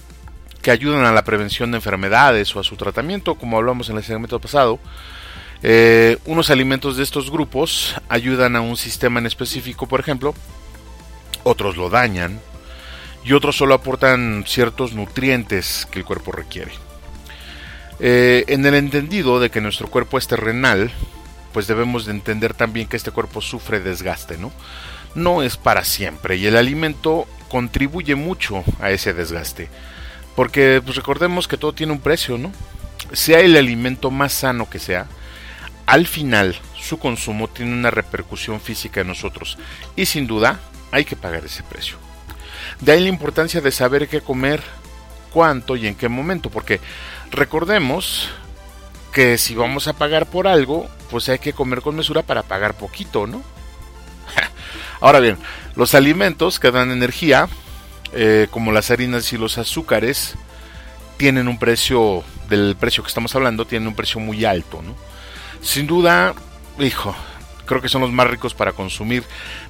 que 0.62 0.72
ayudan 0.72 1.06
a 1.06 1.12
la 1.12 1.24
prevención 1.24 1.72
de 1.72 1.78
enfermedades 1.78 2.56
o 2.56 2.60
a 2.60 2.64
su 2.64 2.76
tratamiento, 2.76 3.36
como 3.36 3.58
hablamos 3.58 3.90
en 3.90 3.98
el 3.98 4.04
segmento 4.04 4.40
pasado, 4.40 4.80
Eh, 5.66 6.18
unos 6.26 6.50
alimentos 6.50 6.98
de 6.98 7.04
estos 7.04 7.32
grupos 7.32 7.96
ayudan 8.10 8.58
a 8.58 8.62
un 8.62 8.76
sistema 8.76 9.22
en 9.22 9.26
específico, 9.26 9.88
por 9.88 10.02
ejemplo, 10.02 10.36
otros 11.44 11.78
lo 11.78 11.90
dañan 11.90 12.42
y 13.24 13.32
otros 13.32 13.56
solo 13.56 13.74
aportan 13.74 14.44
ciertos 14.46 14.92
nutrientes 14.92 15.88
que 15.90 16.00
el 16.00 16.06
cuerpo 16.06 16.34
requiere. 16.34 16.74
Eh, 18.02 18.44
en 18.50 18.66
el 18.66 18.76
entendido 18.76 19.40
de 19.40 19.50
que 19.50 19.62
nuestro 19.62 19.88
cuerpo 19.88 20.18
es 20.18 20.28
terrenal, 20.28 20.92
pues 21.54 21.68
debemos 21.68 22.06
de 22.06 22.12
entender 22.12 22.54
también 22.54 22.88
que 22.88 22.98
este 22.98 23.12
cuerpo 23.12 23.40
sufre 23.40 23.80
desgaste, 23.80 24.38
¿no? 24.38 24.52
No 25.16 25.44
es 25.44 25.58
para 25.58 25.84
siempre 25.84 26.36
y 26.38 26.48
el 26.48 26.58
alimento 26.58 27.28
contribuye 27.48 28.16
mucho 28.16 28.64
a 28.82 28.90
ese 28.90 29.14
desgaste. 29.14 29.70
Porque 30.36 30.82
pues, 30.84 30.98
recordemos 30.98 31.48
que 31.48 31.58
todo 31.58 31.74
tiene 31.74 31.94
un 31.94 32.00
precio, 32.00 32.38
¿no? 32.38 32.52
Sea 33.12 33.40
el 33.40 33.56
alimento 33.56 34.10
más 34.10 34.34
sano 34.34 34.70
que 34.70 34.80
sea, 34.80 35.08
al 35.86 36.08
final 36.08 36.56
su 36.80 36.98
consumo 36.98 37.48
tiene 37.48 37.74
una 37.74 37.92
repercusión 37.92 38.60
física 38.60 39.02
en 39.02 39.08
nosotros 39.08 39.58
y 39.96 40.06
sin 40.06 40.28
duda 40.28 40.60
hay 40.92 41.06
que 41.06 41.16
pagar 41.16 41.46
ese 41.46 41.64
precio. 41.64 41.98
De 42.82 42.92
ahí 42.92 43.02
la 43.02 43.10
importancia 43.10 43.62
de 43.62 43.72
saber 43.72 44.08
qué 44.08 44.22
comer, 44.22 44.62
cuánto 45.32 45.76
y 45.76 45.88
en 45.88 45.96
qué 45.96 46.10
momento, 46.10 46.50
porque 46.50 46.80
recordemos 47.32 48.30
que 49.14 49.38
si 49.38 49.56
vamos 49.56 49.88
a 49.88 49.94
pagar 49.94 50.26
por 50.26 50.48
algo, 50.48 50.90
pues 51.10 51.30
hay 51.30 51.40
que 51.40 51.54
comer 51.54 51.82
con 51.82 51.96
mesura 51.96 52.24
para 52.24 52.44
pagar 52.44 52.74
poquito, 52.74 53.28
¿no? 53.28 53.42
Ahora 55.00 55.20
bien, 55.20 55.38
los 55.76 55.94
alimentos 55.94 56.60
que 56.60 56.72
dan 56.72 56.92
energía, 56.92 57.48
eh, 58.12 58.48
como 58.50 58.72
las 58.72 58.92
harinas 58.92 59.32
y 59.32 59.38
los 59.38 59.58
azúcares, 59.58 60.36
tienen 61.18 61.48
un 61.48 61.60
precio, 61.60 62.24
del 62.50 62.76
precio 62.78 63.04
que 63.04 63.08
estamos 63.08 63.36
hablando, 63.36 63.66
tienen 63.66 63.88
un 63.88 63.96
precio 63.96 64.20
muy 64.20 64.44
alto, 64.46 64.82
¿no? 64.82 64.96
Sin 65.62 65.88
duda, 65.88 66.34
hijo, 66.80 67.16
creo 67.66 67.82
que 67.82 67.90
son 67.90 68.02
los 68.02 68.12
más 68.12 68.28
ricos 68.28 68.54
para 68.54 68.74
consumir, 68.74 69.24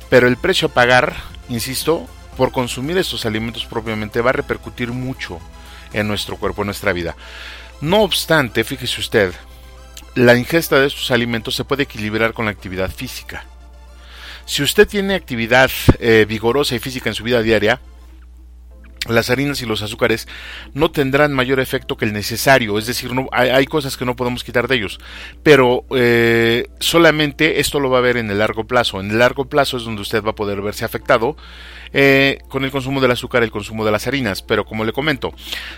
pero 0.09 0.27
el 0.27 0.37
precio 0.37 0.69
a 0.69 0.73
pagar, 0.73 1.15
insisto, 1.49 2.07
por 2.37 2.51
consumir 2.51 2.97
estos 2.97 3.25
alimentos 3.25 3.65
propiamente 3.65 4.21
va 4.21 4.31
a 4.31 4.33
repercutir 4.33 4.91
mucho 4.91 5.39
en 5.91 6.07
nuestro 6.07 6.37
cuerpo, 6.37 6.61
en 6.61 6.67
nuestra 6.67 6.93
vida. 6.93 7.15
No 7.83 8.01
obstante, 8.01 8.63
fíjese 8.63 9.01
usted, 9.01 9.33
la 10.15 10.37
ingesta 10.37 10.79
de 10.79 10.87
estos 10.87 11.11
alimentos 11.11 11.53
se 11.53 11.65
puede 11.65 11.83
equilibrar 11.83 12.31
con 12.31 12.45
la 12.45 12.51
actividad 12.51 12.89
física. 12.89 13.43
Si 14.45 14.63
usted 14.63 14.87
tiene 14.87 15.15
actividad 15.15 15.69
eh, 15.99 16.25
vigorosa 16.25 16.75
y 16.75 16.79
física 16.79 17.09
en 17.09 17.13
su 17.13 17.25
vida 17.25 17.41
diaria, 17.41 17.81
las 19.09 19.29
harinas 19.29 19.61
y 19.61 19.65
los 19.65 19.81
azúcares 19.81 20.29
no 20.73 20.91
tendrán 20.91 21.33
mayor 21.33 21.59
efecto 21.59 21.97
que 21.97 22.05
el 22.05 22.13
necesario, 22.13 22.79
es 22.79 22.85
decir, 22.85 23.11
hay, 23.33 23.65
cosas 23.65 23.97
que 23.97 24.05
no 24.05 24.15
podemos 24.15 24.45
quitar 24.45 24.69
de 24.69 24.75
ellos, 24.75 25.01
pero 25.43 25.83
eh, 25.93 26.69
solamente 26.79 27.59
esto 27.59 27.81
lo 27.81 27.89
va 27.89 27.97
a 27.97 28.01
ver 28.01 28.15
en 28.15 28.31
el 28.31 28.39
largo 28.39 28.63
plazo. 28.63 29.01
En 29.01 29.11
el 29.11 29.19
largo 29.19 29.49
plazo 29.49 29.75
es 29.75 29.83
donde 29.83 30.03
usted 30.03 30.23
va 30.23 30.31
a 30.31 30.35
poder 30.35 30.61
verse 30.61 30.85
afectado 30.85 31.35
eh, 31.95 32.39
con 32.49 32.65
el 32.65 32.71
consumo 32.71 32.99
del 32.99 33.11
azúcar, 33.11 33.43
el 33.43 33.51
consumo 33.51 33.85
de 33.85 33.91
las 33.91 34.07
harinas, 34.07 34.41
pero 34.41 34.65
como 34.65 34.83
le 34.83 34.91
comento, 34.91 35.31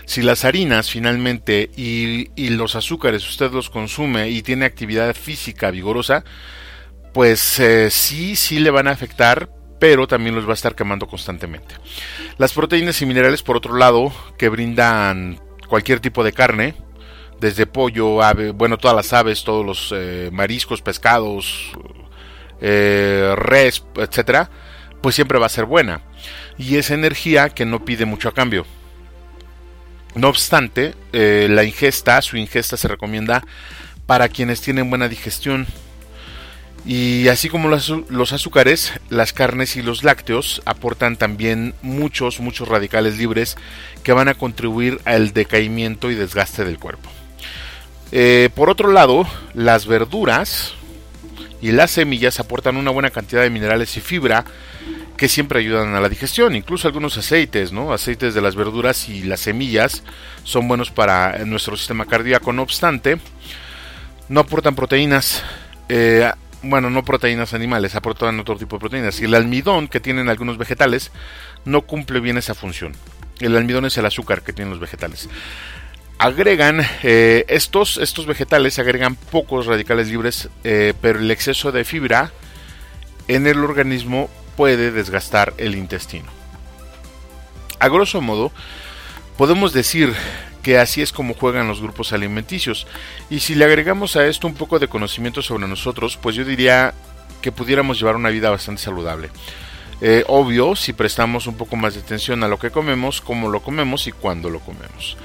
si 0.06 0.22
las 0.22 0.46
harinas 0.46 0.90
finalmente 0.90 1.70
y, 1.76 2.30
y 2.34 2.48
los 2.48 2.74
azúcares 2.74 3.28
usted 3.28 3.52
los 3.52 3.68
consume 3.68 4.30
y 4.30 4.40
tiene 4.42 4.64
actividad 4.64 5.14
física 5.14 5.70
vigorosa, 5.70 6.24
pues 7.12 7.60
eh, 7.60 7.90
sí, 7.90 8.34
sí 8.34 8.58
le 8.60 8.70
van 8.70 8.88
a 8.88 8.92
afectar, 8.92 9.50
pero 9.78 10.06
también 10.06 10.34
los 10.34 10.46
va 10.46 10.52
a 10.52 10.54
estar 10.54 10.74
quemando 10.74 11.06
constantemente. 11.06 11.74
Las 12.38 12.54
proteínas 12.54 13.00
y 13.02 13.06
minerales, 13.06 13.42
por 13.42 13.58
otro 13.58 13.76
lado, 13.76 14.10
que 14.38 14.48
brindan 14.48 15.38
cualquier 15.68 16.00
tipo 16.00 16.24
de 16.24 16.32
carne, 16.32 16.74
desde 17.40 17.66
pollo, 17.66 18.22
ave, 18.22 18.52
bueno, 18.52 18.78
todas 18.78 18.96
las 18.96 19.12
aves, 19.12 19.44
todos 19.44 19.66
los 19.66 19.92
eh, 19.94 20.30
mariscos, 20.32 20.80
pescados, 20.80 21.72
res, 22.58 23.84
etcétera, 23.96 24.50
pues 25.00 25.14
siempre 25.14 25.38
va 25.38 25.46
a 25.46 25.50
ser 25.50 25.64
buena. 25.64 26.02
Y 26.58 26.76
es 26.76 26.90
energía 26.90 27.50
que 27.50 27.66
no 27.66 27.84
pide 27.84 28.04
mucho 28.04 28.28
a 28.28 28.34
cambio. 28.34 28.66
No 30.14 30.28
obstante, 30.28 30.94
eh, 31.12 31.46
la 31.50 31.64
ingesta, 31.64 32.22
su 32.22 32.36
ingesta 32.36 32.76
se 32.76 32.88
recomienda 32.88 33.44
para 34.06 34.28
quienes 34.28 34.60
tienen 34.60 34.88
buena 34.88 35.08
digestión, 35.08 35.66
y 36.86 37.26
así 37.26 37.48
como 37.48 37.68
los, 37.68 38.32
azúcares, 38.32 38.92
las 39.10 39.32
carnes 39.32 39.74
y 39.74 39.82
los 39.82 40.04
lácteos 40.04 40.62
aportan 40.66 41.16
también 41.16 41.74
muchos, 41.82 42.38
muchos 42.38 42.68
radicales 42.68 43.18
libres 43.18 43.56
que 44.04 44.12
van 44.12 44.28
a 44.28 44.34
contribuir 44.34 45.00
al 45.04 45.32
decaimiento 45.32 46.12
y 46.12 46.14
desgaste 46.14 46.64
del 46.64 46.78
cuerpo. 46.78 47.10
Eh, 48.12 48.50
por 48.54 48.70
otro 48.70 48.92
lado, 48.92 49.26
las 49.52 49.86
verduras 49.86 50.74
y 51.60 51.72
las 51.72 51.90
semillas 51.92 52.40
aportan 52.40 52.76
una 52.76 52.90
buena 52.90 53.10
cantidad 53.10 53.42
de 53.42 53.50
minerales 53.50 53.96
y 53.96 54.00
fibra 54.00 54.44
que 55.16 55.28
siempre 55.28 55.60
ayudan 55.60 55.94
a 55.94 56.00
la 56.00 56.08
digestión, 56.08 56.54
incluso 56.54 56.88
algunos 56.88 57.16
aceites, 57.16 57.72
¿no? 57.72 57.92
Aceites 57.92 58.34
de 58.34 58.42
las 58.42 58.54
verduras 58.54 59.08
y 59.08 59.22
las 59.22 59.40
semillas 59.40 60.02
son 60.44 60.68
buenos 60.68 60.90
para 60.90 61.38
nuestro 61.44 61.76
sistema 61.76 62.04
cardíaco, 62.04 62.52
no 62.52 62.62
obstante, 62.62 63.18
no 64.28 64.40
aportan 64.40 64.74
proteínas. 64.74 65.42
Eh, 65.88 66.30
bueno, 66.62 66.90
no 66.90 67.04
proteínas 67.04 67.54
animales, 67.54 67.94
aportan 67.94 68.38
otro 68.40 68.56
tipo 68.56 68.76
de 68.76 68.80
proteínas. 68.80 69.20
Y 69.20 69.24
el 69.24 69.34
almidón 69.34 69.88
que 69.88 70.00
tienen 70.00 70.28
algunos 70.28 70.58
vegetales 70.58 71.12
no 71.64 71.82
cumple 71.82 72.20
bien 72.20 72.36
esa 72.36 72.54
función. 72.54 72.92
El 73.40 73.56
almidón 73.56 73.84
es 73.84 73.96
el 73.98 74.06
azúcar 74.06 74.42
que 74.42 74.52
tienen 74.52 74.70
los 74.70 74.80
vegetales. 74.80 75.28
Agregan, 76.18 76.80
eh, 77.02 77.44
estos, 77.48 77.98
estos 77.98 78.24
vegetales 78.24 78.78
agregan 78.78 79.16
pocos 79.16 79.66
radicales 79.66 80.08
libres, 80.08 80.48
eh, 80.64 80.94
pero 81.02 81.18
el 81.18 81.30
exceso 81.30 81.72
de 81.72 81.84
fibra 81.84 82.32
en 83.28 83.46
el 83.46 83.62
organismo 83.62 84.30
puede 84.56 84.92
desgastar 84.92 85.52
el 85.58 85.74
intestino. 85.74 86.30
A 87.78 87.88
grosso 87.88 88.22
modo, 88.22 88.50
podemos 89.36 89.74
decir 89.74 90.14
que 90.62 90.78
así 90.78 91.02
es 91.02 91.12
como 91.12 91.34
juegan 91.34 91.68
los 91.68 91.80
grupos 91.80 92.12
alimenticios. 92.12 92.86
Y 93.30 93.40
si 93.40 93.54
le 93.54 93.66
agregamos 93.66 94.16
a 94.16 94.26
esto 94.26 94.46
un 94.46 94.54
poco 94.54 94.78
de 94.78 94.88
conocimiento 94.88 95.42
sobre 95.42 95.68
nosotros, 95.68 96.18
pues 96.20 96.34
yo 96.34 96.44
diría 96.44 96.94
que 97.40 97.52
pudiéramos 97.52 98.00
llevar 98.00 98.16
una 98.16 98.30
vida 98.30 98.50
bastante 98.50 98.82
saludable. 98.82 99.30
Eh, 100.00 100.24
obvio, 100.26 100.74
si 100.74 100.92
prestamos 100.92 101.46
un 101.46 101.56
poco 101.56 101.76
más 101.76 101.94
de 101.94 102.00
atención 102.00 102.42
a 102.42 102.48
lo 102.48 102.58
que 102.58 102.70
comemos, 102.70 103.20
cómo 103.20 103.48
lo 103.48 103.60
comemos 103.60 104.06
y 104.06 104.12
cuándo 104.12 104.50
lo 104.50 104.60
comemos. 104.60 105.16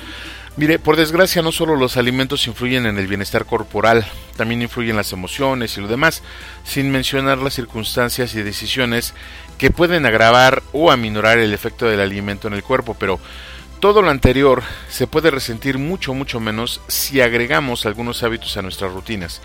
Mire, 0.57 0.79
por 0.79 0.97
desgracia 0.97 1.41
no 1.41 1.53
solo 1.53 1.77
los 1.77 1.95
alimentos 1.95 2.45
influyen 2.45 2.85
en 2.85 2.97
el 2.97 3.07
bienestar 3.07 3.45
corporal, 3.45 4.05
también 4.35 4.61
influyen 4.61 4.97
las 4.97 5.13
emociones 5.13 5.77
y 5.77 5.81
lo 5.81 5.87
demás, 5.87 6.23
sin 6.65 6.91
mencionar 6.91 7.37
las 7.37 7.53
circunstancias 7.53 8.35
y 8.35 8.43
decisiones 8.43 9.13
que 9.57 9.71
pueden 9.71 10.05
agravar 10.05 10.61
o 10.73 10.91
aminorar 10.91 11.37
el 11.39 11.53
efecto 11.53 11.87
del 11.87 12.01
alimento 12.01 12.49
en 12.49 12.53
el 12.53 12.63
cuerpo, 12.63 12.97
pero 12.99 13.19
todo 13.79 14.01
lo 14.01 14.09
anterior 14.09 14.61
se 14.89 15.07
puede 15.07 15.31
resentir 15.31 15.77
mucho, 15.77 16.13
mucho 16.13 16.41
menos 16.41 16.81
si 16.87 17.21
agregamos 17.21 17.85
algunos 17.85 18.21
hábitos 18.21 18.57
a 18.57 18.61
nuestras 18.61 18.91
rutinas, 18.91 19.41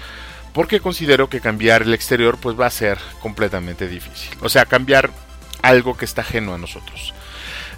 porque 0.52 0.80
considero 0.80 1.28
que 1.28 1.40
cambiar 1.40 1.82
el 1.82 1.94
exterior 1.94 2.36
pues 2.36 2.58
va 2.58 2.66
a 2.66 2.70
ser 2.70 2.98
completamente 3.20 3.86
difícil. 3.88 4.36
O 4.40 4.48
sea, 4.48 4.66
cambiar 4.66 5.10
algo 5.62 5.96
que 5.96 6.04
está 6.04 6.22
ajeno 6.22 6.52
a 6.52 6.58
nosotros. 6.58 7.14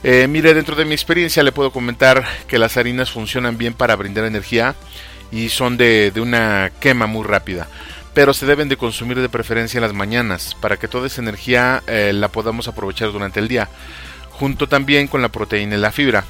Eh, 0.05 0.29
mire, 0.29 0.55
dentro 0.55 0.77
de 0.77 0.85
mi 0.85 0.95
experiencia 0.95 1.43
le 1.43 1.53
puedo 1.53 1.73
comentar 1.73 2.25
que 2.47 2.59
las 2.59 2.77
harinas 2.77 3.11
funcionan 3.11 3.59
bien 3.59 3.75
para 3.75 3.97
brindar 3.97 4.25
energía 4.25 4.77
y 5.33 5.49
son 5.49 5.77
de, 5.77 6.13
una 6.17 6.71
quema 6.81 7.07
muy 7.07 7.25
rápida 7.25 7.69
pero 8.15 8.33
se 8.35 8.47
deben 8.47 8.69
de 8.69 8.77
consumir 8.77 9.21
de 9.21 9.29
preferencia 9.29 9.79
en 9.79 9.83
las 9.83 9.93
mañanas 9.93 10.57
para 10.61 10.77
que 10.77 10.89
toda 10.89 11.07
esa 11.07 11.21
energía 11.21 11.85
eh, 11.87 12.13
la 12.13 12.27
podamos 12.29 12.67
aprovechar 12.67 13.13
durante 13.13 13.39
el 13.39 13.47
día, 13.47 13.69
junto 14.31 14.67
también 14.67 15.07
con 15.07 15.23
la 15.23 15.29
proteína 15.29 15.77
y 15.77 15.79
la 15.79 15.93
fibra. 15.93 16.25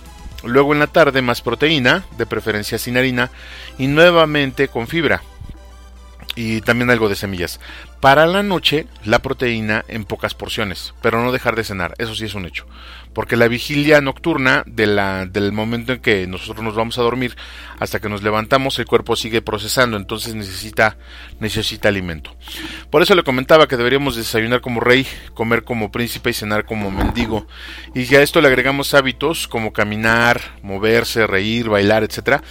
Luego 0.44 0.74
en 0.74 0.80
la 0.80 0.88
tarde 0.88 1.22
más 1.22 1.40
proteína, 1.40 2.04
de 2.18 2.26
preferencia 2.26 2.76
sin 2.76 2.98
harina, 2.98 3.30
y 3.78 3.86
nuevamente 3.86 4.68
con 4.68 4.86
fibra. 4.86 5.22
Y 6.34 6.60
también 6.60 6.90
algo 6.90 7.08
de 7.08 7.16
semillas. 7.16 7.58
Para 8.00 8.26
la 8.26 8.44
noche, 8.44 8.86
la 9.04 9.18
proteína 9.18 9.84
en 9.88 10.04
pocas 10.04 10.32
porciones, 10.32 10.94
pero 11.02 11.20
no 11.20 11.32
dejar 11.32 11.56
de 11.56 11.64
cenar, 11.64 11.94
eso 11.98 12.14
sí 12.14 12.26
es 12.26 12.34
un 12.34 12.46
hecho. 12.46 12.64
Porque 13.12 13.36
la 13.36 13.48
vigilia 13.48 14.00
nocturna 14.00 14.62
de 14.66 14.86
la, 14.86 15.26
del 15.26 15.50
momento 15.50 15.92
en 15.92 15.98
que 15.98 16.28
nosotros 16.28 16.64
nos 16.64 16.76
vamos 16.76 16.96
a 16.98 17.02
dormir 17.02 17.34
hasta 17.80 17.98
que 17.98 18.08
nos 18.08 18.22
levantamos, 18.22 18.78
el 18.78 18.86
cuerpo 18.86 19.16
sigue 19.16 19.42
procesando, 19.42 19.96
entonces 19.96 20.36
necesita, 20.36 20.96
necesita 21.40 21.88
alimento. 21.88 22.36
Por 22.88 23.02
eso 23.02 23.16
le 23.16 23.24
comentaba 23.24 23.66
que 23.66 23.76
deberíamos 23.76 24.14
desayunar 24.14 24.60
como 24.60 24.78
rey, 24.78 25.04
comer 25.34 25.64
como 25.64 25.90
príncipe 25.90 26.30
y 26.30 26.34
cenar 26.34 26.66
como 26.66 26.92
mendigo. 26.92 27.48
Y 27.96 28.04
si 28.04 28.14
a 28.14 28.22
esto 28.22 28.40
le 28.40 28.46
agregamos 28.46 28.94
hábitos 28.94 29.48
como 29.48 29.72
caminar, 29.72 30.40
moverse, 30.62 31.26
reír, 31.26 31.68
bailar, 31.68 32.04
etcétera, 32.04 32.44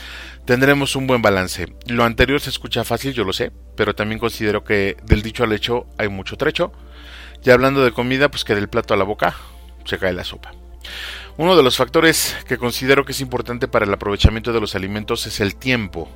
tendremos 0.48 0.96
un 0.96 1.08
buen 1.08 1.22
balance. 1.22 1.68
Lo 1.88 2.06
anterior 2.06 2.40
se 2.40 2.50
escucha 2.50 2.86
fácil, 2.86 3.14
yo 3.14 3.26
lo 3.26 3.34
sé, 3.34 3.52
pero 3.76 3.94
también 3.94 4.18
considero 4.18 4.64
que 4.64 4.96
del 5.04 5.22
dicho 5.22 5.44
al 5.44 5.52
hecho 5.52 5.86
hay 5.98 6.08
mucho 6.08 6.38
trecho. 6.38 6.72
Y 7.44 7.50
hablando 7.50 7.84
de 7.84 7.92
comida, 7.92 8.32
pues 8.32 8.46
que 8.46 8.56
del 8.56 8.70
plato 8.70 8.94
a 8.94 8.98
la 8.98 9.04
boca 9.04 9.36
se 9.84 10.00
cae 10.00 10.14
la 10.14 10.24
sopa. 10.24 10.54
Uno 11.36 11.58
de 11.58 11.64
los 11.64 11.76
factores 11.76 12.38
que 12.48 12.58
considero 12.58 13.04
que 13.04 13.12
es 13.12 13.20
importante 13.20 13.68
para 13.68 13.86
el 13.86 13.94
aprovechamiento 13.94 14.54
de 14.54 14.62
los 14.62 14.74
alimentos 14.74 15.28
es 15.28 15.42
el 15.42 15.56
tiempo. 15.56 16.10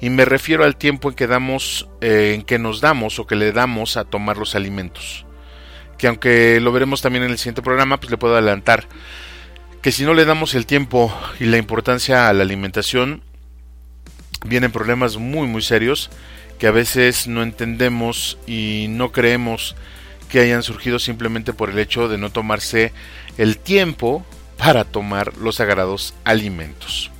Y 0.00 0.08
me 0.08 0.24
refiero 0.24 0.64
al 0.64 0.76
tiempo 0.76 1.10
en 1.10 1.14
que 1.14 1.26
damos, 1.26 1.90
eh, 2.00 2.32
en 2.34 2.42
que 2.42 2.58
nos 2.58 2.80
damos 2.80 3.18
o 3.18 3.26
que 3.26 3.36
le 3.36 3.52
damos 3.52 3.98
a 3.98 4.04
tomar 4.04 4.38
los 4.38 4.54
alimentos. 4.54 5.26
Que 5.98 6.06
aunque 6.06 6.58
lo 6.60 6.72
veremos 6.72 7.02
también 7.02 7.24
en 7.24 7.32
el 7.32 7.38
siguiente 7.38 7.60
programa, 7.60 8.00
pues 8.00 8.10
le 8.10 8.16
puedo 8.16 8.32
adelantar 8.32 8.88
que 9.82 9.92
si 9.92 10.04
no 10.04 10.14
le 10.14 10.24
damos 10.24 10.54
el 10.54 10.64
tiempo 10.64 11.14
y 11.38 11.44
la 11.44 11.58
importancia 11.58 12.28
a 12.28 12.32
la 12.32 12.42
alimentación, 12.42 13.22
vienen 14.44 14.72
problemas 14.72 15.16
muy 15.16 15.46
muy 15.46 15.62
serios 15.62 16.10
que 16.58 16.66
a 16.66 16.72
veces 16.72 17.26
no 17.26 17.42
entendemos 17.42 18.38
y 18.46 18.86
no 18.90 19.12
creemos 19.12 19.76
que 20.28 20.40
hayan 20.40 20.62
surgido 20.62 20.98
simplemente 20.98 21.52
por 21.52 21.70
el 21.70 21.78
hecho 21.78 22.08
de 22.08 22.18
no 22.18 22.30
tomarse 22.30 22.92
el 23.38 23.58
tiempo 23.58 24.26
para 24.56 24.84
tomar 24.84 25.36
los 25.36 25.56
sagrados 25.56 26.14
alimentos. 26.24 27.10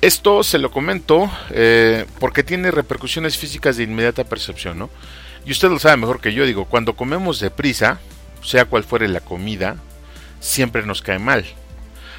Esto 0.00 0.42
se 0.42 0.58
lo 0.58 0.70
comento 0.70 1.30
eh, 1.50 2.06
porque 2.20 2.44
tiene 2.44 2.70
repercusiones 2.70 3.36
físicas 3.36 3.76
de 3.76 3.82
inmediata 3.84 4.24
percepción, 4.24 4.78
¿no? 4.78 4.90
Y 5.44 5.52
usted 5.52 5.68
lo 5.68 5.78
sabe 5.78 5.96
mejor 5.96 6.20
que 6.20 6.32
yo, 6.32 6.46
digo, 6.46 6.66
cuando 6.66 6.96
comemos 6.96 7.40
deprisa, 7.40 8.00
sea 8.42 8.66
cual 8.66 8.84
fuere 8.84 9.08
la 9.08 9.20
comida, 9.20 9.76
siempre 10.40 10.84
nos 10.84 11.02
cae 11.02 11.18
mal. 11.18 11.44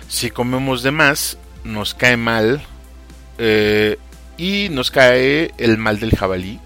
Si 0.08 0.32
comemos 0.32 0.84
de 0.84 0.92
más, 0.92 1.38
nos 1.64 1.94
cae 1.94 2.18
mal 2.18 2.62
eh, 3.38 3.98
y 4.38 4.70
nos 4.70 4.92
cae 4.92 5.52
el 5.58 5.78
mal 5.78 6.00
del 6.00 6.16
jabalí 6.16 6.60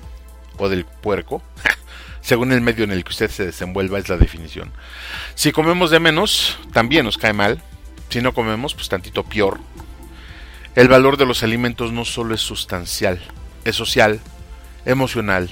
o 0.58 0.70
del 0.70 0.86
puerco. 0.86 1.42
según 2.22 2.52
el 2.52 2.62
medio 2.62 2.84
en 2.84 2.92
el 2.92 3.04
que 3.04 3.10
usted 3.10 3.30
se 3.30 3.46
desenvuelva 3.48 4.00
es 4.00 4.08
la 4.08 4.18
definición. 4.18 4.72
Si 5.36 5.52
comemos 5.52 5.90
de 5.90 6.00
menos, 6.00 6.58
también 6.72 7.06
nos 7.06 7.18
cae 7.18 7.34
mal. 7.34 7.62
Si 8.10 8.22
no 8.22 8.34
comemos, 8.34 8.74
pues 8.74 8.90
tantito 8.90 9.24
peor. 9.24 9.60
El 10.76 10.88
valor 10.88 11.18
de 11.18 11.26
los 11.26 11.44
alimentos 11.44 11.92
no 11.92 12.06
solo 12.06 12.34
es 12.34 12.42
sustancial, 12.42 13.22
es 13.66 13.76
social, 13.76 14.22
emocional, 14.86 15.50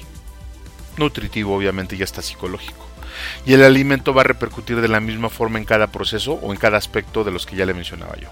nutritivo 0.97 1.55
obviamente 1.55 1.95
y 1.95 2.03
hasta 2.03 2.21
psicológico. 2.21 2.87
Y 3.45 3.53
el 3.53 3.63
alimento 3.63 4.13
va 4.13 4.21
a 4.21 4.25
repercutir 4.25 4.79
de 4.79 4.87
la 4.87 5.01
misma 5.01 5.29
forma 5.29 5.59
en 5.59 5.65
cada 5.65 5.87
proceso 5.87 6.33
o 6.33 6.53
en 6.53 6.59
cada 6.59 6.77
aspecto 6.77 7.23
de 7.23 7.31
los 7.31 7.45
que 7.45 7.57
ya 7.57 7.65
le 7.65 7.73
mencionaba 7.73 8.15
yo. 8.17 8.29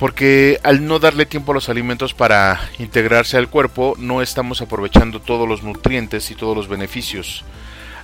Porque 0.00 0.58
al 0.62 0.86
no 0.86 0.98
darle 0.98 1.26
tiempo 1.26 1.52
a 1.52 1.54
los 1.54 1.68
alimentos 1.68 2.14
para 2.14 2.58
integrarse 2.78 3.36
al 3.36 3.50
cuerpo, 3.50 3.94
no 3.98 4.22
estamos 4.22 4.62
aprovechando 4.62 5.20
todos 5.20 5.46
los 5.46 5.62
nutrientes 5.62 6.30
y 6.30 6.34
todos 6.34 6.56
los 6.56 6.68
beneficios. 6.68 7.44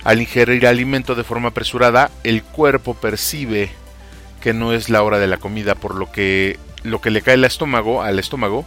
Al 0.03 0.21
ingerir 0.21 0.67
alimento 0.67 1.15
de 1.15 1.23
forma 1.23 1.49
apresurada, 1.49 2.11
el 2.23 2.43
cuerpo 2.43 2.93
percibe 2.93 3.71
que 4.41 4.53
no 4.53 4.73
es 4.73 4.89
la 4.89 5.01
hora 5.01 5.17
de 5.17 5.25
la 5.25 5.37
comida, 5.37 5.73
por 5.73 5.95
lo 5.95 6.11
que 6.11 6.59
lo 6.83 7.01
que 7.01 7.09
le 7.09 7.23
cae 7.23 7.33
al 7.33 7.45
estómago, 7.45 8.03
al 8.03 8.19
estómago, 8.19 8.63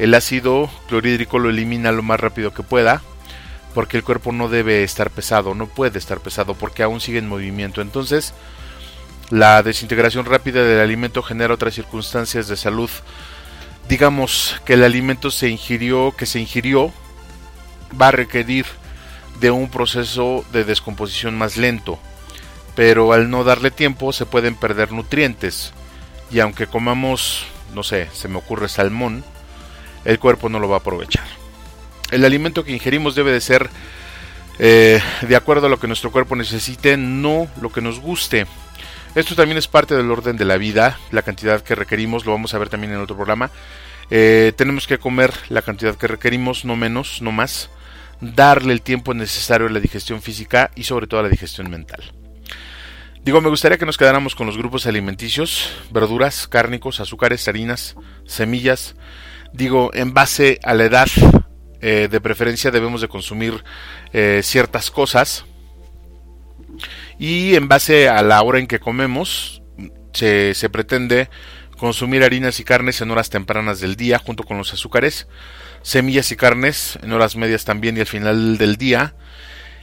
el 0.00 0.12
ácido 0.12 0.68
clorhídrico 0.88 1.38
lo 1.38 1.50
elimina 1.50 1.92
lo 1.92 2.02
más 2.02 2.18
rápido 2.18 2.52
que 2.52 2.64
pueda, 2.64 3.02
porque 3.72 3.96
el 3.96 4.02
cuerpo 4.02 4.32
no 4.32 4.48
debe 4.48 4.82
estar 4.82 5.10
pesado, 5.10 5.54
no 5.54 5.68
puede 5.68 6.00
estar 6.00 6.18
pesado 6.18 6.54
porque 6.54 6.82
aún 6.82 7.00
sigue 7.00 7.18
en 7.18 7.28
movimiento. 7.28 7.80
Entonces, 7.82 8.34
la 9.30 9.62
desintegración 9.62 10.24
rápida 10.24 10.64
del 10.64 10.80
alimento 10.80 11.22
genera 11.22 11.54
otras 11.54 11.74
circunstancias 11.74 12.48
de 12.48 12.56
salud. 12.56 12.90
Digamos 13.88 14.60
que 14.64 14.74
el 14.74 14.84
alimento 14.84 15.30
se 15.30 15.48
ingirió, 15.48 16.14
que 16.16 16.26
se 16.26 16.40
ingirió, 16.40 16.92
va 18.00 18.08
a 18.08 18.12
requerir 18.12 18.66
de 19.40 19.50
un 19.50 19.70
proceso 19.70 20.44
de 20.52 20.64
descomposición 20.64 21.36
más 21.36 21.56
lento, 21.56 21.98
pero 22.74 23.12
al 23.12 23.30
no 23.30 23.44
darle 23.44 23.70
tiempo 23.70 24.12
se 24.12 24.26
pueden 24.26 24.54
perder 24.54 24.92
nutrientes. 24.92 25.72
Y 26.30 26.40
aunque 26.40 26.66
comamos, 26.66 27.46
no 27.74 27.82
sé, 27.82 28.08
se 28.12 28.28
me 28.28 28.38
ocurre 28.38 28.68
salmón, 28.68 29.24
el 30.04 30.18
cuerpo 30.18 30.48
no 30.48 30.58
lo 30.58 30.68
va 30.68 30.76
a 30.76 30.80
aprovechar. 30.80 31.26
El 32.10 32.24
alimento 32.24 32.64
que 32.64 32.72
ingerimos 32.72 33.14
debe 33.14 33.32
de 33.32 33.40
ser 33.40 33.68
eh, 34.58 35.00
de 35.22 35.36
acuerdo 35.36 35.66
a 35.66 35.70
lo 35.70 35.78
que 35.78 35.86
nuestro 35.86 36.10
cuerpo 36.10 36.34
necesite, 36.34 36.96
no 36.96 37.46
lo 37.60 37.70
que 37.70 37.80
nos 37.80 38.00
guste. 38.00 38.46
Esto 39.14 39.34
también 39.34 39.58
es 39.58 39.68
parte 39.68 39.94
del 39.94 40.10
orden 40.10 40.36
de 40.36 40.44
la 40.44 40.58
vida, 40.58 40.98
la 41.10 41.22
cantidad 41.22 41.62
que 41.62 41.74
requerimos, 41.74 42.26
lo 42.26 42.32
vamos 42.32 42.54
a 42.54 42.58
ver 42.58 42.68
también 42.68 42.92
en 42.92 43.00
otro 43.00 43.16
programa. 43.16 43.50
Eh, 44.10 44.52
tenemos 44.56 44.86
que 44.86 44.98
comer 44.98 45.32
la 45.48 45.62
cantidad 45.62 45.96
que 45.96 46.06
requerimos, 46.06 46.64
no 46.64 46.76
menos, 46.76 47.22
no 47.22 47.32
más. 47.32 47.70
Darle 48.20 48.72
el 48.72 48.82
tiempo 48.82 49.14
necesario 49.14 49.66
a 49.66 49.70
la 49.70 49.80
digestión 49.80 50.22
física 50.22 50.70
y 50.74 50.84
sobre 50.84 51.06
todo 51.06 51.20
a 51.20 51.22
la 51.22 51.28
digestión 51.28 51.70
mental. 51.70 52.12
Digo, 53.24 53.40
me 53.40 53.48
gustaría 53.48 53.78
que 53.78 53.86
nos 53.86 53.98
quedáramos 53.98 54.34
con 54.34 54.46
los 54.46 54.56
grupos 54.56 54.86
alimenticios, 54.86 55.70
verduras, 55.90 56.46
cárnicos, 56.48 57.00
azúcares, 57.00 57.46
harinas, 57.48 57.96
semillas. 58.24 58.94
Digo, 59.52 59.90
en 59.94 60.14
base 60.14 60.60
a 60.62 60.74
la 60.74 60.84
edad, 60.84 61.08
eh, 61.80 62.08
de 62.10 62.20
preferencia 62.20 62.70
debemos 62.70 63.00
de 63.00 63.08
consumir 63.08 63.64
eh, 64.12 64.40
ciertas 64.42 64.90
cosas 64.90 65.44
y 67.18 67.54
en 67.54 67.68
base 67.68 68.08
a 68.08 68.22
la 68.22 68.42
hora 68.42 68.58
en 68.58 68.66
que 68.66 68.78
comemos 68.78 69.62
se, 70.12 70.54
se 70.54 70.70
pretende 70.70 71.28
consumir 71.78 72.22
harinas 72.24 72.60
y 72.60 72.64
carnes 72.64 73.00
en 73.00 73.10
horas 73.10 73.30
tempranas 73.30 73.80
del 73.80 73.96
día 73.96 74.18
junto 74.18 74.44
con 74.44 74.58
los 74.58 74.72
azúcares, 74.72 75.28
semillas 75.82 76.30
y 76.32 76.36
carnes 76.36 76.98
en 77.02 77.12
horas 77.12 77.36
medias 77.36 77.64
también 77.64 77.96
y 77.96 78.00
al 78.00 78.06
final 78.06 78.58
del 78.58 78.76
día 78.76 79.14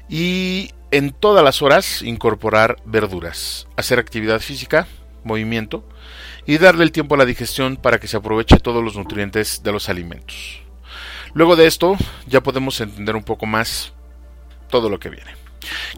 y 0.10 0.72
en 0.92 1.12
todas 1.12 1.44
las 1.44 1.62
horas 1.62 2.02
incorporar 2.02 2.78
verduras, 2.86 3.68
hacer 3.76 4.00
actividad 4.00 4.40
física, 4.40 4.88
movimiento 5.24 5.88
y 6.46 6.58
darle 6.58 6.84
el 6.84 6.92
tiempo 6.92 7.16
a 7.16 7.18
la 7.18 7.26
digestión 7.26 7.78
para 7.78 8.00
que 8.00 8.08
se 8.08 8.18
aproveche 8.18 8.60
todos 8.60 8.84
los 8.84 8.96
nutrientes 8.96 9.64
de 9.64 9.72
los 9.72 9.90
alimentos. 9.90 10.62
Luego 11.34 11.56
de 11.56 11.66
esto 11.66 11.98
ya 12.28 12.42
podemos 12.42 12.80
entender 12.80 13.16
un 13.16 13.24
poco 13.24 13.46
más 13.46 13.94
todo 14.70 14.90
lo 14.90 15.00
que 15.00 15.10
viene. 15.10 15.45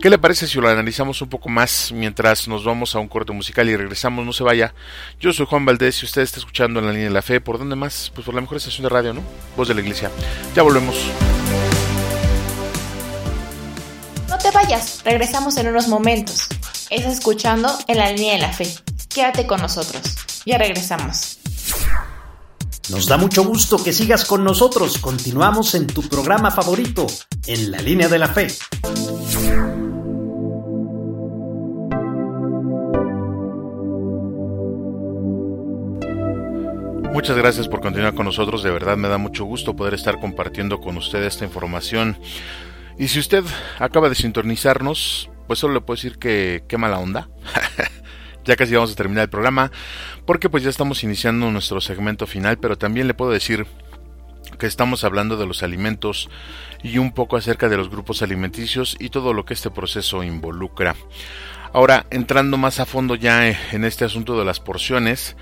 ¿Qué 0.01 0.09
le 0.09 0.17
parece 0.17 0.47
si 0.47 0.59
lo 0.59 0.69
analizamos 0.69 1.21
un 1.21 1.29
poco 1.29 1.49
más 1.49 1.91
mientras 1.91 2.47
nos 2.47 2.63
vamos 2.63 2.95
a 2.95 2.99
un 2.99 3.07
corte 3.07 3.33
musical 3.33 3.69
y 3.69 3.75
regresamos? 3.75 4.25
No 4.25 4.33
se 4.33 4.43
vaya. 4.43 4.73
Yo 5.19 5.33
soy 5.33 5.45
Juan 5.45 5.65
Valdés 5.65 6.01
y 6.01 6.05
usted 6.05 6.21
está 6.21 6.39
escuchando 6.39 6.79
en 6.79 6.85
la 6.85 6.91
línea 6.91 7.07
de 7.07 7.13
la 7.13 7.21
fe. 7.21 7.41
¿Por 7.41 7.57
dónde 7.57 7.75
más? 7.75 8.11
Pues 8.13 8.25
por 8.25 8.35
la 8.35 8.41
mejor 8.41 8.57
estación 8.57 8.83
de 8.83 8.89
radio, 8.89 9.13
¿no? 9.13 9.21
Voz 9.55 9.67
de 9.67 9.73
la 9.73 9.81
iglesia. 9.81 10.11
Ya 10.55 10.61
volvemos. 10.61 10.95
No 14.29 14.37
te 14.37 14.51
vayas, 14.51 15.01
regresamos 15.03 15.57
en 15.57 15.67
unos 15.67 15.87
momentos. 15.87 16.47
Estás 16.89 17.13
escuchando 17.13 17.75
en 17.87 17.97
la 17.97 18.11
línea 18.11 18.33
de 18.33 18.39
la 18.39 18.53
fe. 18.53 18.67
Quédate 19.09 19.47
con 19.47 19.61
nosotros. 19.61 20.01
Ya 20.45 20.57
regresamos. 20.57 21.39
Nos 22.89 23.07
da 23.07 23.17
mucho 23.17 23.43
gusto 23.43 23.83
que 23.83 23.91
sigas 23.91 24.23
con 24.23 24.45
nosotros. 24.45 24.97
Continuamos 24.99 25.75
en 25.75 25.87
tu 25.87 26.01
programa 26.03 26.51
favorito, 26.51 27.05
en 27.45 27.71
la 27.71 27.79
línea 27.79 28.07
de 28.07 28.17
la 28.17 28.29
fe. 28.29 28.47
Muchas 37.17 37.35
gracias 37.35 37.67
por 37.67 37.81
continuar 37.81 38.13
con 38.13 38.27
nosotros, 38.27 38.61
de 38.61 38.69
verdad 38.69 38.95
me 38.95 39.07
da 39.07 39.17
mucho 39.17 39.43
gusto 39.43 39.75
poder 39.75 39.95
estar 39.95 40.19
compartiendo 40.19 40.79
con 40.79 40.97
usted 40.97 41.23
esta 41.23 41.45
información. 41.45 42.15
Y 42.99 43.07
si 43.07 43.17
usted 43.17 43.43
acaba 43.79 44.07
de 44.07 44.13
sintonizarnos, 44.13 45.27
pues 45.47 45.57
solo 45.57 45.73
le 45.73 45.81
puedo 45.81 45.95
decir 45.95 46.19
que 46.19 46.63
qué 46.67 46.77
mala 46.77 46.99
onda. 46.99 47.27
ya 48.45 48.55
casi 48.55 48.75
vamos 48.75 48.91
a 48.91 48.95
terminar 48.95 49.23
el 49.23 49.29
programa, 49.31 49.71
porque 50.27 50.47
pues 50.47 50.61
ya 50.61 50.69
estamos 50.69 51.03
iniciando 51.03 51.49
nuestro 51.49 51.81
segmento 51.81 52.27
final, 52.27 52.59
pero 52.59 52.77
también 52.77 53.07
le 53.07 53.15
puedo 53.15 53.31
decir 53.31 53.65
que 54.59 54.67
estamos 54.67 55.03
hablando 55.03 55.37
de 55.37 55.47
los 55.47 55.63
alimentos 55.63 56.29
y 56.83 56.99
un 56.99 57.13
poco 57.13 57.35
acerca 57.35 57.67
de 57.67 57.77
los 57.77 57.89
grupos 57.89 58.21
alimenticios 58.21 58.95
y 58.99 59.09
todo 59.09 59.33
lo 59.33 59.43
que 59.43 59.55
este 59.55 59.71
proceso 59.71 60.21
involucra. 60.21 60.95
Ahora, 61.73 62.05
entrando 62.11 62.57
más 62.57 62.79
a 62.79 62.85
fondo 62.85 63.15
ya 63.15 63.49
en 63.49 63.85
este 63.85 64.05
asunto 64.05 64.37
de 64.37 64.45
las 64.45 64.59
porciones, 64.59 65.35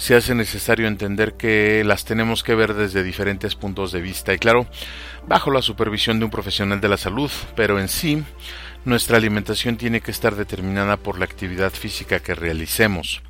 se 0.00 0.16
hace 0.16 0.34
necesario 0.34 0.86
entender 0.86 1.34
que 1.34 1.84
las 1.84 2.06
tenemos 2.06 2.42
que 2.42 2.54
ver 2.54 2.72
desde 2.72 3.02
diferentes 3.02 3.54
puntos 3.54 3.92
de 3.92 4.00
vista 4.00 4.32
y 4.32 4.38
claro, 4.38 4.66
bajo 5.28 5.50
la 5.50 5.60
supervisión 5.60 6.18
de 6.18 6.24
un 6.24 6.30
profesional 6.30 6.80
de 6.80 6.88
la 6.88 6.96
salud, 6.96 7.30
pero 7.54 7.78
en 7.78 7.86
sí, 7.86 8.24
nuestra 8.86 9.18
alimentación 9.18 9.76
tiene 9.76 10.00
que 10.00 10.10
estar 10.10 10.36
determinada 10.36 10.96
por 10.96 11.18
la 11.18 11.26
actividad 11.26 11.70
física 11.70 12.18
que 12.18 12.34
realicemos. 12.34 13.20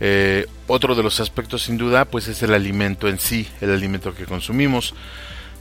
Eh, 0.00 0.46
otro 0.66 0.94
de 0.94 1.02
los 1.02 1.20
aspectos 1.20 1.64
sin 1.64 1.76
duda 1.76 2.06
pues 2.06 2.26
es 2.26 2.42
el 2.42 2.54
alimento 2.54 3.06
en 3.06 3.18
sí, 3.18 3.46
el 3.60 3.70
alimento 3.70 4.14
que 4.14 4.24
consumimos, 4.24 4.94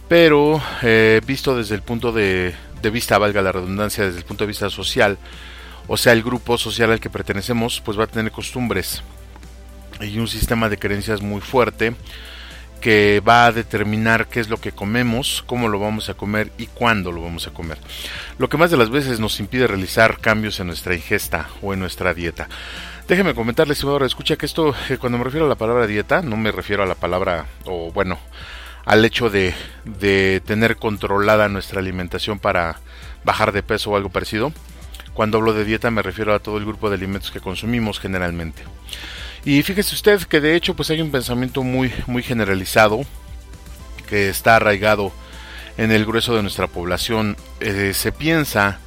pero 0.08 0.64
eh, 0.82 1.20
visto 1.28 1.58
desde 1.58 1.76
el 1.76 1.82
punto 1.82 2.14
de, 2.14 2.56
de 2.82 2.90
vista, 2.90 3.18
valga 3.18 3.42
la 3.42 3.52
redundancia, 3.52 4.06
desde 4.06 4.20
el 4.20 4.26
punto 4.26 4.46
de 4.46 4.48
vista 4.48 4.70
social, 4.70 5.18
o 5.90 5.98
sea, 5.98 6.14
el 6.14 6.24
grupo 6.24 6.58
social 6.58 6.90
al 6.90 7.02
que 7.02 7.10
pertenecemos, 7.10 7.82
pues 7.84 8.00
va 8.00 8.06
a 8.06 8.08
tener 8.08 8.32
costumbres, 8.32 9.04
y 10.02 10.20
un 10.20 10.28
sistema 10.28 10.70
de 10.70 10.78
creencias 10.78 11.22
muy 11.22 11.42
fuerte 11.42 11.94
que 12.82 13.22
va 13.26 13.46
a 13.46 13.52
determinar 13.52 14.28
qué 14.28 14.40
es 14.40 14.50
lo 14.50 14.58
que 14.58 14.72
comemos, 14.72 15.44
cómo 15.46 15.70
lo 15.70 15.80
vamos 15.80 16.10
a 16.10 16.16
comer 16.16 16.52
y 16.58 16.66
cuándo 16.66 17.12
lo 17.12 17.22
vamos 17.22 17.48
a 17.48 17.52
comer. 17.52 17.78
Lo 18.40 18.50
que 18.50 18.58
más 18.58 18.72
de 18.72 18.78
las 18.78 18.90
veces 18.90 19.20
nos 19.20 19.40
impide 19.40 19.68
realizar 19.68 20.20
cambios 20.20 20.60
en 20.60 20.68
nuestra 20.68 20.96
ingesta 20.96 21.48
o 21.62 21.74
en 21.74 21.80
nuestra 21.80 22.14
dieta. 22.14 22.50
Déjeme 23.08 23.36
comentarles, 23.36 23.78
estimado 23.78 24.04
escucha 24.04 24.36
que 24.36 24.48
esto, 24.48 24.74
eh, 24.90 24.98
cuando 24.98 25.18
me 25.18 25.24
refiero 25.24 25.46
a 25.46 25.50
la 25.50 25.56
palabra 25.56 25.86
dieta, 25.86 26.22
no 26.22 26.38
me 26.38 26.52
refiero 26.52 26.82
a 26.82 26.88
la 26.88 26.96
palabra, 26.96 27.46
o 27.66 27.92
bueno, 27.92 28.18
al 28.86 29.06
hecho 29.06 29.30
de, 29.30 29.54
de 29.86 30.42
tener 30.46 30.78
controlada 30.78 31.50
nuestra 31.50 31.80
alimentación 31.80 32.40
para 32.40 32.80
bajar 33.24 33.52
de 33.52 33.64
peso 33.64 33.92
o 33.92 33.96
algo 33.96 34.10
parecido. 34.10 34.52
Cuando 35.14 35.38
hablo 35.38 35.54
de 35.54 35.66
dieta 35.66 35.92
me 35.92 36.02
refiero 36.02 36.34
a 36.34 36.40
todo 36.40 36.58
el 36.58 36.66
grupo 36.66 36.90
de 36.90 36.96
alimentos 36.96 37.32
que 37.32 37.42
consumimos 37.42 38.00
generalmente. 38.00 38.64
Y 39.44 39.64
fíjese 39.64 39.96
usted 39.96 40.22
que 40.24 40.40
de 40.40 40.56
hecho 40.56 40.76
pues 40.76 40.90
hay 40.92 41.02
un 41.02 41.12
pensamiento 41.12 41.64
muy 41.64 41.92
muy 42.06 42.22
generalizado 42.22 43.02
que 44.08 44.30
está 44.30 44.58
arraigado 44.58 45.12
en 45.78 45.92
el 45.92 46.06
grueso 46.06 46.36
de 46.36 46.42
nuestra 46.42 46.68
población. 46.68 47.38
Eh, 47.60 47.94
se 47.96 48.12
piensa 48.12 48.80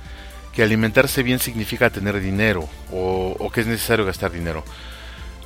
que 0.53 0.63
alimentarse 0.63 1.23
bien 1.23 1.41
significa 1.41 1.91
tener 1.91 2.21
dinero 2.21 2.69
o, 2.93 3.51
que 3.53 3.63
es 3.63 3.67
necesario 3.67 4.05
gastar 4.05 4.31
dinero. 4.31 4.65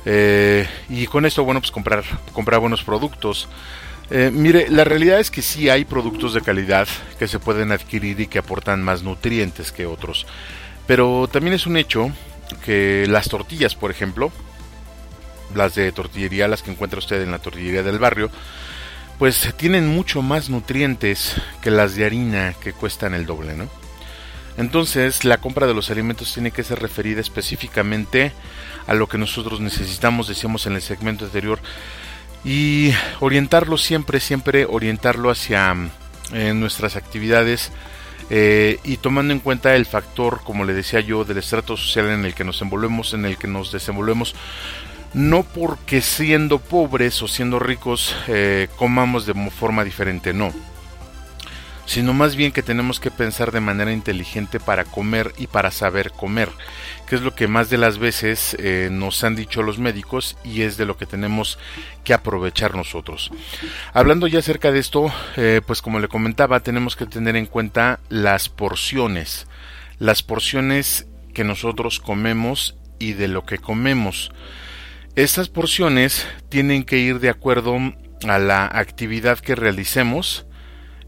Eh, 0.05 0.67
y 0.89 1.07
con 1.07 1.25
esto, 1.25 1.43
bueno, 1.43 1.59
pues 1.59 1.71
comprar, 1.71 2.03
comprar 2.33 2.59
buenos 2.59 2.83
productos. 2.83 3.47
Eh, 4.11 4.29
mire, 4.31 4.69
la 4.69 4.83
realidad 4.83 5.19
es 5.19 5.31
que 5.31 5.41
sí 5.41 5.69
hay 5.69 5.85
productos 5.85 6.33
de 6.33 6.41
calidad 6.41 6.87
que 7.17 7.27
se 7.27 7.39
pueden 7.39 7.71
adquirir 7.71 8.19
y 8.19 8.27
que 8.27 8.39
aportan 8.39 8.83
más 8.83 9.01
nutrientes 9.01 9.71
que 9.71 9.85
otros. 9.85 10.27
Pero 10.87 11.27
también 11.31 11.53
es 11.53 11.65
un 11.65 11.77
hecho 11.77 12.11
que 12.65 13.05
las 13.07 13.29
tortillas, 13.29 13.75
por 13.75 13.91
ejemplo, 13.91 14.31
las 15.55 15.75
de 15.75 15.91
tortillería, 15.91 16.47
las 16.47 16.63
que 16.63 16.71
encuentra 16.71 16.99
usted 16.99 17.21
en 17.21 17.31
la 17.31 17.39
tortillería 17.39 17.83
del 17.83 17.99
barrio, 17.99 18.29
pues 19.17 19.53
tienen 19.57 19.87
mucho 19.87 20.21
más 20.21 20.49
nutrientes 20.49 21.35
que 21.61 21.71
las 21.71 21.95
de 21.95 22.05
harina 22.05 22.53
que 22.61 22.73
cuestan 22.73 23.13
el 23.13 23.25
doble, 23.25 23.55
¿no? 23.55 23.67
Entonces, 24.57 25.23
la 25.23 25.37
compra 25.37 25.67
de 25.67 25.73
los 25.73 25.89
alimentos 25.89 26.33
tiene 26.33 26.51
que 26.51 26.63
ser 26.63 26.79
referida 26.79 27.21
específicamente 27.21 28.33
a 28.87 28.93
lo 28.93 29.07
que 29.07 29.17
nosotros 29.17 29.61
necesitamos, 29.61 30.27
decíamos 30.27 30.65
en 30.65 30.73
el 30.73 30.81
segmento 30.81 31.25
anterior, 31.25 31.59
y 32.43 32.91
orientarlo 33.19 33.77
siempre, 33.77 34.19
siempre 34.19 34.65
orientarlo 34.65 35.29
hacia 35.29 35.75
eh, 36.33 36.53
nuestras 36.53 36.95
actividades 36.95 37.71
eh, 38.29 38.79
y 38.83 38.97
tomando 38.97 39.33
en 39.33 39.39
cuenta 39.39 39.75
el 39.75 39.85
factor, 39.85 40.41
como 40.43 40.63
le 40.63 40.73
decía 40.73 40.99
yo, 40.99 41.25
del 41.25 41.37
estrato 41.37 41.75
social 41.75 42.09
en 42.09 42.25
el 42.25 42.35
que 42.35 42.43
nos 42.43 42.61
envolvemos, 42.61 43.13
en 43.13 43.25
el 43.25 43.37
que 43.37 43.47
nos 43.47 43.71
desenvolvemos, 43.71 44.35
no 45.13 45.43
porque 45.43 46.01
siendo 46.01 46.59
pobres 46.59 47.21
o 47.21 47.27
siendo 47.27 47.59
ricos 47.59 48.15
eh, 48.27 48.67
comamos 48.77 49.25
de 49.25 49.33
forma 49.51 49.83
diferente, 49.83 50.33
no 50.33 50.53
sino 51.89 52.13
más 52.13 52.35
bien 52.35 52.51
que 52.51 52.61
tenemos 52.61 52.99
que 52.99 53.09
pensar 53.09 53.51
de 53.51 53.61
manera 53.61 53.91
inteligente 53.91 54.59
para 54.59 54.85
comer 54.85 55.33
y 55.39 55.47
para 55.47 55.71
saber 55.71 56.11
comer, 56.11 56.49
que 57.07 57.15
es 57.15 57.21
lo 57.21 57.33
que 57.33 57.47
más 57.47 57.71
de 57.71 57.79
las 57.79 57.97
veces 57.97 58.55
eh, 58.59 58.89
nos 58.91 59.23
han 59.23 59.35
dicho 59.35 59.63
los 59.63 59.79
médicos 59.79 60.37
y 60.43 60.61
es 60.61 60.77
de 60.77 60.85
lo 60.85 60.97
que 60.97 61.07
tenemos 61.07 61.57
que 62.03 62.13
aprovechar 62.13 62.75
nosotros. 62.75 63.31
Hablando 63.91 64.27
ya 64.27 64.37
acerca 64.37 64.71
de 64.71 64.77
esto, 64.77 65.11
eh, 65.35 65.61
pues 65.65 65.81
como 65.81 65.99
le 65.99 66.09
comentaba, 66.09 66.59
tenemos 66.59 66.95
que 66.95 67.07
tener 67.07 67.35
en 67.35 67.47
cuenta 67.47 67.99
las 68.07 68.49
porciones, 68.49 69.47
las 69.97 70.21
porciones 70.21 71.07
que 71.33 71.43
nosotros 71.43 71.99
comemos 71.99 72.75
y 72.99 73.13
de 73.13 73.29
lo 73.29 73.47
que 73.47 73.57
comemos. 73.57 74.31
Estas 75.19 75.49
porciones 75.49 76.25
tienen 76.47 76.85
que 76.85 76.97
ir 76.97 77.19
de 77.19 77.27
acuerdo 77.27 77.75
a 78.25 78.39
la 78.39 78.65
actividad 78.65 79.37
que 79.37 79.53
realicemos, 79.53 80.47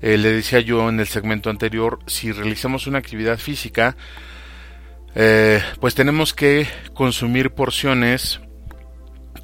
eh, 0.01 0.17
le 0.17 0.33
decía 0.33 0.59
yo 0.59 0.89
en 0.89 0.99
el 0.99 1.07
segmento 1.07 1.49
anterior, 1.49 1.99
si 2.07 2.33
realizamos 2.33 2.87
una 2.87 2.97
actividad 2.97 3.37
física, 3.37 3.95
eh, 5.15 5.63
pues 5.79 5.95
tenemos 5.95 6.33
que 6.33 6.67
consumir 6.93 7.51
porciones 7.51 8.41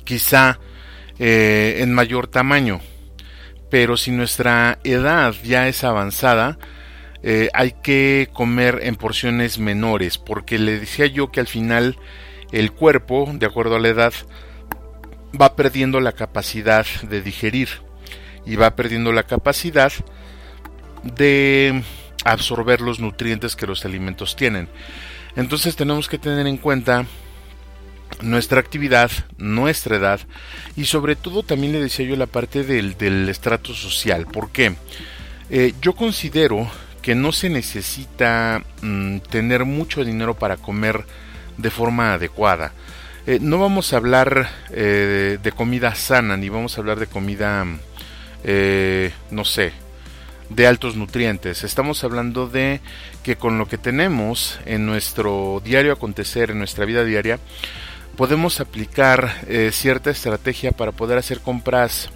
quizá 0.04 0.60
eh, 1.18 1.78
en 1.80 1.94
mayor 1.94 2.28
tamaño. 2.28 2.82
Pero 3.72 3.96
si 3.96 4.12
nuestra 4.12 4.80
edad 4.84 5.34
ya 5.46 5.70
es 5.70 5.86
avanzada, 5.86 6.58
hay 7.54 7.72
que 7.82 8.28
comer 8.34 8.82
en 8.84 8.98
porciones 8.98 9.60
menores, 9.60 10.18
porque 10.18 10.60
le 10.60 10.78
decía 10.78 11.06
yo 11.06 11.32
que 11.32 11.40
al 11.40 11.48
final 11.48 11.98
el 12.52 12.74
cuerpo, 12.74 13.32
de 13.34 13.46
acuerdo 13.46 13.78
a 13.78 13.80
la 13.80 13.88
edad, 13.88 14.14
va 15.40 15.56
perdiendo 15.56 16.00
la 16.00 16.14
capacidad 16.14 16.86
de 17.04 17.22
digerir 17.22 17.70
y 18.46 18.56
va 18.56 18.76
perdiendo 18.76 19.12
la 19.12 19.24
capacidad 19.24 19.92
de 21.04 21.84
absorber 22.24 22.82
los 22.82 23.00
nutrientes 23.00 23.56
que 23.56 23.68
los 23.68 23.86
alimentos 23.86 24.36
tienen. 24.36 24.70
Entonces 25.36 25.76
tenemos 25.76 26.08
que 26.08 26.18
tener 26.18 26.48
en 26.48 26.58
cuenta 26.58 27.06
nuestra 28.22 28.60
actividad, 28.60 29.12
nuestra 29.38 29.98
edad 29.98 30.20
y 30.76 30.86
sobre 30.86 31.16
todo 31.16 31.44
también 31.44 31.74
le 31.74 31.80
decía 31.80 32.06
yo 32.06 32.16
la 32.16 32.26
parte 32.26 32.64
del, 32.64 32.98
del 32.98 33.30
estrato 33.30 33.74
social. 33.74 34.26
¿Por 34.26 34.52
qué? 34.52 34.76
Eh, 35.50 35.74
yo 35.82 35.94
considero 35.94 36.70
que 37.02 37.16
no 37.16 37.32
se 37.32 37.50
necesita 37.50 38.64
mm, 38.82 39.20
tener 39.30 39.66
mucho 39.66 40.04
dinero 40.04 40.34
para 40.34 40.58
comer 40.58 41.06
de 41.58 41.70
forma 41.70 42.14
adecuada. 42.14 42.74
Eh, 43.28 43.38
no 43.40 43.60
vamos 43.60 43.94
a 43.94 43.98
hablar 43.98 44.50
eh, 44.72 45.38
de 45.44 45.52
comida 45.52 45.94
sana, 45.94 46.36
ni 46.38 46.50
vamos 46.50 46.78
a 46.78 46.82
hablar 46.82 46.98
de 47.00 47.06
comida, 47.06 47.66
no 49.30 49.46
sé, 49.46 49.74
de 50.50 50.68
altos 50.68 50.96
nutrientes. 50.96 51.64
Estamos 51.64 52.04
hablando 52.04 52.48
de 52.48 52.82
que 53.24 53.36
con 53.36 53.58
lo 53.58 53.68
que 53.68 53.78
tenemos 53.78 54.60
en 54.66 54.86
nuestro 54.86 55.62
diario 55.64 55.92
acontecer, 55.92 56.52
en 56.52 56.60
nuestra 56.60 56.86
vida 56.86 57.04
diaria, 57.04 57.40
podemos 58.16 58.60
aplicar 58.60 59.42
eh, 59.48 59.70
cierta 59.72 60.10
estrategia 60.10 60.72
para 60.72 60.92
poder 60.92 61.18
hacer 61.18 61.40
compras 61.40 62.10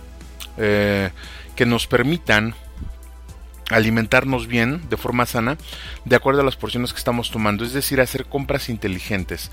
eh, 0.58 1.12
que 1.56 1.66
nos 1.66 1.88
permitan 1.88 2.56
alimentarnos 3.70 4.48
bien 4.48 4.90
de 4.90 4.98
forma 4.98 5.26
sana 5.26 5.58
de 6.04 6.16
acuerdo 6.16 6.42
a 6.42 6.44
las 6.44 6.58
porciones 6.58 6.92
que 6.92 6.98
estamos 6.98 7.32
tomando, 7.32 7.64
es 7.64 7.72
decir, 7.72 8.02
hacer 8.02 8.26
compras 8.26 8.68
inteligentes. 8.68 9.52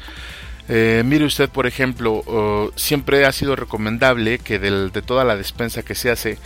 Eh, 0.69 1.03
mire 1.05 1.25
usted, 1.25 1.49
por 1.49 1.67
ejemplo, 1.67 2.73
siempre 2.77 3.25
ha 3.25 3.33
sido 3.33 3.57
recomendable 3.57 4.39
que 4.39 4.59
de 4.59 5.03
toda 5.03 5.25
la 5.25 5.37
despensa 5.37 5.83
que 5.83 5.95
se 5.95 6.11
hace, 6.11 6.39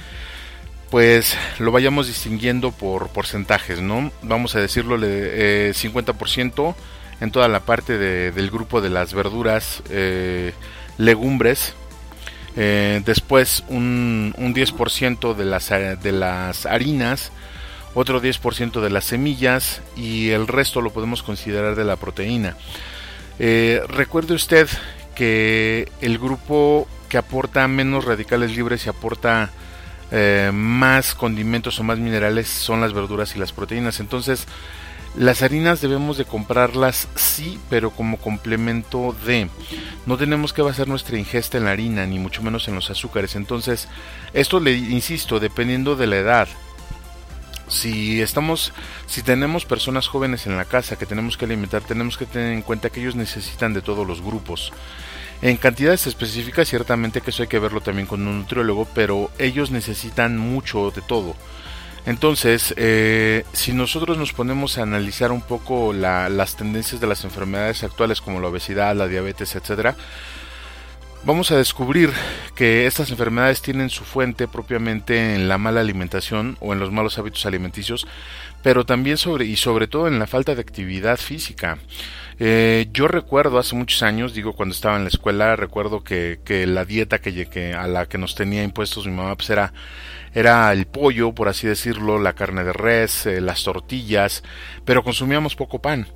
pues 0.92 1.38
lo 1.58 1.72
vayamos 1.72 2.06
distinguiendo 2.06 2.70
por 2.70 3.08
porcentajes, 3.08 3.80
¿no? 3.80 4.12
Vamos 4.20 4.54
a 4.56 4.60
decirlo, 4.60 4.98
eh, 5.02 5.72
50% 5.74 6.74
en 7.22 7.30
toda 7.30 7.48
la 7.48 7.60
parte 7.60 7.96
del 7.96 8.50
grupo 8.50 8.82
de 8.82 8.90
las 8.90 9.14
verduras, 9.14 9.82
eh, 9.88 10.52
legumbres, 10.98 11.72
eh, 12.56 13.00
después 13.06 13.64
un, 13.68 14.34
un 14.36 14.52
10% 14.52 15.32
de 15.32 15.46
las, 15.46 15.70
de 15.70 16.12
las 16.12 16.66
harinas, 16.66 17.32
otro 17.94 18.20
10% 18.20 18.82
de 18.82 18.90
las 18.90 19.04
semillas 19.04 19.80
y 19.96 20.28
el 20.28 20.46
resto 20.46 20.82
lo 20.82 20.92
podemos 20.92 21.22
considerar 21.22 21.74
de 21.74 21.84
la 21.84 21.96
proteína. 21.96 22.54
Eh, 23.44 23.82
recuerde 23.88 24.34
usted 24.34 24.68
que 25.16 25.90
el 26.00 26.18
grupo 26.18 26.86
que 27.08 27.18
aporta 27.18 27.66
menos 27.66 28.04
radicales 28.04 28.54
libres 28.54 28.86
y 28.86 28.88
aporta 28.88 29.50
eh, 30.12 30.52
más 30.54 31.16
condimentos 31.16 31.80
o 31.80 31.82
más 31.82 31.98
minerales 31.98 32.46
son 32.46 32.80
las 32.80 32.92
verduras 32.92 33.34
y 33.34 33.40
las 33.40 33.50
proteínas. 33.50 33.98
Entonces, 33.98 34.46
las 35.16 35.42
harinas 35.42 35.80
debemos 35.80 36.18
de 36.18 36.24
comprarlas 36.24 37.08
sí, 37.16 37.58
pero 37.68 37.90
como 37.90 38.16
complemento 38.18 39.12
de. 39.26 39.48
No 40.06 40.16
tenemos 40.16 40.52
que 40.52 40.62
basar 40.62 40.86
nuestra 40.86 41.18
ingesta 41.18 41.58
en 41.58 41.64
la 41.64 41.72
harina, 41.72 42.06
ni 42.06 42.20
mucho 42.20 42.44
menos 42.44 42.68
en 42.68 42.76
los 42.76 42.90
azúcares. 42.90 43.34
Entonces, 43.34 43.88
esto 44.34 44.60
le 44.60 44.70
insisto, 44.72 45.40
dependiendo 45.40 45.96
de 45.96 46.06
la 46.06 46.16
edad. 46.18 46.48
Si 47.72 48.20
estamos, 48.20 48.74
si 49.06 49.22
tenemos 49.22 49.64
personas 49.64 50.06
jóvenes 50.06 50.46
en 50.46 50.58
la 50.58 50.66
casa 50.66 50.96
que 50.96 51.06
tenemos 51.06 51.38
que 51.38 51.46
alimentar, 51.46 51.80
tenemos 51.80 52.18
que 52.18 52.26
tener 52.26 52.52
en 52.52 52.60
cuenta 52.60 52.90
que 52.90 53.00
ellos 53.00 53.16
necesitan 53.16 53.72
de 53.72 53.80
todos 53.80 54.06
los 54.06 54.20
grupos. 54.20 54.72
En 55.40 55.56
cantidades 55.56 56.06
específicas, 56.06 56.68
ciertamente 56.68 57.22
que 57.22 57.30
eso 57.30 57.42
hay 57.42 57.48
que 57.48 57.58
verlo 57.58 57.80
también 57.80 58.06
con 58.06 58.26
un 58.26 58.40
nutriólogo, 58.40 58.86
pero 58.94 59.30
ellos 59.38 59.70
necesitan 59.70 60.36
mucho 60.36 60.90
de 60.90 61.00
todo. 61.00 61.34
Entonces, 62.04 62.74
eh, 62.76 63.44
si 63.54 63.72
nosotros 63.72 64.18
nos 64.18 64.34
ponemos 64.34 64.76
a 64.76 64.82
analizar 64.82 65.32
un 65.32 65.40
poco 65.40 65.94
las 65.94 66.56
tendencias 66.56 67.00
de 67.00 67.06
las 67.06 67.24
enfermedades 67.24 67.84
actuales 67.84 68.20
como 68.20 68.38
la 68.38 68.48
obesidad, 68.48 68.94
la 68.94 69.08
diabetes, 69.08 69.54
etcétera, 69.54 69.96
vamos 71.24 71.52
a 71.52 71.56
descubrir 71.56 72.10
que 72.54 72.86
estas 72.86 73.10
enfermedades 73.10 73.62
tienen 73.62 73.90
su 73.90 74.04
fuente 74.04 74.48
propiamente 74.48 75.34
en 75.34 75.48
la 75.48 75.58
mala 75.58 75.80
alimentación 75.80 76.56
o 76.60 76.72
en 76.72 76.80
los 76.80 76.90
malos 76.90 77.18
hábitos 77.18 77.46
alimenticios, 77.46 78.06
pero 78.62 78.84
también 78.84 79.16
sobre 79.16 79.44
y 79.44 79.56
sobre 79.56 79.86
todo 79.86 80.08
en 80.08 80.18
la 80.18 80.26
falta 80.26 80.54
de 80.54 80.60
actividad 80.60 81.18
física. 81.18 81.78
Eh, 82.38 82.88
yo 82.92 83.08
recuerdo 83.08 83.58
hace 83.58 83.76
muchos 83.76 84.02
años, 84.02 84.34
digo 84.34 84.54
cuando 84.54 84.74
estaba 84.74 84.96
en 84.96 85.04
la 85.04 85.08
escuela, 85.08 85.54
recuerdo 85.54 86.02
que, 86.02 86.38
la 86.66 86.84
dieta 86.84 87.20
que, 87.20 87.46
que, 87.46 87.74
a 87.74 87.86
la 87.86 88.06
que 88.06 88.18
nos 88.18 88.34
tenía 88.34 88.64
impuestos 88.64 89.06
mi 89.06 89.12
mamá 89.12 89.36
pues 89.36 89.50
era, 89.50 89.72
era 90.34 90.72
el 90.72 90.86
pollo, 90.86 91.34
por 91.34 91.48
así 91.48 91.66
decirlo, 91.66 92.18
la 92.18 92.32
carne 92.32 92.64
de 92.64 92.72
res, 92.72 93.26
eh, 93.26 93.40
las 93.40 93.62
tortillas, 93.62 94.42
pero 94.84 95.04
consumíamos 95.04 95.54
poco 95.54 95.80
pan. 95.80 96.08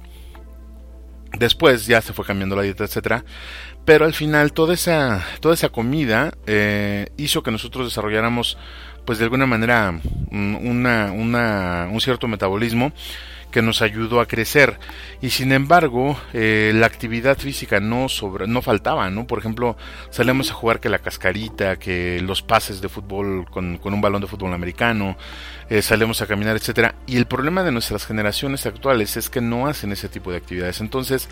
Después 1.38 1.86
ya 1.86 2.00
se 2.00 2.12
fue 2.12 2.24
cambiando 2.24 2.56
la 2.56 2.62
dieta, 2.62 2.84
etcétera. 2.84 3.24
Pero 3.86 4.04
al 4.04 4.14
final 4.14 4.52
toda 4.52 4.74
esa, 4.74 5.24
toda 5.40 5.54
esa 5.54 5.68
comida 5.68 6.34
eh, 6.46 7.08
hizo 7.16 7.44
que 7.44 7.52
nosotros 7.52 7.86
desarrolláramos, 7.86 8.58
pues 9.04 9.18
de 9.18 9.24
alguna 9.24 9.46
manera, 9.46 9.92
mm, 9.92 10.56
una, 10.66 11.12
una, 11.12 11.88
un 11.90 12.00
cierto 12.00 12.26
metabolismo 12.26 12.92
que 13.52 13.62
nos 13.62 13.82
ayudó 13.82 14.20
a 14.20 14.26
crecer. 14.26 14.78
Y 15.22 15.30
sin 15.30 15.52
embargo 15.52 16.18
eh, 16.34 16.72
la 16.74 16.86
actividad 16.86 17.38
física 17.38 17.78
no 17.78 18.08
sobre, 18.08 18.46
no 18.46 18.60
faltaba 18.60 19.08
no 19.08 19.26
por 19.26 19.38
ejemplo 19.38 19.78
salíamos 20.10 20.50
a 20.50 20.54
jugar 20.54 20.78
que 20.78 20.90
la 20.90 20.98
cascarita 20.98 21.76
que 21.76 22.20
los 22.20 22.42
pases 22.42 22.82
de 22.82 22.90
fútbol 22.90 23.46
con, 23.50 23.78
con 23.78 23.94
un 23.94 24.02
balón 24.02 24.20
de 24.20 24.26
fútbol 24.26 24.52
americano 24.52 25.16
eh, 25.70 25.80
salíamos 25.80 26.20
a 26.20 26.26
caminar 26.26 26.56
etcétera. 26.56 26.96
Y 27.06 27.16
el 27.16 27.26
problema 27.26 27.62
de 27.62 27.72
nuestras 27.72 28.04
generaciones 28.04 28.66
actuales 28.66 29.16
es 29.16 29.30
que 29.30 29.40
no 29.40 29.68
hacen 29.68 29.90
ese 29.92 30.08
tipo 30.08 30.30
de 30.30 30.36
actividades. 30.36 30.80
Entonces 30.80 31.28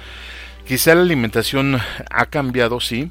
quizá 0.66 0.94
la 0.94 1.02
alimentación 1.02 1.80
ha 2.10 2.26
cambiado 2.26 2.80
sí 2.80 3.10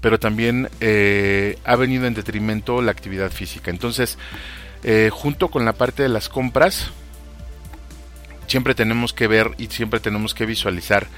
pero 0.00 0.18
también 0.20 0.68
eh, 0.80 1.58
ha 1.64 1.76
venido 1.76 2.06
en 2.06 2.14
detrimento 2.14 2.82
la 2.82 2.92
actividad 2.92 3.30
física 3.30 3.70
entonces 3.70 4.18
junto 5.10 5.48
con 5.48 5.64
la 5.64 5.72
parte 5.72 6.04
de 6.04 6.08
las 6.08 6.28
compras 6.28 6.92
siempre 8.46 8.74
tenemos 8.74 9.12
que 9.12 9.26
ver 9.26 9.50
y 9.58 9.66
siempre 9.66 9.98
tenemos 9.98 10.32
que 10.32 10.46
visualizar 10.46 11.08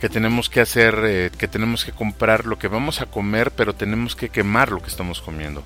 que 0.00 0.08
tenemos 0.08 0.50
que 0.50 0.60
hacer, 0.60 0.98
eh, 1.04 1.30
que 1.36 1.48
tenemos 1.48 1.84
que 1.84 1.92
comprar 1.92 2.46
lo 2.46 2.58
que 2.58 2.68
vamos 2.68 3.00
a 3.00 3.06
comer, 3.06 3.50
pero 3.52 3.74
tenemos 3.74 4.14
que 4.14 4.28
quemar 4.28 4.70
lo 4.70 4.80
que 4.80 4.88
estamos 4.88 5.20
comiendo. 5.22 5.64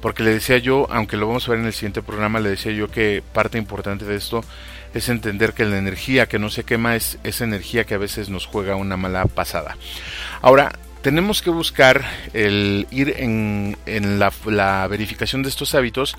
Porque 0.00 0.22
le 0.22 0.32
decía 0.32 0.58
yo, 0.58 0.86
aunque 0.90 1.16
lo 1.16 1.26
vamos 1.26 1.46
a 1.46 1.52
ver 1.52 1.60
en 1.60 1.66
el 1.66 1.72
siguiente 1.72 2.02
programa, 2.02 2.40
le 2.40 2.50
decía 2.50 2.72
yo 2.72 2.88
que 2.88 3.22
parte 3.32 3.58
importante 3.58 4.04
de 4.04 4.16
esto 4.16 4.44
es 4.94 5.08
entender 5.08 5.52
que 5.52 5.64
la 5.64 5.78
energía 5.78 6.26
que 6.26 6.38
no 6.38 6.50
se 6.50 6.64
quema 6.64 6.96
es 6.96 7.18
esa 7.24 7.44
energía 7.44 7.84
que 7.84 7.94
a 7.94 7.98
veces 7.98 8.28
nos 8.28 8.46
juega 8.46 8.76
una 8.76 8.96
mala 8.96 9.24
pasada. 9.26 9.76
Ahora, 10.40 10.72
tenemos 11.02 11.42
que 11.42 11.50
buscar 11.50 12.04
el 12.32 12.86
ir 12.90 13.14
en, 13.18 13.76
en 13.86 14.18
la, 14.18 14.32
la 14.46 14.86
verificación 14.86 15.42
de 15.42 15.48
estos 15.48 15.74
hábitos 15.74 16.16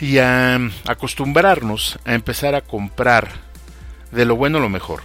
y 0.00 0.18
a 0.18 0.58
acostumbrarnos 0.86 1.98
a 2.04 2.14
empezar 2.14 2.54
a 2.54 2.60
comprar 2.60 3.28
de 4.10 4.24
lo 4.24 4.36
bueno 4.36 4.60
lo 4.60 4.68
mejor. 4.68 5.02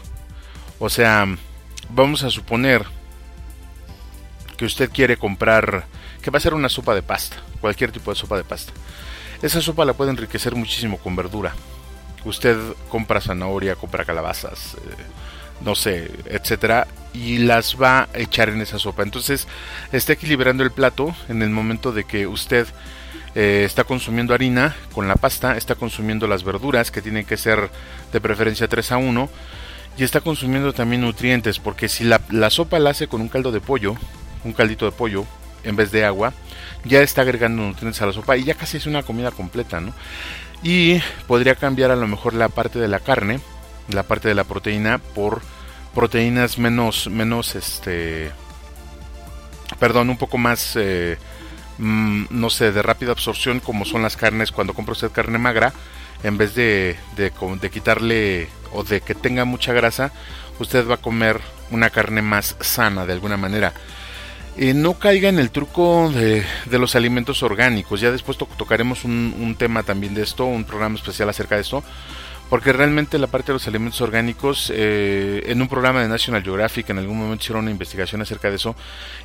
O 0.80 0.90
sea, 0.90 1.28
vamos 1.90 2.24
a 2.24 2.30
suponer 2.30 2.84
que 4.58 4.66
usted 4.66 4.90
quiere 4.92 5.18
comprar, 5.18 5.86
que 6.22 6.32
va 6.32 6.38
a 6.38 6.42
ser 6.42 6.54
una 6.54 6.70
sopa 6.70 6.96
de 6.96 7.02
pasta, 7.02 7.38
cualquier 7.62 7.92
tipo 7.92 8.12
de 8.12 8.16
sopa 8.16 8.38
de 8.38 8.44
pasta. 8.44 8.74
Esa 9.42 9.62
sopa 9.62 9.86
la 9.86 9.94
puede 9.94 10.12
enriquecer 10.12 10.56
muchísimo 10.56 10.98
con 10.98 11.16
verdura. 11.16 11.54
Usted 12.26 12.58
compra 12.90 13.22
zanahoria, 13.22 13.76
compra 13.76 14.06
calabazas, 14.06 14.76
eh, 14.76 15.04
no 15.62 15.76
sé, 15.76 16.12
etcétera, 16.26 16.88
y 17.14 17.40
las 17.40 17.78
va 17.82 18.10
a 18.14 18.20
echar 18.20 18.50
en 18.50 18.62
esa 18.62 18.80
sopa. 18.80 19.04
Entonces, 19.04 19.48
está 19.92 20.14
equilibrando 20.14 20.64
el 20.64 20.72
plato 20.72 21.16
en 21.30 21.42
el 21.42 21.50
momento 21.50 21.92
de 21.92 22.04
que 22.06 22.28
usted 22.28 22.68
eh, 23.36 23.64
está 23.66 23.84
consumiendo 23.84 24.34
harina 24.34 24.76
con 24.94 25.08
la 25.08 25.16
pasta, 25.16 25.58
está 25.58 25.74
consumiendo 25.74 26.28
las 26.28 26.44
verduras 26.44 26.92
que 26.92 27.02
tienen 27.02 27.26
que 27.26 27.38
ser 27.38 27.72
de 28.12 28.22
preferencia 28.22 28.68
3 28.68 28.92
a 28.92 28.98
1 28.98 29.30
y 29.98 30.04
está 30.04 30.22
consumiendo 30.22 30.72
también 30.72 31.02
nutrientes 31.02 31.58
porque 31.58 31.90
si 31.90 32.04
la, 32.04 32.50
sopa 32.52 32.78
la 32.78 32.92
hace 32.92 33.08
con 33.08 33.22
un 33.22 33.30
caldo 33.30 33.52
de 33.52 33.60
pollo, 33.60 33.96
un 34.44 34.54
caldito 34.54 34.86
de 34.86 34.92
pollo 34.92 35.26
en 35.64 35.76
vez 35.76 35.92
de 35.92 36.06
agua, 36.06 36.34
ya 36.84 37.02
está 37.02 37.22
agregando 37.22 37.64
nutrientes 37.64 38.02
a 38.04 38.06
la 38.06 38.14
sopa 38.14 38.38
y 38.38 38.44
ya 38.44 38.54
casi 38.54 38.78
es 38.78 38.86
una 38.86 39.02
comida 39.02 39.32
completa, 39.32 39.80
¿no? 39.80 39.94
Y 40.64 41.02
podría 41.28 41.56
cambiar 41.56 41.92
a 41.92 41.96
lo 41.96 42.08
mejor 42.08 42.34
la 42.34 42.50
parte 42.50 42.80
de 42.80 42.88
la 42.88 43.00
carne, 43.00 43.40
la 43.90 44.04
parte 44.04 44.30
de 44.30 44.36
la 44.36 44.46
proteína 44.46 44.98
por 44.98 45.42
proteínas 45.94 46.58
menos, 46.58 47.08
menos, 47.10 47.56
este, 47.56 48.32
perdón, 49.78 50.10
un 50.10 50.18
poco 50.18 50.38
más 50.38 50.76
eh, 50.76 51.18
Mm, 51.78 52.26
no 52.30 52.50
sé, 52.50 52.72
de 52.72 52.82
rápida 52.84 53.12
absorción 53.12 53.60
como 53.60 53.86
son 53.86 54.04
las 54.04 54.16
carnes 54.16 54.52
cuando 54.52 54.74
compra 54.74 54.94
usted 54.94 55.12
carne 55.12 55.38
magra, 55.40 55.74
en 56.24 56.38
vez 56.38 56.54
de, 56.56 56.96
de, 57.16 57.70
quitarle 57.72 58.48
o 58.72 58.84
de 58.84 59.02
que 59.02 59.16
tenga 59.16 59.46
mucha 59.46 59.74
grasa, 59.74 60.12
usted 60.60 60.88
va 60.88 60.96
a 60.96 61.02
comer 61.02 61.42
una 61.72 61.90
carne 61.90 62.22
más 62.22 62.56
sana 62.60 63.06
de 63.06 63.14
alguna 63.14 63.38
manera. 63.38 63.74
Y 64.58 64.74
no 64.74 64.94
caiga 64.94 65.30
en 65.30 65.40
el 65.40 65.52
truco 65.52 66.12
de, 66.12 66.46
los 66.70 66.96
alimentos 66.96 67.44
orgánicos. 67.44 68.02
Ya 68.02 68.12
después 68.12 68.38
tocaremos 68.38 69.04
un, 69.04 69.36
un, 69.40 69.56
tema 69.56 69.84
también 69.84 70.14
de 70.14 70.24
esto, 70.24 70.46
un 70.46 70.64
programa 70.64 70.96
especial 70.96 71.30
acerca 71.30 71.56
de 71.56 71.62
esto 71.62 71.84
porque 72.54 72.72
realmente 72.72 73.18
la 73.18 73.26
parte 73.26 73.48
de 73.48 73.54
los 73.54 73.68
alimentos 73.68 74.00
orgánicos, 74.02 74.72
eh, 74.76 75.42
en 75.48 75.60
un 75.60 75.68
programa 75.68 76.04
de 76.04 76.08
National 76.08 76.44
Geographic 76.44 76.88
en 76.92 77.00
algún 77.00 77.18
momento 77.18 77.44
hicieron 77.44 77.64
una 77.64 77.72
investigación 77.72 78.22
acerca 78.22 78.52
de 78.52 78.58
eso 78.58 78.76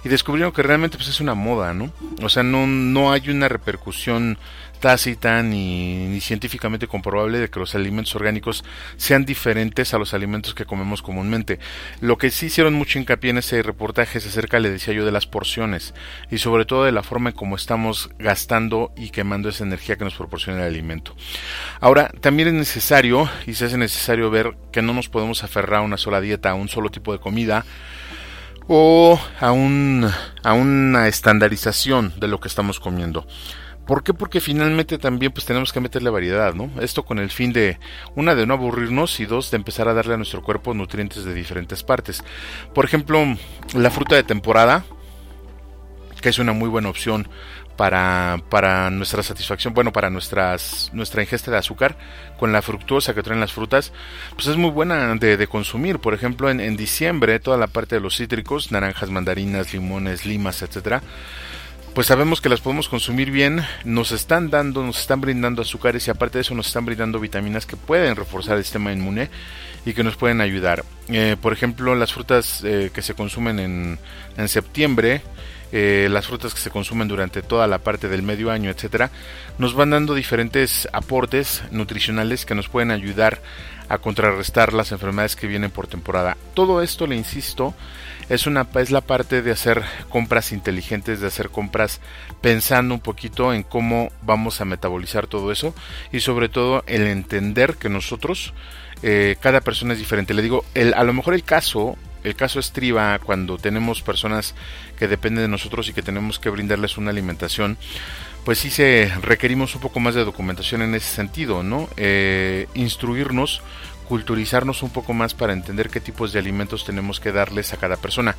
y 0.03 0.09
descubrieron 0.09 0.51
que 0.51 0.62
realmente 0.62 0.97
pues 0.97 1.11
es 1.11 1.20
una 1.20 1.35
moda, 1.35 1.74
¿no? 1.74 1.93
O 2.22 2.31
sea, 2.31 2.43
no, 2.43 2.66
no 2.66 3.12
hay 3.12 3.29
una 3.29 3.49
repercusión 3.49 4.39
tácita 4.79 5.43
ni, 5.43 6.20
científicamente 6.20 6.87
comprobable 6.87 7.39
de 7.39 7.51
que 7.51 7.61
los 7.61 7.74
alimentos 7.74 8.14
orgánicos 8.14 8.64
sean 8.97 9.24
diferentes 9.24 9.95
a 9.95 9.99
los 9.99 10.14
alimentos 10.14 10.55
que 10.55 10.64
comemos 10.64 11.03
comúnmente. 11.03 11.59
Lo 12.01 12.18
que 12.18 12.31
sí 12.31 12.47
hicieron 12.47 12.74
mucho 12.74 12.99
hincapié 12.99 13.31
en 13.31 13.39
ese 13.39 13.62
reportaje 13.62 14.18
es 14.18 14.26
acerca, 14.26 14.61
le 14.61 14.70
decía 14.70 14.95
yo, 14.95 15.05
de 15.05 15.12
las 15.12 15.26
porciones 15.26 15.95
y 16.31 16.39
sobre 16.39 16.64
todo 16.64 16.85
de 16.85 16.93
la 16.93 17.03
forma 17.03 17.31
en 17.31 17.37
cómo 17.37 17.57
estamos 17.57 18.11
gastando 18.18 18.93
y 18.97 19.11
quemando 19.11 19.49
esa 19.49 19.64
energía 19.64 19.97
que 19.97 20.05
nos 20.05 20.14
proporciona 20.14 20.61
el 20.61 20.66
alimento. 20.66 21.14
Ahora, 21.81 22.11
también 22.20 22.49
es 22.49 22.55
necesario 22.55 23.29
y 23.47 23.55
se 23.55 23.66
hace 23.66 23.79
necesario 23.79 24.31
ver 24.31 24.57
que 24.72 24.83
no 24.83 24.93
nos 24.95 25.09
podemos 25.09 25.45
aferrar 25.45 25.81
a 25.81 25.83
una 25.83 25.97
sola 25.97 26.20
dieta, 26.20 26.51
a 26.51 26.55
un 26.55 26.68
solo 26.68 26.91
tipo 26.91 27.12
de 27.12 27.18
comida, 27.18 27.64
o 28.68 29.18
a, 29.41 29.51
un, 29.51 30.09
a 30.43 30.53
una 30.53 31.09
estandarización 31.09 32.12
de 32.18 32.29
lo 32.29 32.39
que 32.39 32.49
estamos 32.49 32.79
comiendo. 32.79 33.26
¿Por 33.89 34.03
qué? 34.03 34.12
Porque 34.12 34.43
finalmente 34.43 34.99
también 34.99 35.32
pues 35.32 35.47
tenemos 35.47 35.72
que 35.72 35.80
meterle 35.80 36.11
variedad, 36.11 36.53
¿no? 36.53 36.70
Esto 36.82 37.07
con 37.07 37.18
el 37.18 37.30
fin 37.30 37.55
de, 37.55 37.78
una, 38.14 38.34
de 38.34 38.45
no 38.45 38.53
aburrirnos 38.53 39.18
y 39.18 39.24
dos, 39.24 39.51
de 39.51 39.57
empezar 39.57 39.89
a 39.89 39.95
darle 39.95 40.12
a 40.12 40.18
nuestro 40.18 40.43
cuerpo 40.43 40.74
nutrientes 40.74 41.24
de 41.24 41.32
diferentes 41.32 41.82
partes. 41.82 42.22
Por 42.74 42.84
ejemplo, 42.84 43.24
la 43.74 43.91
fruta 43.91 44.14
de 44.14 44.24
temporada, 44.24 44.84
que 46.20 46.28
es 46.28 46.39
una 46.39 46.53
muy 46.53 46.68
buena 46.68 46.91
opción 46.91 47.30
para, 47.78 48.43
para 48.51 48.91
nuestra 48.91 49.22
satisfacción, 49.22 49.72
bueno, 49.72 49.91
para 49.91 50.11
nuestras, 50.11 50.91
nuestra 50.93 51.22
ingesta 51.22 51.51
de 51.51 51.57
azúcar, 51.57 51.97
con 52.39 52.53
la 52.53 52.61
fructuosa 52.61 53.14
que 53.14 53.22
traen 53.22 53.41
las 53.41 53.55
frutas, 53.55 53.95
pues 54.34 54.49
es 54.49 54.59
muy 54.59 54.70
buena 54.70 55.14
de, 55.14 55.47
consumir. 55.47 55.99
Por 55.99 56.12
ejemplo, 56.12 56.51
en, 56.51 56.61
en 56.61 56.76
diciembre, 56.76 57.41
toda 57.41 57.57
la 57.57 57.68
parte 57.68 57.95
de 57.95 58.03
los 58.03 58.18
cítricos, 58.18 58.70
naranjas, 58.70 59.09
mandarinas, 59.09 59.72
limones, 59.72 60.26
limas, 60.26 60.61
etcétera, 60.61 61.01
pues 61.99 62.07
sabemos 62.07 62.40
que 62.40 62.49
las 62.49 62.61
podemos 62.61 62.88
consumir 62.88 63.32
bien, 63.32 63.66
nos 63.84 64.12
están 64.12 64.51
dando, 64.51 64.84
nos 64.84 65.01
están 65.01 65.20
brindando 65.20 65.62
azúcares 65.62 66.07
y 66.07 66.12
aparte 66.12 66.38
de 66.38 66.42
eso 66.42 66.55
nos 66.55 66.68
están 66.68 66.86
brindando 66.86 67.18
vitaminas 67.18 67.66
que 67.66 67.76
pueden 67.76 68.14
reforzar 68.14 68.57
el 68.57 68.62
sistema 68.62 68.92
inmune 68.92 69.30
y 69.84 69.94
que 69.94 70.05
nos 70.05 70.14
pueden 70.14 70.40
ayudar. 70.40 70.84
Eh, 71.09 71.34
por 71.42 71.53
ejemplo, 71.53 71.96
las 71.96 72.12
frutas 72.12 72.62
eh, 72.62 72.92
que 72.94 73.03
se 73.03 73.14
consumen 73.14 73.59
en, 73.59 73.99
en 74.36 74.49
septiembre, 74.49 75.22
eh, 75.72 76.07
las 76.09 76.28
frutas 76.28 76.55
que 76.55 76.61
se 76.61 76.70
consumen 76.70 77.09
durante 77.09 77.42
toda 77.42 77.66
la 77.66 77.78
parte 77.78 78.09
del 78.09 78.22
medio 78.22 78.53
año, 78.53 78.70
etcétera, 78.70 79.11
nos 79.59 79.74
van 79.74 79.90
dando 79.90 80.14
diferentes 80.14 80.88
aportes 80.92 81.64
nutricionales 81.72 82.46
que 82.46 82.55
nos 82.55 82.68
pueden 82.68 82.92
ayudar 82.92 83.42
a 83.88 83.99
contrarrestar 83.99 84.72
las 84.72 84.92
enfermedades 84.92 85.34
que 85.34 85.49
vienen 85.49 85.72
por 85.72 85.88
temporada. 85.88 86.36
Todo 86.55 86.80
esto, 86.80 87.09
le 87.09 87.16
insisto, 87.16 87.74
es 88.29 88.47
una 88.47 88.66
es 88.76 88.91
la 88.91 89.01
parte 89.01 89.43
de 89.43 89.51
hacer 89.51 89.83
compras 90.09 90.53
inteligentes, 90.53 91.20
de 91.20 91.26
hacer 91.26 91.51
compras 91.51 92.01
pensando 92.41 92.95
un 92.95 93.01
poquito 93.01 93.53
en 93.53 93.62
cómo 93.62 94.11
vamos 94.22 94.61
a 94.61 94.64
metabolizar 94.64 95.26
todo 95.26 95.51
eso 95.53 95.74
y 96.12 96.20
sobre 96.20 96.49
todo 96.49 96.85
el 96.87 97.07
entender 97.07 97.76
que 97.76 97.89
nosotros 97.89 98.53
eh, 99.03 99.37
cada 99.41 99.61
persona 99.61 99.93
es 99.93 99.99
diferente. 99.99 100.35
Le 100.35 100.43
digo, 100.43 100.64
el, 100.74 100.95
a 100.95 101.05
lo 101.05 101.12
mejor 101.12 101.35
el 101.35 101.45
caso 101.45 101.97
el 102.24 102.35
caso 102.35 102.59
estriba 102.59 103.18
cuando 103.20 103.59
tenemos 103.59 104.03
personas 104.03 104.55
que 104.99 105.09
dependen 105.09 105.45
de 105.45 105.49
nosotros 105.49 105.89
y 105.89 105.93
que 105.93 106.03
tenemos 106.03 106.39
que 106.39 106.51
brindarles 106.51 106.99
una 106.99 107.11
alimentación, 107.11 107.79
pues 108.45 108.59
sí 108.59 108.70
se 108.70 109.12
requerimos 109.22 109.74
un 109.74 109.81
poco 109.81 110.01
más 110.01 110.14
de 110.14 110.24
documentación 110.24 110.83
en 110.83 110.95
ese 110.95 111.14
sentido, 111.14 111.62
¿no? 111.62 111.89
Eh, 111.97 112.66
instruirnos 112.74 113.62
culturizarnos 114.09 114.82
un 114.82 114.90
poco 114.90 115.12
más 115.12 115.34
para 115.34 115.52
entender 115.52 115.90
qué 115.90 116.00
tipos 116.00 116.32
de 116.32 116.38
alimentos 116.38 116.84
tenemos 116.84 117.20
que 117.20 117.30
darles 117.30 117.72
a 117.72 117.76
cada 117.76 117.96
persona. 117.96 118.34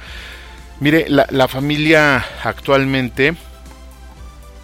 Mire, 0.80 1.06
la, 1.10 1.48
familia 1.48 2.26
actualmente 2.44 3.36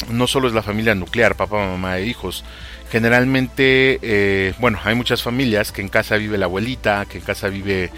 no 0.09 0.27
solo 0.27 0.47
es 0.47 0.53
la 0.53 0.63
familia 0.63 0.95
nuclear, 0.95 1.35
papá, 1.35 1.57
mamá 1.57 1.99
e 1.99 2.05
hijos. 2.05 2.43
Generalmente, 2.89 3.99
eh, 4.01 4.53
bueno, 4.59 4.79
hay 4.83 4.95
muchas 4.95 5.21
familias 5.21 5.71
que 5.71 5.81
en 5.81 5.89
casa 5.89 6.15
vive 6.15 6.37
la 6.37 6.45
abuelita, 6.45 7.05
que 7.05 7.17
en 7.17 7.23
casa 7.23 7.49
vive 7.49 7.91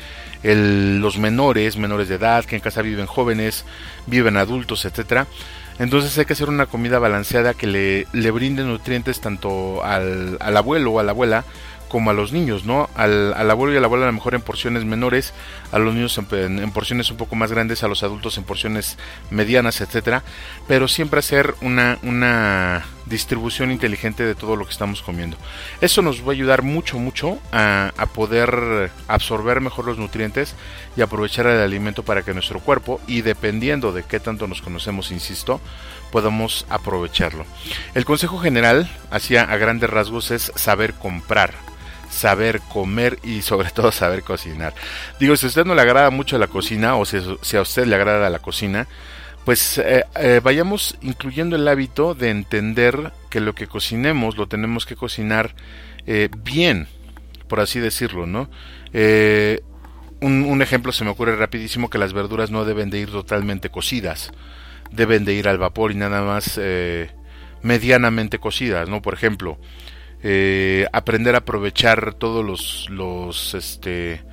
los 0.43 1.17
menores, 1.17 1.77
menores 1.77 2.09
de 2.09 2.15
edad, 2.15 2.45
que 2.45 2.55
en 2.55 2.61
casa 2.61 2.81
viven 2.81 3.05
jóvenes, 3.05 3.65
viven 4.07 4.37
adultos, 4.37 4.85
etcétera. 4.85 5.27
Entonces 5.79 6.17
hay 6.17 6.25
que 6.25 6.33
hacer 6.33 6.49
una 6.49 6.65
comida 6.65 6.97
balanceada 6.97 7.53
que 7.53 7.67
le, 7.67 8.07
le 8.13 8.31
brinde 8.31 8.63
nutrientes 8.63 9.21
tanto 9.21 9.83
al, 9.83 10.37
al 10.39 10.57
abuelo 10.57 10.93
o 10.93 10.99
a 10.99 11.03
la 11.03 11.11
abuela 11.11 11.45
como 11.87 12.09
a 12.09 12.13
los 12.13 12.31
niños, 12.31 12.65
¿no? 12.65 12.89
Al, 12.95 13.33
abuelo 13.49 13.73
y 13.73 13.77
a 13.77 13.79
la 13.79 13.87
abuela 13.87 14.05
a 14.05 14.07
lo 14.07 14.13
mejor 14.13 14.35
en 14.35 14.41
porciones 14.41 14.85
menores, 14.85 15.33
a 15.71 15.79
los 15.79 15.93
niños 15.93 16.17
en, 16.17 16.71
porciones 16.71 17.09
un 17.11 17.17
poco 17.17 17.35
más 17.35 17.51
grandes, 17.51 17.83
a 17.83 17.87
los 17.87 18.03
adultos 18.03 18.37
en 18.37 18.43
porciones 18.43 18.97
medianas, 19.29 19.81
etcétera, 19.81 20.23
pero 20.67 20.87
siempre 20.87 21.19
hacer 21.19 21.55
una, 21.61 21.97
una 22.03 22.85
distribución 23.05 23.71
inteligente 23.71 24.23
de 24.23 24.35
todo 24.35 24.55
lo 24.55 24.65
que 24.65 24.71
estamos 24.71 25.01
comiendo. 25.01 25.37
Eso 25.81 26.01
nos 26.01 26.23
va 26.23 26.29
a 26.29 26.31
ayudar 26.31 26.61
mucho, 26.61 26.99
mucho 26.99 27.39
a, 27.51 27.93
a 27.97 28.05
poder 28.07 28.91
absorber 29.07 29.61
mejor 29.61 29.85
los 29.85 29.97
nutrientes 29.97 30.55
y 30.95 31.01
aprovechar 31.01 31.47
el 31.47 31.61
alimento 31.61 32.03
para 32.03 32.23
que 32.23 32.33
nuestro 32.33 32.59
cuerpo, 32.59 32.99
y 33.07 33.21
dependiendo 33.21 33.91
de 33.91 34.03
qué 34.03 34.19
tanto 34.19 34.47
nos 34.47 34.61
conocemos, 34.61 35.11
insisto, 35.11 35.61
podamos 36.11 36.65
aprovecharlo. 36.69 37.45
El 37.93 38.05
consejo 38.05 38.39
general, 38.39 38.89
hacia 39.11 39.43
a 39.43 39.57
grandes 39.57 39.89
rasgos, 39.89 40.31
es 40.31 40.51
saber 40.55 40.93
comprar 40.93 41.66
saber 42.09 42.61
comer 42.61 43.19
y 43.23 43.41
sobre 43.41 43.69
todo 43.71 43.91
saber 43.91 44.23
cocinar. 44.23 44.73
Digo, 45.19 45.35
si 45.35 45.45
a 45.45 45.49
usted 45.49 45.65
no 45.65 45.75
le 45.75 45.81
agrada 45.81 46.09
mucho 46.09 46.37
la 46.37 46.47
cocina 46.47 46.95
o 46.95 47.05
si, 47.05 47.17
a 47.57 47.61
usted 47.61 47.85
le 47.85 47.95
agrada 47.95 48.29
la 48.29 48.39
cocina, 48.39 48.87
pues 49.45 49.77
eh, 49.77 50.03
eh, 50.15 50.41
vayamos 50.43 50.97
incluyendo 51.01 51.55
el 51.55 51.67
hábito 51.67 52.15
de 52.15 52.29
entender 52.29 53.13
que 53.29 53.39
lo 53.39 53.55
que 53.55 53.67
cocinemos 53.67 54.37
lo 54.37 54.47
tenemos 54.47 54.85
que 54.85 54.95
cocinar 54.95 55.55
eh, 56.05 56.29
bien, 56.43 56.87
por 57.47 57.59
así 57.59 57.79
decirlo, 57.79 58.25
¿no? 58.25 58.49
Un, 60.19 60.45
un, 60.45 60.61
ejemplo 60.63 60.91
se 60.91 61.03
me 61.03 61.11
ocurre 61.11 61.35
rapidísimo 61.35 61.91
que 61.91 61.99
las 61.99 62.11
verduras 62.11 62.49
no 62.49 62.65
deben 62.65 62.89
de 62.89 62.97
ir 62.97 63.11
totalmente 63.11 63.69
cocidas, 63.69 64.31
deben 64.91 65.25
de 65.25 65.33
ir 65.33 65.47
al 65.47 65.59
vapor 65.59 65.91
y 65.91 65.95
nada 65.95 66.23
más 66.23 66.59
medianamente 67.61 68.39
cocidas, 68.39 68.89
¿no? 68.89 69.01
Por 69.03 69.13
ejemplo, 69.13 69.59
eh, 70.23 70.87
aprender 70.93 71.35
a 71.35 71.39
aprovechar 71.39 72.13
todos 72.13 72.43
los, 72.43 72.89
los 72.89 73.53
este, 73.53 74.23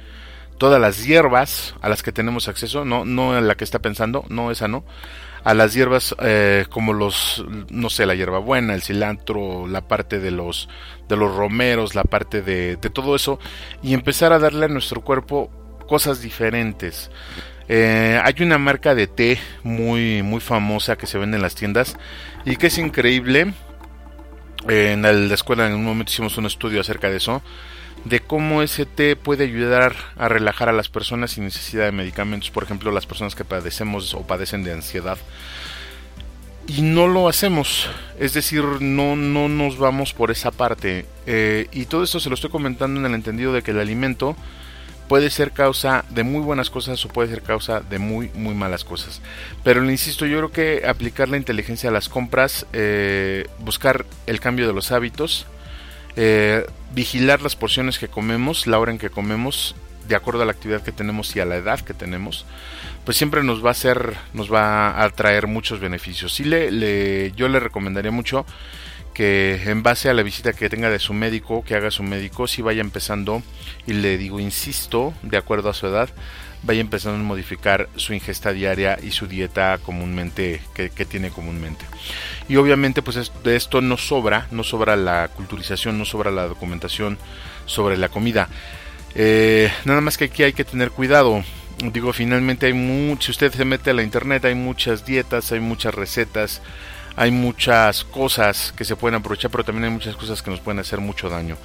todas 0.59 0.81
las 0.81 1.05
hierbas 1.05 1.75
a 1.81 1.89
las 1.89 2.03
que 2.03 2.13
tenemos 2.13 2.49
acceso, 2.49 2.85
no, 2.85 3.05
no 3.05 3.33
a 3.33 3.41
la 3.41 3.55
que 3.55 3.65
está 3.65 3.81
pensando, 3.81 4.25
no 4.29 4.51
esa 4.51 4.69
no, 4.69 4.85
a 5.45 5.53
las 5.53 5.75
hierbas 5.75 6.15
eh, 6.21 6.65
como 6.71 6.93
los, 6.93 7.45
no 7.71 7.91
sé, 7.91 8.07
la 8.07 8.15
hierbabuena, 8.15 8.75
el 8.75 8.83
cilantro, 8.83 9.67
la 9.67 9.87
parte 9.87 10.19
de 10.19 10.31
los, 10.31 10.69
de 11.09 11.17
los 11.17 11.35
romeros, 11.35 11.95
la 11.95 12.05
parte 12.05 12.41
de, 12.41 12.77
todo 12.77 13.15
eso, 13.15 13.39
y 13.83 13.93
empezar 13.93 14.33
a 14.33 14.39
darle 14.39 14.65
a 14.65 14.69
nuestro 14.69 15.03
cuerpo 15.03 15.51
cosas 15.87 16.23
diferentes. 16.23 17.11
Eh, 17.69 18.21
hay 18.23 18.35
una 18.41 18.59
marca 18.59 18.95
de 18.95 19.07
té 19.07 19.39
muy, 19.63 20.23
muy 20.23 20.41
famosa 20.41 20.97
que 20.97 21.07
se 21.07 21.19
vende 21.19 21.37
en 21.37 21.43
las 21.43 21.55
tiendas 21.55 21.97
y 22.45 22.57
que 22.57 22.67
es 22.67 22.79
increíble 22.79 23.53
en 24.69 25.03
la 25.03 25.35
escuela 25.35 25.67
en 25.67 25.75
un 25.75 25.85
momento 25.85 26.13
hicimos 26.13 26.37
un 26.39 26.47
estudio 26.47 26.81
acerca 26.81 27.11
de 27.11 27.17
eso, 27.17 27.43
de 28.05 28.21
cómo 28.21 28.63
ese 28.63 28.87
té 28.87 29.17
puede 29.17 29.45
ayudar 29.45 29.95
a 30.17 30.29
relajar 30.29 30.69
a 30.69 30.73
las 30.73 30.89
personas 30.89 31.33
sin 31.33 31.45
necesidad 31.45 31.85
de 31.85 31.93
medicamentos, 31.93 32.51
por 32.51 32.65
ejemplo 32.65 32.91
las 32.91 33.07
personas 33.07 33.35
que 33.35 33.45
padecemos 33.45 34.15
o 34.15 34.27
padecen 34.27 34.65
de 34.65 34.73
ansiedad. 34.73 35.19
Y 36.67 36.81
no 36.81 37.09
lo 37.09 37.29
hacemos, 37.29 37.91
es 38.19 38.33
decir, 38.33 38.65
no, 38.81 39.17
no 39.17 39.49
nos 39.49 39.77
vamos 39.77 40.15
por 40.15 40.31
esa 40.31 40.51
parte. 40.51 41.05
Eh, 41.27 41.69
y 41.73 41.85
todo 41.85 42.03
esto 42.03 42.21
se 42.21 42.31
lo 42.31 42.35
estoy 42.35 42.49
comentando 42.49 43.01
en 43.01 43.07
el 43.07 43.15
entendido 43.15 43.53
de 43.53 43.63
que 43.63 43.73
el 43.73 43.81
alimento 43.81 44.35
puede 45.09 45.31
ser 45.31 45.53
causa 45.53 46.05
de 46.11 46.23
muy 46.23 46.41
buenas 46.41 46.71
cosas 46.71 47.05
o 47.05 47.09
puede 47.09 47.29
ser 47.29 47.43
causa 47.43 47.81
de 47.81 47.99
muy 47.99 48.31
muy 48.35 48.55
malas 48.55 48.85
cosas. 48.85 49.21
Pero 49.63 49.83
le 49.83 49.93
insisto 49.93 50.27
yo 50.27 50.39
creo 50.39 50.53
que 50.53 50.87
aplicar 50.87 51.29
la 51.29 51.37
inteligencia 51.37 51.91
a 51.91 51.93
las 51.93 52.09
compras 52.09 52.67
eh, 52.73 53.47
buscar 53.59 54.07
el 54.27 54.41
cambio 54.41 54.67
de 54.67 54.73
los 54.73 54.93
hábitos 54.93 55.47
eh, 56.17 56.67
vigilar 56.95 57.43
las 57.43 57.57
porciones 57.57 57.99
que 57.99 58.09
comemos 58.09 58.67
la 58.67 58.79
hora 58.79 58.93
en 58.93 58.99
que 58.99 59.11
comemos 59.11 59.75
de 60.09 60.17
acuerdo 60.17 60.43
a 60.43 60.45
la 60.45 60.53
actividad 60.53 60.83
que 60.83 60.93
tenemos 60.93 61.35
y 61.35 61.41
a 61.41 61.45
la 61.45 61.57
edad 61.57 61.81
que 61.81 61.95
tenemos 61.95 62.47
pues 63.05 63.17
siempre 63.17 63.43
nos 63.43 63.65
va 63.65 63.69
a 63.69 63.73
hacer 63.73 64.15
nos 64.33 64.53
va 64.53 65.03
a 65.03 65.11
traer 65.11 65.47
muchos 65.47 65.81
beneficios. 65.81 66.33
Sí 66.33 66.45
le, 66.45 66.71
le 66.71 67.33
yo 67.33 67.49
le 67.49 67.61
recomendaría 67.61 68.11
mucho 68.11 68.47
que 69.15 69.63
en 69.65 69.83
base 69.83 70.11
a 70.11 70.15
la 70.15 70.23
visita 70.23 70.53
que 70.53 70.69
tenga 70.69 70.91
de 70.91 70.99
su 70.99 71.15
médico, 71.15 71.65
que 71.65 71.75
haga 71.75 71.91
su 71.91 72.03
médico, 72.03 72.47
si 72.47 72.61
vaya 72.61 72.81
empezando, 72.81 73.43
y 73.87 73.95
le 73.95 74.19
digo, 74.19 74.41
insisto, 74.41 75.15
de 75.23 75.37
acuerdo 75.37 75.71
a 75.71 75.75
su 75.75 75.87
edad, 75.87 76.11
vaya 76.65 76.81
empezando 76.81 77.19
a 77.19 77.23
modificar 77.23 77.89
su 77.97 78.13
ingesta 78.13 78.53
diaria 78.53 78.99
y 79.03 79.13
su 79.13 79.27
dieta 79.27 79.79
comúnmente, 79.79 80.61
que, 80.75 80.89
tiene 81.05 81.31
comúnmente. 81.31 81.85
Y 82.49 82.57
obviamente, 82.57 83.03
pues 83.03 83.33
de 83.45 83.57
esto 83.57 83.81
no 83.81 83.97
sobra, 83.97 84.49
no 84.51 84.65
sobra 84.65 84.97
la 84.97 85.29
culturización, 85.29 85.99
no 85.99 86.05
sobra 86.05 86.31
la 86.31 86.49
documentación 86.49 87.19
sobre 87.67 87.97
la 87.97 88.09
comida. 88.09 88.49
Eh, 89.15 89.71
nada 89.85 90.01
más 90.01 90.19
que 90.19 90.25
aquí 90.25 90.43
hay 90.43 90.53
que 90.53 90.65
tener 90.65 90.91
cuidado. 90.91 91.45
Digo, 91.93 92.13
finalmente 92.13 92.67
hay 92.67 92.73
mucho, 92.73 93.27
si 93.27 93.31
usted 93.33 93.53
se 93.53 93.65
mete 93.65 93.91
a 93.91 93.95
la 93.95 94.03
internet, 94.03 94.45
hay 94.45 94.55
muchas 94.55 95.05
dietas, 95.05 95.53
hay 95.53 95.61
muchas 95.61 95.95
recetas, 95.95 96.63
hay 97.17 97.31
muchas 97.31 98.05
cosas 98.05 98.73
que 98.77 98.85
se 98.85 98.97
pueden 98.97 99.17
aprovechar, 99.17 99.51
pero 99.51 99.65
también 99.65 99.85
hay 99.85 99.91
muchas 99.91 100.17
cosas 100.17 100.43
que 100.43 100.51
nos 100.51 100.61
pueden 100.61 100.81
hacer 100.81 101.01
mucho 101.01 101.29
daño. 101.29 101.57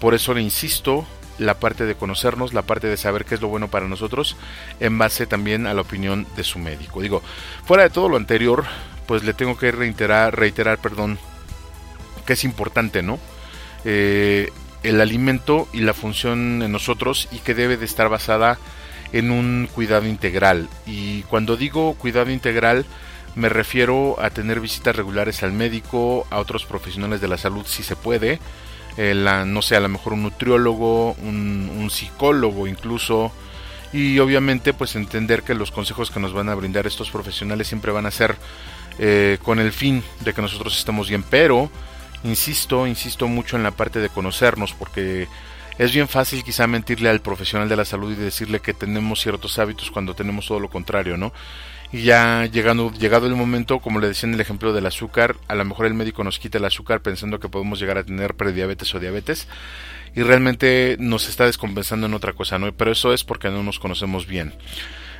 Por 0.00 0.14
eso 0.14 0.34
le 0.34 0.42
insisto, 0.42 1.06
la 1.38 1.54
parte 1.54 1.84
de 1.86 1.94
conocernos, 1.94 2.54
la 2.54 2.62
parte 2.62 2.86
de 2.86 2.96
saber 2.96 3.24
qué 3.24 3.34
es 3.34 3.40
lo 3.40 3.48
bueno 3.48 3.68
para 3.68 3.88
nosotros, 3.88 4.36
en 4.80 4.96
base 4.98 5.26
también 5.26 5.66
a 5.66 5.74
la 5.74 5.80
opinión 5.80 6.26
de 6.36 6.44
su 6.44 6.58
médico. 6.58 7.00
Digo, 7.00 7.22
fuera 7.64 7.82
de 7.84 7.90
todo 7.90 8.08
lo 8.08 8.16
anterior, 8.16 8.64
pues 9.06 9.24
le 9.24 9.34
tengo 9.34 9.56
que 9.56 9.72
reiterar, 9.72 10.38
reiterar, 10.38 10.78
perdón, 10.78 11.18
que 12.26 12.34
es 12.34 12.44
importante, 12.44 13.02
¿no? 13.02 13.18
Eh, 13.84 14.50
el 14.82 15.00
alimento 15.00 15.68
y 15.72 15.80
la 15.80 15.94
función 15.94 16.62
en 16.62 16.72
nosotros 16.72 17.28
y 17.32 17.38
que 17.38 17.54
debe 17.54 17.76
de 17.76 17.84
estar 17.84 18.08
basada 18.08 18.58
en 19.12 19.30
un 19.30 19.68
cuidado 19.72 20.06
integral. 20.06 20.68
Y 20.86 21.22
cuando 21.22 21.56
digo 21.56 21.94
cuidado 21.94 22.30
integral, 22.30 22.86
me 23.34 23.48
refiero 23.48 24.20
a 24.20 24.30
tener 24.30 24.60
visitas 24.60 24.94
regulares 24.94 25.42
al 25.42 25.52
médico, 25.52 26.26
a 26.30 26.38
otros 26.38 26.64
profesionales 26.64 27.20
de 27.20 27.28
la 27.28 27.38
salud 27.38 27.64
si 27.66 27.82
se 27.82 27.96
puede, 27.96 28.38
eh, 28.96 29.14
no 29.46 29.62
sé, 29.62 29.76
a 29.76 29.80
lo 29.80 29.88
mejor 29.88 30.12
un 30.12 30.22
nutriólogo, 30.22 31.12
un, 31.14 31.88
psicólogo 31.90 32.66
incluso, 32.66 33.32
y 33.92 34.18
obviamente 34.18 34.72
pues 34.72 34.96
entender 34.96 35.42
que 35.42 35.54
los 35.54 35.70
consejos 35.70 36.10
que 36.10 36.20
nos 36.20 36.32
van 36.32 36.48
a 36.48 36.54
brindar 36.54 36.86
estos 36.86 37.10
profesionales 37.10 37.68
siempre 37.68 37.92
van 37.92 38.06
a 38.06 38.10
ser 38.10 38.36
eh, 38.98 39.38
con 39.42 39.58
el 39.58 39.72
fin 39.72 40.02
de 40.20 40.32
que 40.32 40.42
nosotros 40.42 40.78
estemos 40.78 41.08
bien, 41.08 41.22
pero 41.22 41.70
insisto, 42.24 42.86
insisto 42.86 43.28
mucho 43.28 43.56
en 43.56 43.62
la 43.62 43.72
parte 43.72 43.98
de 43.98 44.08
conocernos 44.08 44.72
porque 44.74 45.26
es 45.78 45.92
bien 45.92 46.08
fácil 46.08 46.44
quizá 46.44 46.66
mentirle 46.66 47.08
al 47.08 47.20
profesional 47.20 47.68
de 47.68 47.76
la 47.76 47.84
salud 47.84 48.12
y 48.12 48.16
decirle 48.16 48.60
que 48.60 48.74
tenemos 48.74 49.20
ciertos 49.20 49.58
hábitos 49.58 49.90
cuando 49.90 50.14
tenemos 50.14 50.46
todo 50.46 50.60
lo 50.60 50.68
contrario, 50.68 51.16
¿no? 51.16 51.32
Y 51.92 52.02
ya 52.04 52.46
llegando, 52.46 52.90
llegado 52.90 53.26
el 53.26 53.34
momento, 53.36 53.78
como 53.78 54.00
le 54.00 54.08
decía 54.08 54.26
en 54.26 54.34
el 54.34 54.40
ejemplo 54.40 54.72
del 54.72 54.86
azúcar, 54.86 55.36
a 55.46 55.54
lo 55.54 55.64
mejor 55.64 55.86
el 55.86 55.94
médico 55.94 56.24
nos 56.24 56.38
quita 56.38 56.58
el 56.58 56.64
azúcar 56.64 57.02
pensando 57.02 57.38
que 57.38 57.50
podemos 57.50 57.78
llegar 57.78 57.98
a 57.98 58.04
tener 58.04 58.34
prediabetes 58.34 58.94
o 58.94 58.98
diabetes 58.98 59.46
y 60.14 60.22
realmente 60.22 60.96
nos 60.98 61.28
está 61.28 61.44
descompensando 61.44 62.06
en 62.06 62.14
otra 62.14 62.32
cosa, 62.32 62.58
¿no? 62.58 62.72
Pero 62.72 62.92
eso 62.92 63.12
es 63.12 63.24
porque 63.24 63.50
no 63.50 63.62
nos 63.62 63.78
conocemos 63.78 64.26
bien. 64.26 64.54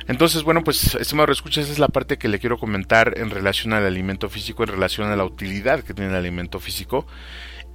Entonces, 0.07 0.43
bueno, 0.43 0.63
pues, 0.63 0.95
estimado 0.95 1.31
escucha, 1.31 1.61
esa 1.61 1.71
es 1.71 1.79
la 1.79 1.87
parte 1.87 2.17
que 2.17 2.27
le 2.27 2.39
quiero 2.39 2.57
comentar 2.57 3.17
en 3.17 3.29
relación 3.29 3.73
al 3.73 3.85
alimento 3.85 4.29
físico, 4.29 4.63
en 4.63 4.69
relación 4.69 5.09
a 5.09 5.15
la 5.15 5.23
utilidad 5.23 5.81
que 5.81 5.93
tiene 5.93 6.11
el 6.11 6.17
alimento 6.17 6.59
físico. 6.59 7.07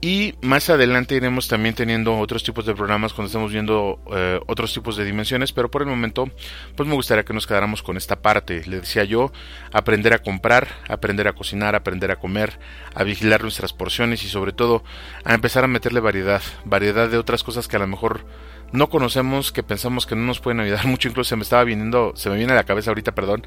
Y 0.01 0.35
más 0.43 0.71
adelante 0.71 1.17
iremos 1.17 1.49
también 1.49 1.75
teniendo 1.75 2.17
otros 2.19 2.45
tipos 2.45 2.65
de 2.65 2.75
programas 2.75 3.13
cuando 3.13 3.27
estemos 3.27 3.51
viendo 3.51 4.01
eh, 4.15 4.39
otros 4.47 4.73
tipos 4.73 4.97
de 4.97 5.05
dimensiones, 5.05 5.53
pero 5.53 5.73
por 5.73 5.83
el 5.83 5.89
momento 5.89 6.31
pues 6.77 6.89
me 6.89 6.95
gustaría 6.95 7.25
que 7.25 7.35
nos 7.35 7.49
quedáramos 7.49 7.83
con 7.83 7.97
esta 7.97 8.23
parte. 8.23 8.63
Le 8.67 8.79
decía 8.79 9.03
yo, 9.03 9.33
aprender 9.73 10.13
a 10.13 10.21
comprar, 10.21 10.69
aprender 10.89 11.27
a 11.27 11.33
cocinar, 11.33 11.75
aprender 11.75 12.13
a 12.13 12.17
comer, 12.17 12.61
a 12.95 13.03
vigilar 13.03 13.43
nuestras 13.43 13.73
porciones 13.73 14.23
y 14.23 14.29
sobre 14.29 14.53
todo 14.53 14.85
a 15.25 15.35
empezar 15.35 15.65
a 15.65 15.69
meterle 15.69 15.99
variedad, 15.99 16.43
variedad 16.65 17.09
de 17.09 17.19
otras 17.19 17.43
cosas 17.43 17.67
que 17.67 17.75
a 17.75 17.81
lo 17.81 17.89
mejor 17.89 18.25
no 18.73 18.89
conocemos, 18.89 19.53
que 19.53 19.63
pensamos 19.63 20.07
que 20.07 20.15
no 20.15 20.23
nos 20.23 20.41
pueden 20.41 20.61
ayudar 20.61 20.87
mucho, 20.87 21.09
incluso 21.09 21.31
se 21.31 21.37
me 21.37 21.43
estaba 21.43 21.65
viniendo, 21.65 22.13
se 22.15 22.31
me 22.31 22.37
viene 22.37 22.53
a 22.53 22.57
la 22.57 22.65
cabeza 22.65 22.91
ahorita, 22.91 23.13
perdón, 23.13 23.45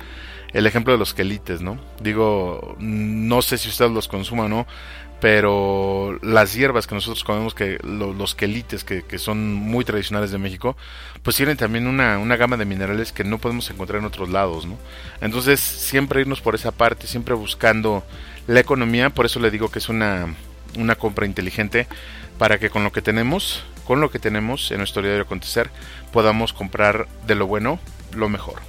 el 0.54 0.66
ejemplo 0.68 0.94
de 0.94 1.00
los 1.00 1.14
quelites, 1.14 1.62
¿no? 1.62 1.80
Digo, 2.02 2.76
no 2.80 3.42
sé 3.42 3.58
si 3.58 3.70
usted 3.70 3.90
los 3.90 4.08
consuma 4.08 4.44
o 4.44 4.50
no, 4.50 4.68
pero 5.22 6.18
las 6.24 6.56
hierbas 6.56 6.88
que 6.88 6.96
nosotros 6.96 7.24
comemos, 7.24 7.54
que 7.54 7.78
los 7.84 8.34
quelites, 8.34 8.84
que, 8.84 9.04
que, 9.04 9.20
son 9.20 9.54
muy 9.54 9.86
tradicionales 9.86 10.32
de 10.32 10.40
México, 10.40 10.76
pues 11.22 11.36
tienen 11.36 11.58
también 11.58 11.86
una, 11.86 12.18
una, 12.18 12.38
gama 12.38 12.58
de 12.58 12.66
minerales 12.66 13.12
que 13.12 13.24
no 13.24 13.38
podemos 13.38 13.70
encontrar 13.70 14.00
en 14.00 14.06
otros 14.06 14.30
lados, 14.30 14.66
¿no? 14.66 14.80
Entonces, 15.22 15.60
siempre 15.60 16.22
irnos 16.22 16.42
por 16.42 16.56
esa 16.56 16.72
parte, 16.72 17.06
siempre 17.06 17.36
buscando 17.36 18.04
la 18.48 18.62
economía, 18.62 19.12
por 19.12 19.28
eso 19.28 19.40
le 19.40 19.52
digo 19.52 19.70
que 19.70 19.78
es 19.78 19.90
una, 19.90 20.34
una 20.76 20.96
compra 20.96 21.28
inteligente, 21.28 21.88
para 22.40 22.58
que 22.58 22.72
con 22.72 22.84
lo 22.84 22.92
que 22.92 23.04
tenemos, 23.04 23.64
con 23.92 24.00
lo 24.00 24.10
que 24.10 24.20
tenemos 24.20 24.72
en 24.72 24.78
nuestro 24.78 25.02
diario 25.02 25.24
acontecer, 25.24 25.70
podamos 26.14 26.54
comprar 26.54 27.10
de 27.28 27.36
lo 27.36 27.46
bueno 27.46 27.78
lo 28.16 28.30
mejor. 28.30 28.62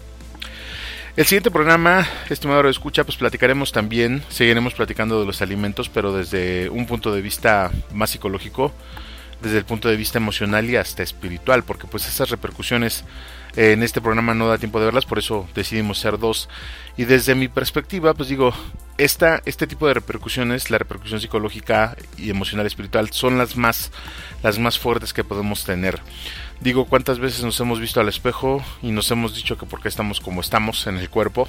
El 1.16 1.26
siguiente 1.26 1.52
programa, 1.52 2.08
estimado 2.28 2.64
de 2.64 2.70
escucha, 2.70 3.04
pues 3.04 3.18
platicaremos 3.18 3.70
también, 3.70 4.24
seguiremos 4.30 4.74
platicando 4.74 5.20
de 5.20 5.26
los 5.26 5.40
alimentos, 5.40 5.88
pero 5.88 6.12
desde 6.12 6.68
un 6.70 6.86
punto 6.86 7.14
de 7.14 7.22
vista 7.22 7.70
más 7.92 8.10
psicológico. 8.10 8.72
Desde 9.42 9.58
el 9.58 9.64
punto 9.64 9.88
de 9.88 9.96
vista 9.96 10.18
emocional 10.18 10.68
y 10.70 10.76
hasta 10.76 11.02
espiritual, 11.02 11.64
porque 11.64 11.86
pues 11.86 12.08
esas 12.08 12.30
repercusiones 12.30 13.04
eh, 13.56 13.72
en 13.72 13.82
este 13.82 14.00
programa 14.00 14.34
no 14.34 14.48
da 14.48 14.56
tiempo 14.56 14.78
de 14.78 14.86
verlas, 14.86 15.04
por 15.04 15.18
eso 15.18 15.46
decidimos 15.54 15.98
ser 15.98 16.18
dos. 16.18 16.48
Y 16.96 17.04
desde 17.04 17.34
mi 17.34 17.48
perspectiva, 17.48 18.14
pues 18.14 18.28
digo, 18.28 18.54
esta, 18.98 19.42
este 19.44 19.66
tipo 19.66 19.86
de 19.86 19.94
repercusiones, 19.94 20.70
la 20.70 20.78
repercusión 20.78 21.20
psicológica 21.20 21.96
y 22.16 22.30
emocional 22.30 22.66
espiritual, 22.66 23.10
son 23.10 23.36
las 23.36 23.56
más, 23.56 23.90
las 24.42 24.58
más 24.58 24.78
fuertes 24.78 25.12
que 25.12 25.24
podemos 25.24 25.64
tener. 25.64 26.00
Digo, 26.60 26.84
¿cuántas 26.84 27.18
veces 27.18 27.42
nos 27.42 27.58
hemos 27.60 27.80
visto 27.80 28.00
al 28.00 28.08
espejo 28.08 28.64
y 28.82 28.92
nos 28.92 29.10
hemos 29.10 29.34
dicho 29.34 29.58
que 29.58 29.66
porque 29.66 29.88
estamos 29.88 30.20
como 30.20 30.40
estamos 30.40 30.86
en 30.86 30.96
el 30.96 31.10
cuerpo? 31.10 31.48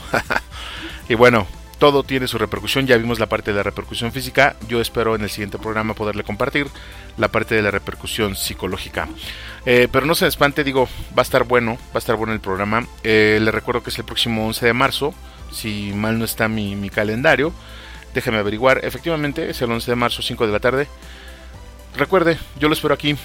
y 1.10 1.14
bueno, 1.14 1.48
todo 1.84 2.04
tiene 2.04 2.30
su 2.30 2.38
repercusión. 2.38 2.88
Ya 2.88 2.96
vimos 2.96 3.20
la 3.20 3.26
parte 3.26 3.52
de 3.52 3.58
la 3.58 3.64
repercusión 3.64 4.14
física. 4.14 4.56
Yo 4.70 4.80
espero 4.80 5.16
en 5.16 5.22
el 5.22 5.30
siguiente 5.30 5.58
programa 5.58 5.94
poderle 5.94 6.24
compartir 6.24 6.68
la 7.18 7.28
parte 7.28 7.56
de 7.56 7.62
la 7.62 7.72
repercusión 7.72 8.38
psicológica. 8.38 9.10
Eh, 9.66 9.90
pero 9.92 10.06
no 10.06 10.16
se 10.16 10.26
espante, 10.26 10.64
digo, 10.64 10.88
va 11.10 11.18
a 11.18 11.22
estar 11.24 11.44
bueno, 11.44 11.74
va 11.88 11.96
a 11.96 11.98
estar 11.98 12.16
bueno 12.16 12.32
el 12.32 12.40
programa. 12.40 12.88
Eh, 13.04 13.38
le 13.42 13.52
recuerdo 13.52 13.84
que 13.84 13.90
es 13.90 14.00
el 14.00 14.06
próximo 14.06 14.48
11 14.48 14.66
de 14.66 14.72
marzo, 14.72 15.14
si 15.52 15.92
mal 15.94 16.18
no 16.18 16.24
está 16.24 16.48
mi, 16.48 16.90
calendario. 16.90 17.52
Déjeme 18.14 18.38
averiguar. 18.38 18.80
Efectivamente, 18.86 19.50
es 19.50 19.62
el 19.62 19.70
11 19.70 19.92
de 19.92 19.96
marzo, 19.98 20.22
5 20.22 20.48
de 20.48 20.54
la 20.54 20.62
tarde. 20.62 20.88
Recuerde, 21.98 22.38
yo 22.62 22.70
lo 22.70 22.76
espero 22.76 22.94
aquí 22.94 23.18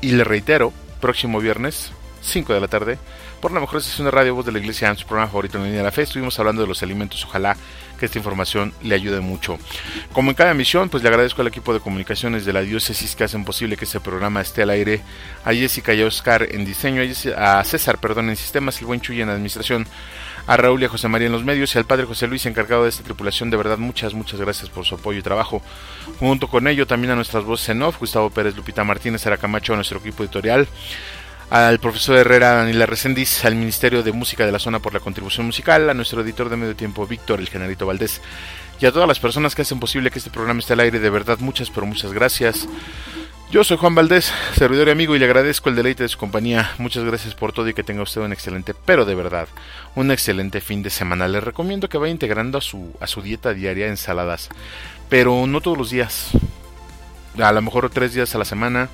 y 0.00 0.10
le 0.10 0.24
reitero, 0.24 0.72
próximo 1.00 1.38
viernes, 1.38 1.92
5 2.22 2.54
de 2.54 2.60
la 2.60 2.66
tarde, 2.66 2.98
por 3.40 3.52
la 3.52 3.60
mejor 3.60 3.78
estación 3.78 4.06
de 4.06 4.10
radio 4.10 4.34
Voz 4.34 4.46
de 4.46 4.52
la 4.52 4.58
Iglesia 4.58 4.88
en 4.88 4.96
su 4.96 5.06
programa 5.06 5.28
favorito 5.30 5.58
en 5.58 5.62
la 5.62 5.68
línea 5.68 5.82
de 5.82 5.86
la 5.86 5.92
fe. 5.92 6.02
Estuvimos 6.02 6.38
hablando 6.40 6.62
de 6.62 6.68
los 6.68 6.82
alimentos, 6.82 7.24
ojalá 7.24 7.56
que 8.00 8.06
esta 8.06 8.18
información 8.18 8.72
le 8.82 8.96
ayude 8.96 9.20
mucho. 9.20 9.58
Como 10.12 10.30
en 10.30 10.34
cada 10.34 10.50
emisión, 10.50 10.88
pues 10.88 11.04
le 11.04 11.08
agradezco 11.10 11.42
al 11.42 11.48
equipo 11.48 11.72
de 11.72 11.78
comunicaciones 11.78 12.44
de 12.44 12.52
la 12.52 12.62
diócesis 12.62 13.14
que 13.14 13.24
hacen 13.24 13.44
posible 13.44 13.76
que 13.76 13.84
este 13.84 14.00
programa 14.00 14.40
esté 14.40 14.62
al 14.62 14.70
aire, 14.70 15.02
a 15.44 15.52
Jessica 15.52 15.94
y 15.94 16.02
a 16.02 16.06
Oscar 16.06 16.48
en 16.50 16.64
diseño, 16.64 17.02
a 17.36 17.62
César, 17.62 17.98
perdón, 17.98 18.30
en 18.30 18.36
sistemas, 18.36 18.80
el 18.80 18.86
buen 18.86 19.00
Chuy 19.00 19.20
en 19.20 19.28
administración, 19.28 19.86
a 20.46 20.56
Raúl 20.56 20.82
y 20.82 20.86
a 20.86 20.88
José 20.88 21.06
María 21.06 21.26
en 21.26 21.32
los 21.32 21.44
medios 21.44 21.74
y 21.74 21.78
al 21.78 21.84
padre 21.84 22.06
José 22.06 22.26
Luis 22.26 22.44
encargado 22.46 22.84
de 22.84 22.88
esta 22.88 23.04
tripulación. 23.04 23.50
De 23.50 23.56
verdad, 23.56 23.78
muchas, 23.78 24.14
muchas 24.14 24.40
gracias 24.40 24.70
por 24.70 24.84
su 24.84 24.94
apoyo 24.94 25.18
y 25.18 25.22
trabajo. 25.22 25.62
Junto 26.18 26.48
con 26.48 26.66
ello, 26.66 26.86
también 26.86 27.12
a 27.12 27.16
nuestras 27.16 27.44
voces 27.44 27.68
en 27.68 27.82
off, 27.82 27.98
Gustavo 28.00 28.30
Pérez, 28.30 28.56
Lupita 28.56 28.82
Martínez, 28.82 29.20
Sara 29.20 29.36
Camacho, 29.36 29.74
a 29.74 29.76
nuestro 29.76 29.98
equipo 29.98 30.22
editorial, 30.22 30.66
al 31.50 31.80
profesor 31.80 32.16
Herrera 32.16 32.54
Daniela 32.54 32.86
Resendiz, 32.86 33.44
al 33.44 33.56
Ministerio 33.56 34.04
de 34.04 34.12
Música 34.12 34.46
de 34.46 34.52
la 34.52 34.60
Zona 34.60 34.78
por 34.78 34.94
la 34.94 35.00
contribución 35.00 35.46
musical, 35.46 35.90
a 35.90 35.94
nuestro 35.94 36.22
editor 36.22 36.48
de 36.48 36.56
medio 36.56 36.76
tiempo, 36.76 37.08
Víctor, 37.08 37.40
el 37.40 37.48
generalito 37.48 37.86
Valdés, 37.86 38.20
y 38.80 38.86
a 38.86 38.92
todas 38.92 39.08
las 39.08 39.18
personas 39.18 39.56
que 39.56 39.62
hacen 39.62 39.80
posible 39.80 40.12
que 40.12 40.20
este 40.20 40.30
programa 40.30 40.60
esté 40.60 40.74
al 40.74 40.80
aire. 40.80 41.00
De 41.00 41.10
verdad, 41.10 41.38
muchas, 41.40 41.68
pero 41.68 41.86
muchas 41.86 42.12
gracias. 42.12 42.68
Yo 43.50 43.64
soy 43.64 43.78
Juan 43.78 43.96
Valdés, 43.96 44.32
servidor 44.54 44.86
y 44.86 44.90
amigo, 44.92 45.16
y 45.16 45.18
le 45.18 45.24
agradezco 45.24 45.68
el 45.68 45.74
deleite 45.74 46.04
de 46.04 46.08
su 46.08 46.18
compañía. 46.18 46.70
Muchas 46.78 47.02
gracias 47.02 47.34
por 47.34 47.52
todo 47.52 47.68
y 47.68 47.74
que 47.74 47.82
tenga 47.82 48.02
usted 48.02 48.20
un 48.20 48.32
excelente, 48.32 48.72
pero 48.72 49.04
de 49.04 49.16
verdad, 49.16 49.48
un 49.96 50.12
excelente 50.12 50.60
fin 50.60 50.84
de 50.84 50.90
semana. 50.90 51.26
Le 51.26 51.40
recomiendo 51.40 51.88
que 51.88 51.98
vaya 51.98 52.12
integrando 52.12 52.58
a 52.58 52.60
su, 52.60 52.94
a 53.00 53.08
su 53.08 53.22
dieta 53.22 53.52
diaria 53.52 53.88
ensaladas, 53.88 54.50
pero 55.08 55.48
no 55.48 55.60
todos 55.60 55.76
los 55.76 55.90
días. 55.90 56.28
A 57.42 57.50
lo 57.50 57.60
mejor 57.60 57.90
tres 57.90 58.14
días 58.14 58.36
a 58.36 58.38
la 58.38 58.44
semana. 58.44 58.88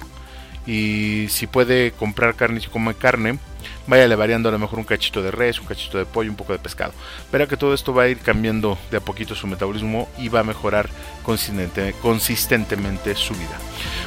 Y 0.66 1.26
si 1.28 1.46
puede 1.46 1.92
comprar 1.92 2.34
carne, 2.34 2.60
si 2.60 2.66
come 2.68 2.94
carne, 2.94 3.38
váyale 3.86 4.16
variando 4.16 4.48
a 4.48 4.52
lo 4.52 4.58
mejor 4.58 4.78
un 4.78 4.84
cachito 4.84 5.22
de 5.22 5.30
res, 5.30 5.60
un 5.60 5.66
cachito 5.66 5.98
de 5.98 6.06
pollo, 6.06 6.30
un 6.30 6.36
poco 6.36 6.52
de 6.52 6.58
pescado. 6.58 6.92
Verá 7.30 7.46
que 7.46 7.56
todo 7.56 7.72
esto 7.74 7.94
va 7.94 8.04
a 8.04 8.08
ir 8.08 8.18
cambiando 8.18 8.76
de 8.90 8.96
a 8.96 9.00
poquito 9.00 9.34
su 9.34 9.46
metabolismo 9.46 10.08
y 10.18 10.28
va 10.28 10.40
a 10.40 10.44
mejorar 10.44 10.88
consistente, 11.22 11.94
consistentemente 12.02 13.14
su 13.14 13.34
vida. 13.34 13.58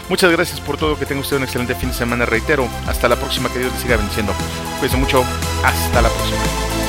Muchas 0.09 0.31
gracias 0.31 0.59
por 0.59 0.77
todo, 0.77 0.97
que 0.97 1.05
tenga 1.05 1.21
usted 1.21 1.37
un 1.37 1.43
excelente 1.43 1.75
fin 1.75 1.89
de 1.89 1.95
semana, 1.95 2.25
reitero. 2.25 2.67
Hasta 2.87 3.07
la 3.07 3.15
próxima, 3.15 3.49
que 3.49 3.59
Dios 3.59 3.71
le 3.73 3.79
siga 3.79 3.97
bendiciendo. 3.97 4.33
Cuídense 4.79 4.97
mucho, 4.97 5.23
hasta 5.63 6.01
la 6.01 6.09
próxima. 6.09 6.88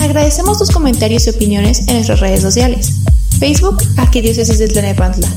Agradecemos 0.00 0.58
tus 0.58 0.70
comentarios 0.70 1.26
y 1.26 1.30
opiniones 1.30 1.80
en 1.86 1.94
nuestras 1.94 2.20
redes 2.20 2.42
sociales. 2.42 2.96
Facebook, 3.38 3.82
Arquidiócesis 3.96 4.58
de 4.58 4.68
Tlanepantla. 4.68 5.28